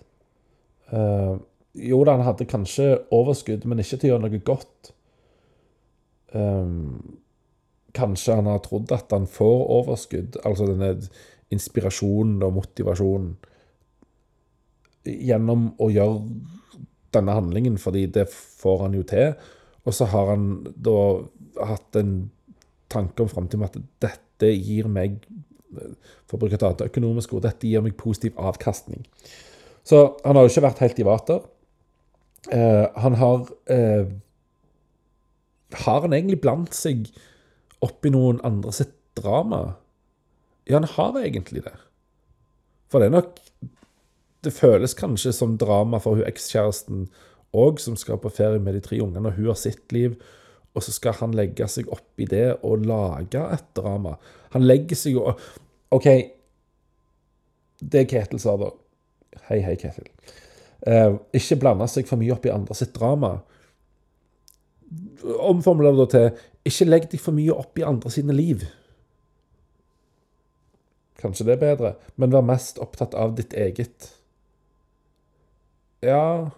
Uh, 0.91 1.41
jo 1.75 2.03
da, 2.07 2.15
han 2.15 2.27
hadde 2.27 2.47
kanskje 2.51 2.93
overskudd, 3.15 3.67
men 3.67 3.83
ikke 3.83 3.99
til 3.99 4.11
å 4.11 4.13
gjøre 4.13 4.27
noe 4.29 4.41
godt. 4.47 4.93
Um, 6.31 7.19
kanskje 7.97 8.37
han 8.39 8.49
har 8.49 8.61
trodd 8.65 8.91
at 8.95 9.11
han 9.13 9.27
får 9.29 9.63
overskudd, 9.79 10.39
altså 10.47 10.67
denne 10.69 10.93
inspirasjonen 11.51 12.43
og 12.45 12.55
motivasjonen, 12.61 13.33
gjennom 15.05 15.71
å 15.81 15.89
gjøre 15.91 16.19
denne 17.15 17.35
handlingen, 17.35 17.79
fordi 17.81 18.05
det 18.13 18.27
får 18.31 18.85
han 18.85 18.95
jo 18.95 19.03
til. 19.07 19.33
Og 19.83 19.95
så 19.97 20.07
har 20.11 20.29
han 20.35 20.45
da 20.77 20.97
hatt 21.71 21.97
en 21.99 22.29
tanke 22.91 23.23
om 23.23 23.31
framtiden 23.31 23.65
at 23.65 23.79
dette 24.03 24.51
gir 24.53 24.89
meg 24.91 25.17
for 26.27 26.35
å 26.37 26.41
bruke 26.41 26.57
et 26.57 26.65
annet 26.67 26.85
økonomisk 26.85 27.33
ord, 27.35 27.45
dette 27.45 27.69
gir 27.69 27.83
meg 27.83 27.97
positiv 27.99 28.37
avkastning. 28.39 29.05
Så 29.87 30.03
han 30.23 30.37
har 30.37 30.45
jo 30.45 30.51
ikke 30.51 30.65
vært 30.67 30.83
helt 30.83 31.01
i 31.01 31.07
vater. 31.07 31.41
Eh, 32.51 32.85
han 33.01 33.17
har 33.21 33.49
eh, 33.69 34.11
Har 35.85 36.01
han 36.01 36.13
egentlig 36.13 36.41
blant 36.41 36.73
seg 36.75 37.05
oppi 37.81 38.11
noen 38.13 38.41
andre 38.45 38.73
sitt 38.75 38.93
drama. 39.17 39.75
Ja, 40.69 40.77
han 40.77 40.89
har 40.95 41.19
egentlig 41.21 41.63
det. 41.65 41.75
For 42.91 42.99
det 42.99 43.11
er 43.11 43.17
nok 43.19 43.39
Det 44.41 44.49
føles 44.53 44.95
kanskje 44.97 45.29
som 45.37 45.51
drama 45.61 45.99
for 46.01 46.17
hun 46.17 46.25
ekskjæresten 46.25 47.03
òg, 47.53 47.77
som 47.77 47.93
skal 47.93 48.17
på 48.17 48.31
ferie 48.33 48.57
med 48.57 48.73
de 48.73 48.79
tre 48.81 48.97
ungene, 48.97 49.29
og 49.29 49.35
hun 49.35 49.51
har 49.51 49.59
sitt 49.59 49.91
liv. 49.93 50.15
Og 50.73 50.81
så 50.81 50.93
skal 50.95 51.13
han 51.19 51.35
legge 51.37 51.67
seg 51.69 51.91
opp 51.93 52.17
i 52.17 52.25
det 52.25 52.55
og 52.65 52.87
lage 52.89 53.37
et 53.53 53.67
drama. 53.77 54.15
Han 54.55 54.65
legger 54.65 54.97
seg 54.97 55.13
jo 55.13 55.35
OK, 55.93 56.07
det 57.81 58.07
Ketil 58.09 58.41
sa 58.41 58.55
da 58.57 58.71
Hei, 59.47 59.59
hei, 59.63 59.75
Ketil. 59.79 60.09
Eh, 60.87 61.13
ikke 61.37 61.59
blande 61.61 61.85
seg 61.91 62.07
for 62.09 62.19
mye 62.19 62.33
opp 62.33 62.45
i 62.47 62.51
andre 62.53 62.75
sitt 62.77 62.93
drama. 62.95 63.35
Omformuler 65.21 65.95
det 66.01 66.07
til 66.11 66.27
ikke 66.67 66.87
legg 66.87 67.09
deg 67.11 67.21
for 67.21 67.35
mye 67.35 67.55
opp 67.55 67.79
i 67.79 67.85
andre 67.85 68.11
sine 68.13 68.35
liv. 68.35 68.65
Kanskje 71.21 71.45
det 71.47 71.55
er 71.55 71.61
bedre, 71.61 71.93
men 72.17 72.33
vær 72.33 72.45
mest 72.45 72.81
opptatt 72.81 73.15
av 73.17 73.35
ditt 73.37 73.53
eget. 73.53 74.09
Ja 76.01 76.49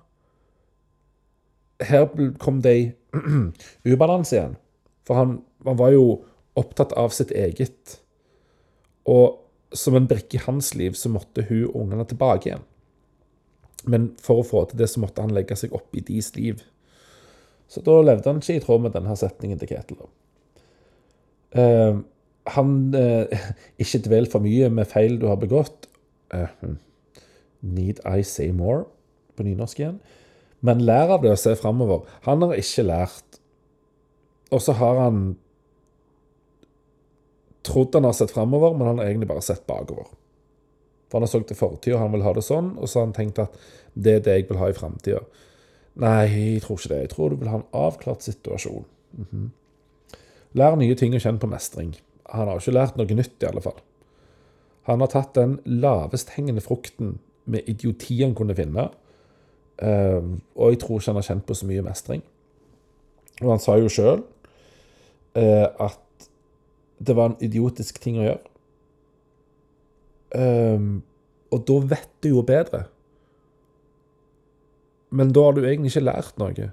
Her 1.84 2.06
kom 2.39 2.62
det 2.64 2.74
i 2.80 2.84
ubalanse 3.91 4.38
igjen. 4.38 4.54
For 5.04 5.20
han, 5.20 5.41
han, 5.66 5.78
var 5.78 5.91
jo 5.91 6.22
opptatt 6.56 6.93
av 6.95 7.12
sitt 7.12 7.34
eget. 7.36 7.97
Og 9.04 9.41
som 9.76 9.97
en 9.97 10.08
brikke 10.08 10.38
i 10.38 10.43
hans 10.45 10.72
liv 10.80 10.95
så 10.95 11.12
måtte 11.12 11.43
hun 11.49 11.66
og 11.66 11.82
ungene 11.82 12.06
tilbake 12.08 12.49
igjen. 12.49 12.64
Men 13.84 14.14
for 14.24 14.39
å 14.39 14.47
få 14.47 14.64
til 14.70 14.80
det 14.80 14.88
så 14.93 15.04
måtte 15.04 15.26
han 15.26 15.34
legge 15.36 15.58
seg 15.60 15.76
opp 15.76 15.91
i 15.97 16.06
deres 16.08 16.32
liv. 16.38 16.64
Så 17.72 17.84
da 17.86 17.99
levde 18.03 18.30
han 18.30 18.41
ikke 18.41 18.57
i 18.57 18.64
tråd 18.64 18.84
med 18.86 18.95
denne 18.95 19.16
setningen 19.18 19.61
til 19.61 19.72
Ketil. 19.72 20.01
Uh, 21.53 22.01
han 22.49 22.72
uh, 22.97 23.43
Ikke 23.84 24.01
dvel 24.07 24.26
for 24.30 24.43
mye 24.43 24.70
med 24.74 24.89
feil 24.89 25.20
du 25.22 25.28
har 25.30 25.39
begått. 25.41 25.88
Uh, 26.34 26.49
need 27.61 28.01
I 28.05 28.26
say 28.28 28.51
more? 28.51 28.86
På 29.38 29.45
nynorsk 29.45 29.80
igjen. 29.80 30.01
Men 30.64 30.84
lær 30.86 31.16
av 31.18 31.24
det 31.24 31.34
og 31.34 31.39
se 31.41 31.55
framover. 31.59 32.03
Han 32.28 32.45
har 32.45 32.59
ikke 32.59 32.86
lært. 32.88 33.39
Og 34.53 34.61
så 34.61 34.76
har 34.78 34.99
han 35.01 35.24
trodd 37.64 37.95
han 37.95 38.07
har 38.07 38.16
sett 38.16 38.32
framover, 38.32 38.76
men 38.78 38.88
han 38.88 38.99
har 38.99 39.09
egentlig 39.09 39.30
bare 39.32 39.43
sett 39.43 39.66
bakover. 39.68 40.11
For 41.07 41.18
han 41.18 41.28
har 41.28 41.32
sagt 41.32 41.49
til 41.51 41.59
fortida 41.59 42.01
han 42.01 42.11
vil 42.14 42.26
ha 42.26 42.34
det 42.36 42.43
sånn, 42.45 42.74
og 42.78 42.89
så 42.89 42.99
har 42.99 43.07
han 43.07 43.16
tenkt 43.16 43.41
at 43.43 43.55
det 43.93 44.18
er 44.18 44.24
det 44.26 44.38
jeg 44.38 44.47
vil 44.49 44.59
ha 44.59 44.70
i 44.70 44.76
framtida. 44.78 45.24
Nei, 46.01 46.25
jeg 46.25 46.61
tror 46.63 46.79
ikke 46.79 46.93
det. 46.93 47.01
Jeg 47.01 47.09
tror 47.09 47.29
du 47.29 47.35
vil 47.41 47.51
ha 47.51 47.59
en 47.59 47.69
avklart 47.73 48.23
situasjon. 48.23 48.85
Mm 49.11 49.25
-hmm. 49.31 49.49
Lær 50.53 50.75
nye 50.75 50.95
ting 50.95 51.15
og 51.15 51.21
kjenn 51.21 51.39
på 51.39 51.47
mestring. 51.47 51.95
Han 52.29 52.47
har 52.47 52.59
ikke 52.59 52.71
lært 52.71 52.97
noe 52.97 53.15
nytt, 53.15 53.43
i 53.43 53.45
alle 53.45 53.61
fall. 53.61 53.79
Han 54.83 54.99
har 54.99 55.07
tatt 55.07 55.35
den 55.35 55.59
lavest 55.65 56.29
hengende 56.29 56.61
frukten 56.61 57.19
med 57.45 57.67
idioti 57.67 58.21
han 58.21 58.35
kunne 58.35 58.55
finne, 58.55 58.89
uh, 59.83 60.23
og 60.55 60.71
jeg 60.71 60.79
tror 60.79 60.99
ikke 60.99 61.11
han 61.11 61.15
har 61.15 61.27
kjent 61.27 61.45
på 61.45 61.53
så 61.53 61.65
mye 61.65 61.81
mestring. 61.81 62.23
Og 63.41 63.49
han 63.49 63.59
sa 63.59 63.77
jo 63.79 63.89
sjøl 63.89 64.23
uh, 65.37 65.67
at 65.87 66.29
det 66.99 67.15
var 67.15 67.25
en 67.31 67.39
idiotisk 67.41 68.01
ting 68.03 68.19
å 68.19 68.27
gjøre. 68.27 68.43
Uh, 70.33 71.01
og 71.53 71.67
da 71.67 71.79
vet 71.95 72.09
du 72.23 72.29
jo 72.29 72.41
bedre. 72.41 72.85
Men 75.14 75.34
da 75.36 75.45
har 75.45 75.55
du 75.55 75.64
egentlig 75.64 75.93
ikke 75.93 76.07
lært 76.07 76.39
noe. 76.41 76.70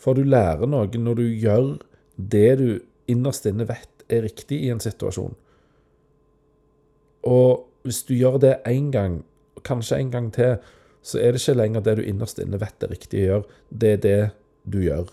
For 0.00 0.16
du 0.16 0.24
lærer 0.26 0.68
noe 0.70 0.88
når 0.98 1.18
du 1.20 1.26
gjør 1.28 1.74
det 2.16 2.50
du 2.60 2.68
innerst 3.12 3.46
inne 3.48 3.66
vet 3.68 4.06
er 4.12 4.24
riktig 4.26 4.62
i 4.64 4.70
en 4.72 4.80
situasjon. 4.82 5.34
Og 7.28 7.66
hvis 7.86 8.02
du 8.08 8.14
gjør 8.16 8.38
det 8.42 8.54
én 8.68 8.90
gang, 8.94 9.20
kanskje 9.66 10.00
en 10.00 10.10
gang 10.14 10.30
til, 10.34 10.56
så 11.02 11.18
er 11.18 11.34
det 11.34 11.42
ikke 11.42 11.58
lenger 11.58 11.84
det 11.84 11.96
du 11.98 12.02
innerst 12.06 12.40
inne 12.42 12.60
vet 12.62 12.82
er 12.82 12.92
riktig 12.94 13.20
å 13.20 13.28
gjøre. 13.28 13.60
Det 13.68 13.92
er 13.96 14.02
det 14.02 14.18
du 14.64 14.80
gjør. 14.82 15.06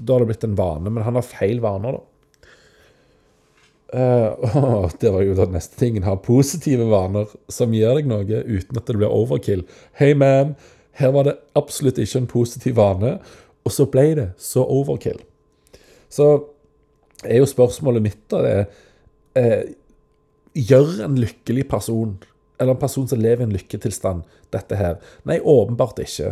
Da 0.00 0.12
har 0.12 0.24
det 0.24 0.30
blitt 0.32 0.44
en 0.44 0.58
vane. 0.58 0.92
Men 0.92 1.04
han 1.06 1.16
har 1.16 1.26
feil 1.26 1.62
vaner, 1.64 1.98
da. 2.00 2.04
Uh, 3.96 4.90
det 4.98 5.12
var 5.14 5.22
jo 5.22 5.36
da 5.38 5.44
neste 5.46 5.78
tingen. 5.78 6.02
Ha 6.04 6.16
positive 6.20 6.88
vaner 6.90 7.30
som 7.48 7.70
gir 7.72 7.94
deg 7.94 8.08
noe 8.10 8.40
uten 8.42 8.80
at 8.80 8.88
det 8.90 8.96
blir 8.98 9.14
overkill. 9.14 9.62
Hey 9.96 10.16
man, 10.18 10.56
her 10.96 11.12
var 11.12 11.28
det 11.28 11.36
absolutt 11.58 11.98
ikke 12.00 12.22
en 12.22 12.30
positiv 12.30 12.76
vane, 12.78 13.16
og 13.66 13.74
så 13.74 13.86
ble 13.90 14.06
det 14.16 14.28
så 14.40 14.64
overkill. 14.64 15.18
Så 16.08 16.28
er 17.24 17.40
jo 17.40 17.48
spørsmålet 17.48 18.04
mitt 18.04 18.22
da 18.32 18.44
det 18.44 18.56
eh, 19.40 19.74
Gjør 20.56 21.02
en 21.04 21.18
lykkelig 21.20 21.66
person, 21.68 22.14
eller 22.56 22.72
en 22.72 22.80
person 22.80 23.04
som 23.04 23.20
lever 23.20 23.42
i 23.42 23.44
en 23.44 23.52
lykketilstand, 23.52 24.22
dette 24.54 24.78
her? 24.80 24.94
Nei, 25.28 25.36
åpenbart 25.36 26.00
ikke. 26.00 26.30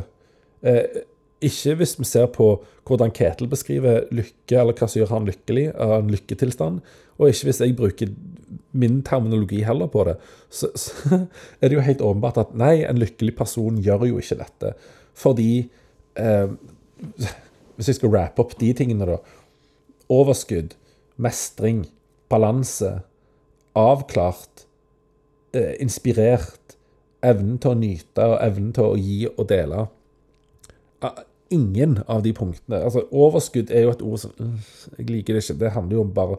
Eh, 0.65 1.03
ikke 1.45 1.75
hvis 1.77 1.93
vi 1.99 2.07
ser 2.09 2.31
på 2.33 2.47
hvordan 2.89 3.13
Ketil 3.13 3.51
beskriver 3.53 4.07
lykke, 4.17 4.57
eller 4.57 4.73
hva 4.73 4.89
som 4.89 5.03
gjør 5.03 5.13
han 5.13 5.29
lykkelig, 5.29 5.67
av 5.77 5.99
en 5.99 6.09
lykketilstand. 6.15 6.81
Og 7.19 7.29
ikke 7.29 7.51
hvis 7.51 7.61
jeg 7.61 7.77
bruker 7.77 8.15
min 8.75 9.01
terminologi 9.07 9.63
heller 9.65 9.91
på 9.91 10.05
det. 10.09 10.17
Så, 10.51 10.71
så 10.79 11.21
er 11.61 11.71
det 11.71 11.79
jo 11.79 11.87
helt 11.87 12.05
åpenbart 12.05 12.41
at 12.43 12.55
nei, 12.59 12.77
en 12.87 13.01
lykkelig 13.01 13.37
person 13.39 13.81
gjør 13.83 14.07
jo 14.11 14.21
ikke 14.23 14.41
dette. 14.43 14.75
Fordi 15.15 15.51
eh, 16.19 16.55
Hvis 17.75 17.91
jeg 17.91 17.99
skal 17.99 18.13
rappe 18.15 18.43
opp 18.43 18.55
de 18.61 18.71
tingene, 18.77 19.07
da. 19.09 19.19
Overskudd, 20.13 20.77
mestring, 21.19 21.85
balanse, 22.31 23.01
avklart, 23.75 24.67
eh, 25.55 25.75
inspirert, 25.83 26.77
evnen 27.25 27.57
til 27.59 27.73
å 27.73 27.79
nyte 27.81 28.27
og 28.31 28.37
evnen 28.45 28.75
til 28.77 28.93
å 28.93 28.99
gi 29.01 29.21
og 29.33 29.47
dele 29.51 29.87
ingen 31.55 31.99
av 32.07 32.23
de 32.23 32.33
punktene. 32.33 32.81
Altså, 32.85 33.05
overskudd 33.13 33.71
er 33.71 33.87
jo 33.87 33.95
et 33.95 34.05
ord 34.05 34.21
som 34.25 34.35
mm, 34.39 34.55
Jeg 34.99 35.09
liker 35.11 35.37
det 35.37 35.45
ikke. 35.45 35.59
Det 35.61 35.73
handler 35.75 35.99
jo 35.99 36.05
om 36.05 36.13
bare 36.15 36.39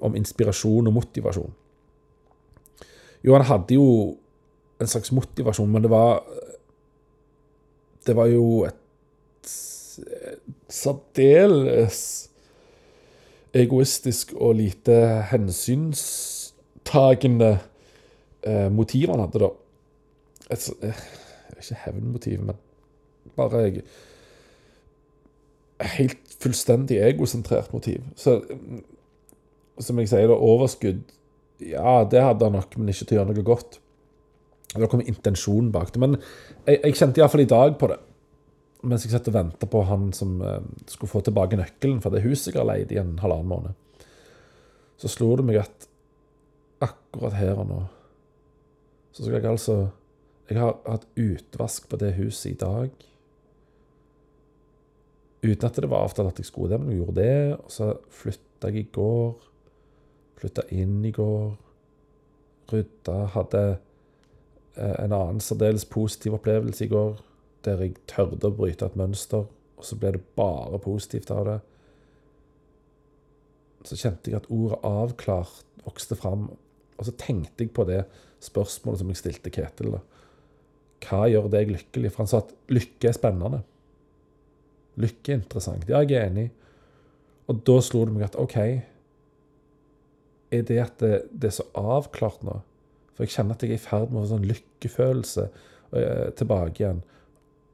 om 0.00 0.16
inspirasjon 0.18 0.86
og 0.86 0.92
motivasjon. 0.92 1.54
Jo, 3.24 3.34
han 3.34 3.46
hadde 3.46 3.74
jo 3.74 4.16
en 4.80 4.86
slags 4.86 5.12
motivasjon, 5.12 5.70
men 5.70 5.82
det 5.82 5.90
var 5.90 6.24
Det 8.06 8.16
var 8.16 8.26
jo 8.26 8.64
et 8.64 8.74
særdeles 10.68 12.30
egoistisk 13.54 14.32
og 14.32 14.54
lite 14.54 15.22
hensynstagende 15.30 17.58
eh, 18.42 18.72
motiv 18.72 19.10
han 19.10 19.20
hadde, 19.20 19.38
da. 19.38 19.48
Et, 20.50 20.70
eh, 20.82 20.94
ikke 21.58 21.74
hevnmotiv, 21.84 22.40
men 22.40 22.56
bare 23.36 23.56
jeg, 23.56 23.82
helt 25.98 26.18
fullstendig 26.40 26.96
egosentrert 27.02 27.72
motiv. 27.72 28.00
Så 28.16 28.42
som 29.84 30.00
jeg 30.00 30.10
sier, 30.10 30.30
da, 30.30 30.36
overskudd 30.36 31.02
Ja, 31.64 32.04
det 32.06 32.22
hadde 32.22 32.46
han 32.46 32.54
nok, 32.54 32.76
men 32.78 32.90
ikke 32.92 33.06
til 33.08 33.16
å 33.16 33.20
gjøre 33.20 33.32
noe 33.32 33.46
godt. 33.46 33.80
Det 34.74 34.88
kom 34.90 35.02
intensjon 35.02 35.72
bak 35.74 35.90
det. 35.94 36.00
Men 36.02 36.16
jeg, 36.20 36.78
jeg 36.84 36.98
kjente 37.00 37.22
iallfall 37.22 37.42
i 37.42 37.50
dag 37.50 37.74
på 37.80 37.88
det. 37.90 37.98
Mens 38.86 39.04
jeg 39.04 39.10
satt 39.10 39.26
og 39.30 39.34
venta 39.34 39.66
på 39.66 39.82
han 39.88 40.12
som 40.14 40.36
eh, 40.44 40.60
skulle 40.86 41.10
få 41.10 41.22
tilbake 41.26 41.58
nøkkelen 41.58 41.98
for 42.04 42.14
det 42.14 42.22
huset 42.22 42.52
jeg 42.52 42.60
har 42.60 42.68
leid 42.68 42.94
i 42.94 43.00
en 43.02 43.16
halvannen 43.18 43.50
måned. 43.50 44.04
Så 45.02 45.10
slo 45.10 45.32
det 45.38 45.46
meg 45.48 45.58
at 45.64 45.88
akkurat 46.86 47.34
her 47.38 47.58
og 47.58 47.72
nå 47.72 47.80
så 49.18 49.24
skal 49.24 49.40
jeg 49.40 49.50
altså 49.50 49.76
Jeg 50.48 50.60
har 50.60 50.76
hatt 50.86 51.06
utvask 51.18 51.88
på 51.90 51.98
det 52.00 52.12
huset 52.16 52.52
i 52.52 52.58
dag. 52.60 52.92
Uten 55.42 55.66
at 55.66 55.76
det 55.76 55.90
var 55.90 56.06
avtalt 56.06 56.30
at 56.30 56.38
jeg 56.40 56.48
skulle 56.48 56.70
det, 56.72 56.78
men 56.80 56.94
jeg 56.94 57.02
gjorde 57.02 57.16
det. 57.18 57.58
Og 57.58 57.72
så 57.74 57.88
flytta 58.08 58.70
jeg 58.70 58.86
i 58.86 58.90
går. 58.94 59.34
Flytta 60.38 60.64
inn 60.74 61.00
i 61.04 61.12
går. 61.14 61.56
Rydda. 62.72 63.16
Hadde 63.34 63.62
eh, 64.76 64.94
en 65.04 65.14
annen 65.14 65.40
særdeles 65.42 65.86
positiv 65.88 66.36
opplevelse 66.38 66.84
i 66.84 66.92
går, 66.92 67.16
der 67.66 67.82
jeg 67.82 67.96
tørde 68.10 68.50
å 68.50 68.54
bryte 68.54 68.86
et 68.86 68.98
mønster, 68.98 69.48
og 69.48 69.86
så 69.86 69.98
ble 69.98 70.14
det 70.16 70.22
bare 70.38 70.80
positivt 70.82 71.32
av 71.34 71.44
det. 71.48 71.58
Så 73.88 73.96
kjente 73.96 74.30
jeg 74.30 74.40
at 74.40 74.50
ordet 74.50 74.78
'avklart' 74.84 75.64
vokste 75.84 76.16
fram, 76.18 76.50
og 76.98 77.06
så 77.06 77.14
tenkte 77.16 77.64
jeg 77.64 77.72
på 77.72 77.86
det 77.88 78.04
spørsmålet 78.44 78.98
som 78.98 79.08
jeg 79.08 79.16
stilte 79.16 79.50
Ketil. 79.50 79.92
da. 79.92 80.00
Hva 81.02 81.28
gjør 81.30 81.48
deg 81.50 81.70
lykkelig? 81.70 82.10
For 82.12 82.24
han 82.24 82.30
sa 82.30 82.42
at 82.42 82.54
lykke 82.68 83.08
er 83.08 83.16
spennende. 83.16 83.62
Lykke 84.98 85.32
er 85.32 85.38
interessant. 85.38 85.88
Ja, 85.88 86.02
jeg 86.02 86.18
er 86.18 86.26
enig. 86.26 86.50
Og 87.48 87.62
da 87.66 87.80
slo 87.80 88.04
det 88.04 88.12
meg 88.12 88.26
at 88.26 88.36
OK 88.36 88.56
Er 90.54 90.64
det 90.68 90.78
at 90.80 91.00
det, 91.02 91.22
det, 91.32 91.50
er 91.50 91.56
så 91.58 91.66
avklart 91.76 92.44
nå? 92.46 92.58
For 93.14 93.26
jeg 93.26 93.34
kjenner 93.34 93.56
at 93.56 93.64
jeg 93.64 93.74
er 93.74 93.80
i 93.80 93.82
ferd 93.82 94.12
med 94.12 94.20
å 94.20 94.24
få 94.24 94.32
sånn 94.32 94.48
lykkefølelse 94.48 95.46
eh, 95.48 96.28
tilbake 96.38 96.82
igjen. 96.82 97.00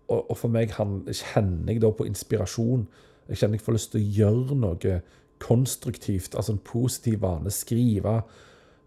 Og, 0.08 0.20
og, 0.20 0.36
for 0.40 0.52
meg 0.52 0.74
han, 0.78 1.02
kjenner 1.08 1.72
jeg 1.72 1.82
da 1.84 1.92
på 1.94 2.06
inspirasjon. 2.08 2.86
Jeg 3.28 3.40
kjenner 3.40 3.60
jeg 3.60 3.66
får 3.66 3.78
lyst 3.78 3.92
til 3.94 4.02
å 4.02 4.14
gjøre 4.18 4.58
noe 4.60 4.96
konstruktivt, 5.44 6.34
altså 6.38 6.54
en 6.54 6.64
positiv 6.64 7.20
vane. 7.24 7.52
Skrive. 7.52 8.18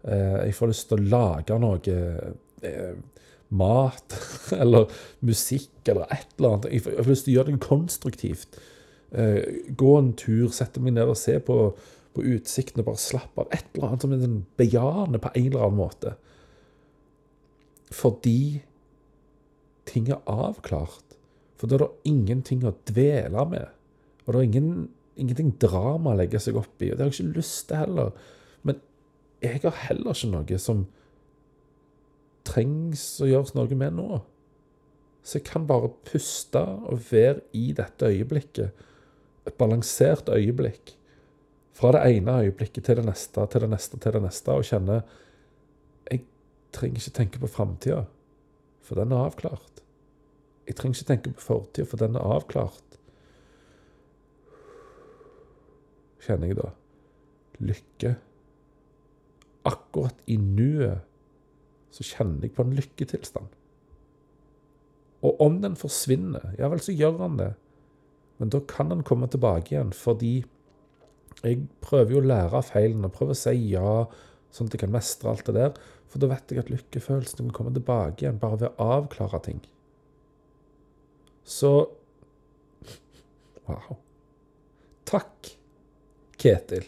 Eh, 0.02 0.40
jeg 0.48 0.58
får 0.58 0.72
lyst 0.72 0.90
til 0.90 0.98
å 0.98 1.08
lage 1.14 1.60
noe. 1.62 2.00
Eh, 2.66 2.92
mat 3.48 4.16
eller 4.62 4.90
musikk 5.24 5.88
eller 5.88 6.10
et 6.12 6.34
eller 6.36 6.56
annet. 6.56 6.72
Jeg 6.72 6.98
har 6.98 7.08
lyst 7.08 7.26
til 7.26 7.34
å 7.34 7.38
gjøre 7.38 7.54
det 7.54 7.62
konstruktivt. 7.64 8.58
Eh, 9.10 9.40
gå 9.78 9.94
en 9.96 10.12
tur, 10.18 10.50
sette 10.52 10.82
meg 10.84 10.96
ned 10.98 11.08
og 11.08 11.16
se 11.16 11.38
på, 11.40 11.58
på 12.18 12.26
utsikten 12.34 12.82
og 12.82 12.90
bare 12.90 13.02
slappe 13.02 13.44
av. 13.44 13.52
Et 13.54 13.66
eller 13.74 13.88
annet 13.88 14.04
som 14.04 14.14
er 14.14 14.24
sånn 14.24 14.40
bejaende 14.60 15.20
på 15.22 15.32
en 15.34 15.46
eller 15.46 15.66
annen 15.66 15.80
måte. 15.80 16.14
Fordi 17.94 18.40
ting 19.88 20.10
er 20.12 20.24
avklart. 20.28 21.16
For 21.58 21.70
da 21.70 21.78
er 21.78 21.84
det 21.86 22.10
ingenting 22.12 22.66
å 22.66 22.76
dvele 22.90 23.44
med. 23.50 23.70
Og 24.26 24.34
det 24.34 24.40
er 24.40 24.48
ingen, 24.50 24.72
ingenting 25.16 25.54
drama 25.62 26.12
å 26.12 26.18
legge 26.20 26.40
seg 26.42 26.58
opp 26.60 26.82
i. 26.84 26.90
Og 26.92 26.98
det 26.98 27.04
har 27.06 27.10
jeg 27.10 27.22
ikke 27.22 27.38
lyst 27.40 27.62
til 27.70 27.80
heller. 27.80 28.12
Men 28.68 28.82
jeg 29.44 29.62
har 29.64 29.80
heller 29.88 30.14
ikke 30.14 30.32
noe 30.34 30.60
som 30.62 30.84
trengs 32.48 33.06
å 33.24 33.28
gjøres 33.28 33.54
noe 33.56 33.78
med 33.78 33.96
nå. 33.98 34.20
Så 35.24 35.40
jeg 35.40 35.48
kan 35.48 35.66
bare 35.68 35.90
puste 36.08 36.60
og 36.60 37.02
være 37.10 37.42
i 37.56 37.70
dette 37.76 38.08
øyeblikket. 38.08 38.86
Et 39.48 39.58
balansert 39.60 40.30
øyeblikk. 40.32 40.97
Fra 41.78 41.92
det 41.94 42.02
ene 42.10 42.40
øyeblikket 42.42 42.88
til 42.88 42.98
det 42.98 43.04
neste, 43.06 43.44
til 43.46 43.62
det 43.62 43.70
neste, 43.70 43.98
til 44.02 44.16
det 44.16 44.22
neste, 44.22 44.50
og 44.50 44.66
kjenne 44.66 45.02
Jeg 46.10 46.24
trenger 46.74 46.98
ikke 46.98 47.16
tenke 47.18 47.38
på 47.38 47.50
framtida, 47.52 48.04
for 48.82 48.98
den 48.98 49.12
er 49.12 49.28
avklart. 49.28 49.82
Jeg 50.66 50.76
trenger 50.76 50.98
ikke 50.98 51.08
tenke 51.12 51.34
på 51.36 51.44
fortida, 51.44 51.86
for 51.86 52.00
den 52.00 52.16
er 52.16 52.34
avklart. 52.34 52.98
Kjenner 56.24 56.50
jeg 56.50 56.58
da 56.58 56.72
lykke. 57.58 58.16
Akkurat 59.68 60.18
i 60.26 60.36
nuet 60.40 61.04
så 61.94 62.04
kjenner 62.04 62.46
jeg 62.46 62.54
på 62.56 62.66
en 62.66 62.74
lykketilstand. 62.76 63.48
Og 65.24 65.40
om 65.42 65.58
den 65.62 65.74
forsvinner, 65.78 66.52
ja 66.58 66.68
vel, 66.70 66.82
så 66.82 66.94
gjør 66.94 67.18
han 67.24 67.38
det. 67.40 67.52
Men 68.38 68.52
da 68.54 68.60
kan 68.70 68.92
han 68.92 69.02
komme 69.06 69.26
tilbake 69.30 69.74
igjen, 69.74 69.94
fordi 69.96 70.44
jeg 71.44 71.62
prøver 71.84 72.16
jo 72.16 72.22
å 72.22 72.28
lære 72.28 72.58
av 72.58 72.66
feilene. 72.70 73.10
Prøver 73.14 73.36
å 73.36 73.38
si 73.38 73.54
ja, 73.70 73.92
sånn 74.54 74.70
at 74.70 74.76
jeg 74.76 74.82
kan 74.84 74.94
mestre 74.94 75.30
alt 75.32 75.46
det 75.46 75.56
der. 75.58 75.78
For 76.08 76.22
da 76.22 76.30
vet 76.30 76.50
jeg 76.50 76.62
at 76.62 76.72
lykkefølelsen 76.72 77.44
kan 77.44 77.54
komme 77.54 77.74
tilbake 77.76 78.24
igjen 78.24 78.40
bare 78.40 78.62
ved 78.62 78.70
å 78.70 78.90
avklare 78.98 79.42
ting. 79.44 79.62
Så 81.48 81.72
Wow. 83.68 83.98
Takk, 85.04 85.50
Ketil, 86.40 86.86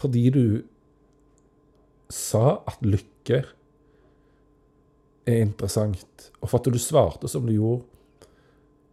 fordi 0.00 0.22
du 0.32 0.44
sa 2.08 2.62
at 2.68 2.80
lykke 2.84 3.42
er 5.28 5.42
interessant, 5.44 6.30
og 6.40 6.48
for 6.48 6.60
at 6.60 6.72
du 6.72 6.80
svarte 6.80 7.28
som 7.28 7.44
du 7.44 7.52
gjorde 7.52 7.84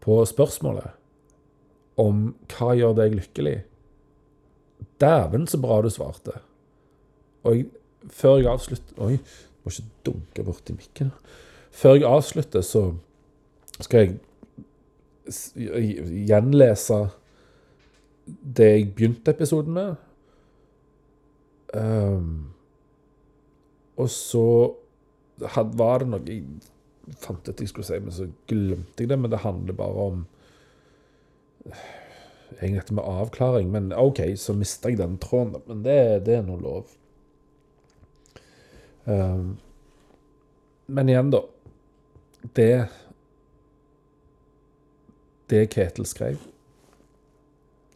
på 0.04 0.20
spørsmålet 0.28 0.96
om 2.00 2.30
hva 2.52 2.74
gjør 2.76 2.96
deg 3.00 3.16
lykkelig. 3.22 3.58
Dæven, 5.02 5.48
så 5.48 5.60
bra 5.62 5.82
du 5.82 5.90
svarte. 5.90 6.32
Og 7.44 7.56
jeg, 7.56 7.66
før 8.10 8.38
jeg 8.38 8.52
avslutter 8.52 9.04
Oi, 9.04 9.20
må 9.64 9.72
ikke 9.72 9.88
dunke 10.06 10.44
borti 10.44 10.76
mikken. 10.76 11.12
Før 11.72 11.98
jeg 11.98 12.10
avslutter, 12.10 12.62
så 12.66 12.94
skal 13.80 14.00
jeg 14.00 14.20
gjenlese 16.28 17.00
det 18.58 18.70
jeg 18.70 18.90
begynte 18.96 19.32
episoden 19.32 19.74
med. 19.74 19.96
Um, 21.74 22.50
og 23.98 24.10
så 24.10 24.74
had, 25.54 25.76
var 25.78 26.04
det 26.04 26.10
noe 26.10 26.26
jeg 26.26 26.44
fant 27.20 27.48
ut 27.48 27.62
jeg 27.62 27.72
skulle 27.72 27.88
si, 27.88 28.00
men 28.02 28.14
så 28.14 28.28
glemte 28.50 29.04
jeg 29.04 29.12
det. 29.12 29.20
Men 29.20 29.32
det 29.32 29.44
handler 29.44 29.78
bare 29.78 30.08
om 30.12 30.26
egentlig 32.58 32.82
dette 32.82 32.98
med 32.98 33.04
avklaring. 33.04 33.72
Men 33.72 33.94
OK, 33.94 34.22
så 34.38 34.54
mista 34.58 34.90
jeg 34.90 35.00
den 35.00 35.18
tråden. 35.22 35.62
Men 35.68 35.84
det, 35.86 36.26
det 36.26 36.40
er 36.40 36.46
nå 36.46 36.58
lov. 36.62 36.92
Um, 39.06 39.58
men 40.86 41.10
igjen, 41.10 41.32
da. 41.34 41.44
Det 42.56 42.88
Det 45.50 45.66
Ketil 45.74 46.06
skrev 46.06 46.38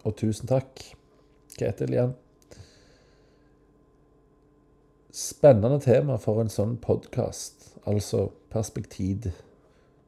Og 0.03 0.15
tusen 0.17 0.49
takk, 0.49 0.81
Ketil 1.55 1.93
igjen. 1.93 2.15
Spennende 5.13 5.77
tema 5.79 6.17
for 6.17 6.41
en 6.41 6.49
sånn 6.49 6.73
podkast, 6.81 7.69
altså 7.85 8.31
perspektiv, 8.51 9.29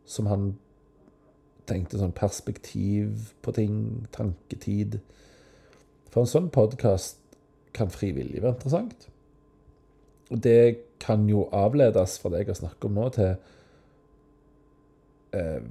som 0.06 0.26
han 0.26 0.48
tenkte 1.70 2.00
sånn 2.00 2.16
perspektiv 2.16 3.32
på 3.46 3.54
ting, 3.56 3.78
tanketid. 4.16 5.00
For 6.14 6.24
en 6.24 6.32
sånn 6.32 6.50
podkast 6.54 7.20
kan 7.76 7.92
frivillig 7.92 8.42
være 8.42 8.56
interessant. 8.56 9.08
Og 10.34 10.42
det 10.42 10.78
kan 11.04 11.28
jo 11.30 11.46
avledes 11.54 12.18
fra 12.22 12.32
det 12.34 12.44
jeg 12.44 12.54
har 12.54 12.62
snakket 12.62 12.88
om 12.88 12.98
nå, 12.98 13.10
til 13.14 13.34
eh, 15.38 15.68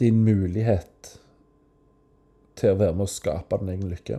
din 0.00 0.22
mulighet 0.24 1.14
til 2.60 2.74
å 2.74 2.80
være 2.80 2.96
med 2.96 3.06
å 3.06 3.12
skape 3.12 3.60
din 3.60 3.72
egen 3.74 3.92
lykke. 3.92 4.18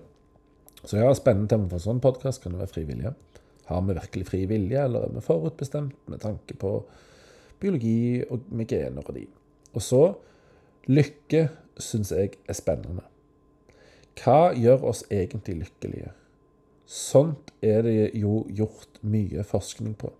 Så 0.82 0.98
ja, 0.98 1.12
spennende 1.14 1.52
tema 1.52 1.68
for 1.70 1.78
en 1.78 1.86
sånn 1.86 2.02
podkast 2.04 2.42
kan 2.42 2.56
det 2.56 2.62
være 2.64 2.74
frivillige. 2.74 3.14
Har 3.70 3.84
vi 3.86 3.96
virkelig 3.96 4.28
fri 4.28 4.42
vilje, 4.50 4.82
eller 4.82 5.06
er 5.06 5.14
vi 5.16 5.24
forutbestemt 5.24 6.10
med 6.12 6.24
tanke 6.24 6.58
på 6.60 6.74
biologi 7.62 8.24
og 8.34 8.48
med 8.50 8.72
gener 8.72 9.06
og 9.06 9.16
de? 9.16 9.28
Og 9.78 9.86
så 9.86 10.02
lykke 10.88 11.48
syns 11.82 12.12
jeg 12.12 12.38
er 12.50 12.58
spennende. 12.58 13.06
Hva 14.22 14.52
gjør 14.58 14.88
oss 14.92 15.04
egentlig 15.12 15.62
lykkelige? 15.64 16.12
Sånt 16.86 17.54
er 17.64 17.86
det 17.86 18.12
jo 18.20 18.42
gjort 18.50 19.00
mye 19.02 19.46
forskning 19.48 19.96
på. 19.98 20.12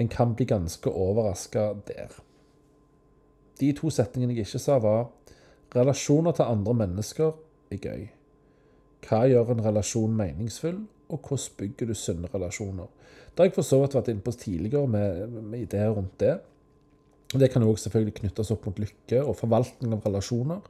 En 0.00 0.08
kan 0.08 0.34
bli 0.34 0.46
ganske 0.48 0.90
overraska 0.90 1.74
der. 1.86 2.14
De 3.60 3.70
to 3.76 3.90
setningene 3.92 4.34
jeg 4.34 4.48
ikke 4.48 4.62
sa, 4.62 4.78
var 4.82 5.10
relasjoner 5.74 6.34
til 6.34 6.50
andre 6.50 6.74
mennesker 6.74 7.34
er 7.70 7.82
gøy. 7.82 8.06
Hva 9.04 9.24
gjør 9.28 9.52
en 9.52 9.64
relasjon 9.66 10.16
meningsfull, 10.16 10.80
og 11.12 11.20
hvordan 11.28 11.58
bygger 11.58 11.90
du 11.90 11.94
sunne 11.94 12.30
relasjoner? 12.32 12.88
Det 13.34 13.42
har 13.42 13.50
jeg 13.50 13.56
for 13.58 13.66
så 13.66 13.80
vidt 13.82 13.94
vært 13.98 14.10
inne 14.10 14.24
på 14.24 14.32
tidligere 14.32 14.88
med, 14.88 15.38
med 15.42 15.66
ideer 15.66 15.92
rundt 15.92 16.16
det. 16.22 16.38
Det 17.40 17.50
kan 17.50 17.64
òg 17.66 17.80
selvfølgelig 17.82 18.18
knyttes 18.20 18.52
opp 18.54 18.68
mot 18.68 18.78
lykke, 18.78 19.20
og 19.22 19.36
forvaltning 19.38 19.96
av 19.96 20.06
relasjoner 20.06 20.62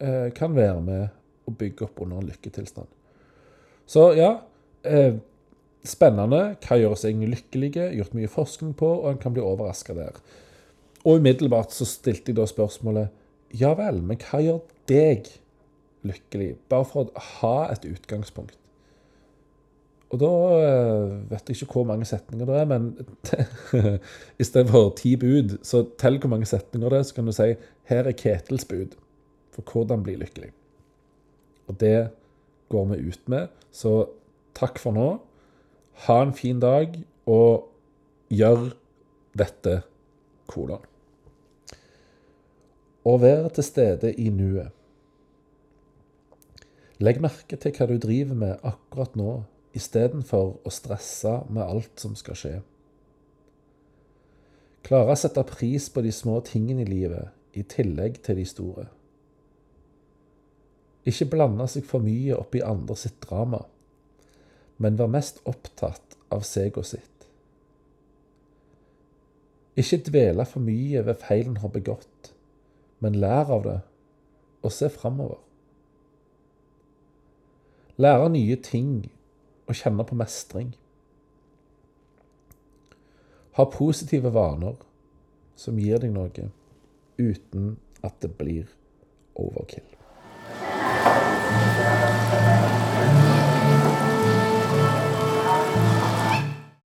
eh, 0.00 0.28
kan 0.34 0.56
være 0.56 0.82
med 0.82 1.46
å 1.46 1.54
bygge 1.54 1.86
opp 1.86 2.02
under 2.02 2.20
en 2.20 2.28
lykketilstand. 2.30 2.90
Så 3.86 4.08
ja, 4.18 4.32
eh, 4.82 5.14
spennende. 5.86 6.56
Hva 6.64 6.78
gjør 6.80 6.96
oss 6.96 7.06
egentlig 7.06 7.36
lykkelige? 7.36 7.88
Gjort 8.00 8.18
mye 8.18 8.32
forskning 8.32 8.74
på, 8.78 8.90
og 9.04 9.12
en 9.12 9.22
kan 9.22 9.34
bli 9.36 9.44
overraska 9.44 9.94
der. 9.94 10.18
Og 11.06 11.20
umiddelbart 11.20 11.74
så 11.74 11.86
stilte 11.86 12.32
jeg 12.32 12.40
da 12.40 12.48
spørsmålet 12.50 13.22
Ja 13.54 13.76
vel, 13.78 14.00
men 14.02 14.18
hva 14.18 14.40
gjør 14.42 14.62
deg 14.90 15.28
lykkelig? 16.06 16.56
Bare 16.70 16.86
for 16.88 17.06
å 17.06 17.26
ha 17.38 17.58
et 17.70 17.86
utgangspunkt. 17.86 18.58
Og 20.14 20.20
da 20.22 20.32
eh, 20.62 21.14
vet 21.32 21.48
jeg 21.50 21.56
ikke 21.56 21.80
hvor 21.80 21.86
mange 21.88 22.06
setninger 22.06 22.46
det 22.46 22.58
er, 22.60 22.68
men 22.70 22.92
istedenfor 24.42 24.92
ti 25.00 25.16
bud, 25.18 25.56
så 25.66 25.82
tell 25.98 26.20
hvor 26.22 26.30
mange 26.30 26.46
setninger 26.46 26.92
det 26.92 27.00
er, 27.00 27.08
så 27.08 27.16
kan 27.16 27.26
du 27.26 27.34
si 27.34 27.48
her 27.90 28.06
er 28.06 28.14
Ketels 28.14 28.68
bud 28.70 28.94
for 29.54 29.66
hvordan 29.72 30.04
bli 30.06 30.14
lykkelig. 30.20 30.52
Og 31.66 31.80
det 31.80 32.10
går 32.70 32.84
vi 32.92 33.00
ut 33.08 33.28
med. 33.32 33.48
Så 33.74 34.06
takk 34.54 34.78
for 34.78 34.94
nå. 34.94 35.08
Ha 36.06 36.20
en 36.22 36.34
fin 36.36 36.60
dag, 36.60 36.94
og 37.26 37.66
gjør 38.30 38.68
dette 39.36 39.80
kolon. 40.46 40.84
Å 43.06 43.14
være 43.22 43.50
til 43.56 43.66
stede 43.66 44.12
i 44.18 44.30
nuet. 44.34 44.70
Legg 47.02 47.20
merke 47.20 47.58
til 47.60 47.74
hva 47.76 47.88
du 47.90 47.98
driver 48.00 48.38
med 48.38 48.66
akkurat 48.66 49.18
nå, 49.18 49.42
istedenfor 49.76 50.56
å 50.64 50.72
stresse 50.72 51.40
med 51.52 51.64
alt 51.64 52.00
som 52.00 52.16
skal 52.18 52.38
skje. 52.38 52.54
Klare 54.86 55.14
å 55.14 55.18
sette 55.18 55.42
pris 55.48 55.88
på 55.90 56.02
de 56.04 56.12
små 56.14 56.38
tingene 56.46 56.84
i 56.84 56.90
livet, 56.90 57.32
i 57.56 57.64
tillegg 57.66 58.20
til 58.26 58.38
de 58.38 58.44
store. 58.46 58.86
Ikke 61.06 61.28
blande 61.32 61.66
seg 61.70 61.86
for 61.86 62.02
mye 62.02 62.36
opp 62.36 62.54
i 62.58 62.62
andre 62.66 62.96
sitt 62.98 63.18
drama, 63.24 63.62
men 64.82 64.98
vær 64.98 65.10
mest 65.10 65.40
opptatt 65.48 66.16
av 66.34 66.44
seg 66.46 66.78
og 66.78 66.86
sitt. 66.86 67.26
Ikke 69.76 70.00
dvele 70.06 70.46
for 70.48 70.64
mye 70.64 71.02
ved 71.06 71.20
feilen 71.22 71.58
har 71.62 71.72
begått, 71.74 72.30
men 73.04 73.18
lær 73.20 73.50
av 73.52 73.66
det, 73.66 73.80
og 74.64 74.72
se 74.72 74.88
framover. 74.90 75.42
Lære 78.00 78.30
nye 78.32 78.56
ting 78.60 79.06
og 79.66 79.74
kjenne 79.74 80.06
på 80.06 80.18
mestring. 80.18 80.74
Ha 83.56 83.64
positive 83.72 84.32
vaner 84.34 84.76
som 85.56 85.78
gir 85.80 86.02
deg 86.02 86.12
noe, 86.12 86.50
uten 87.18 87.76
at 88.04 88.18
det 88.22 88.34
blir 88.36 88.68
overkill. 89.34 89.96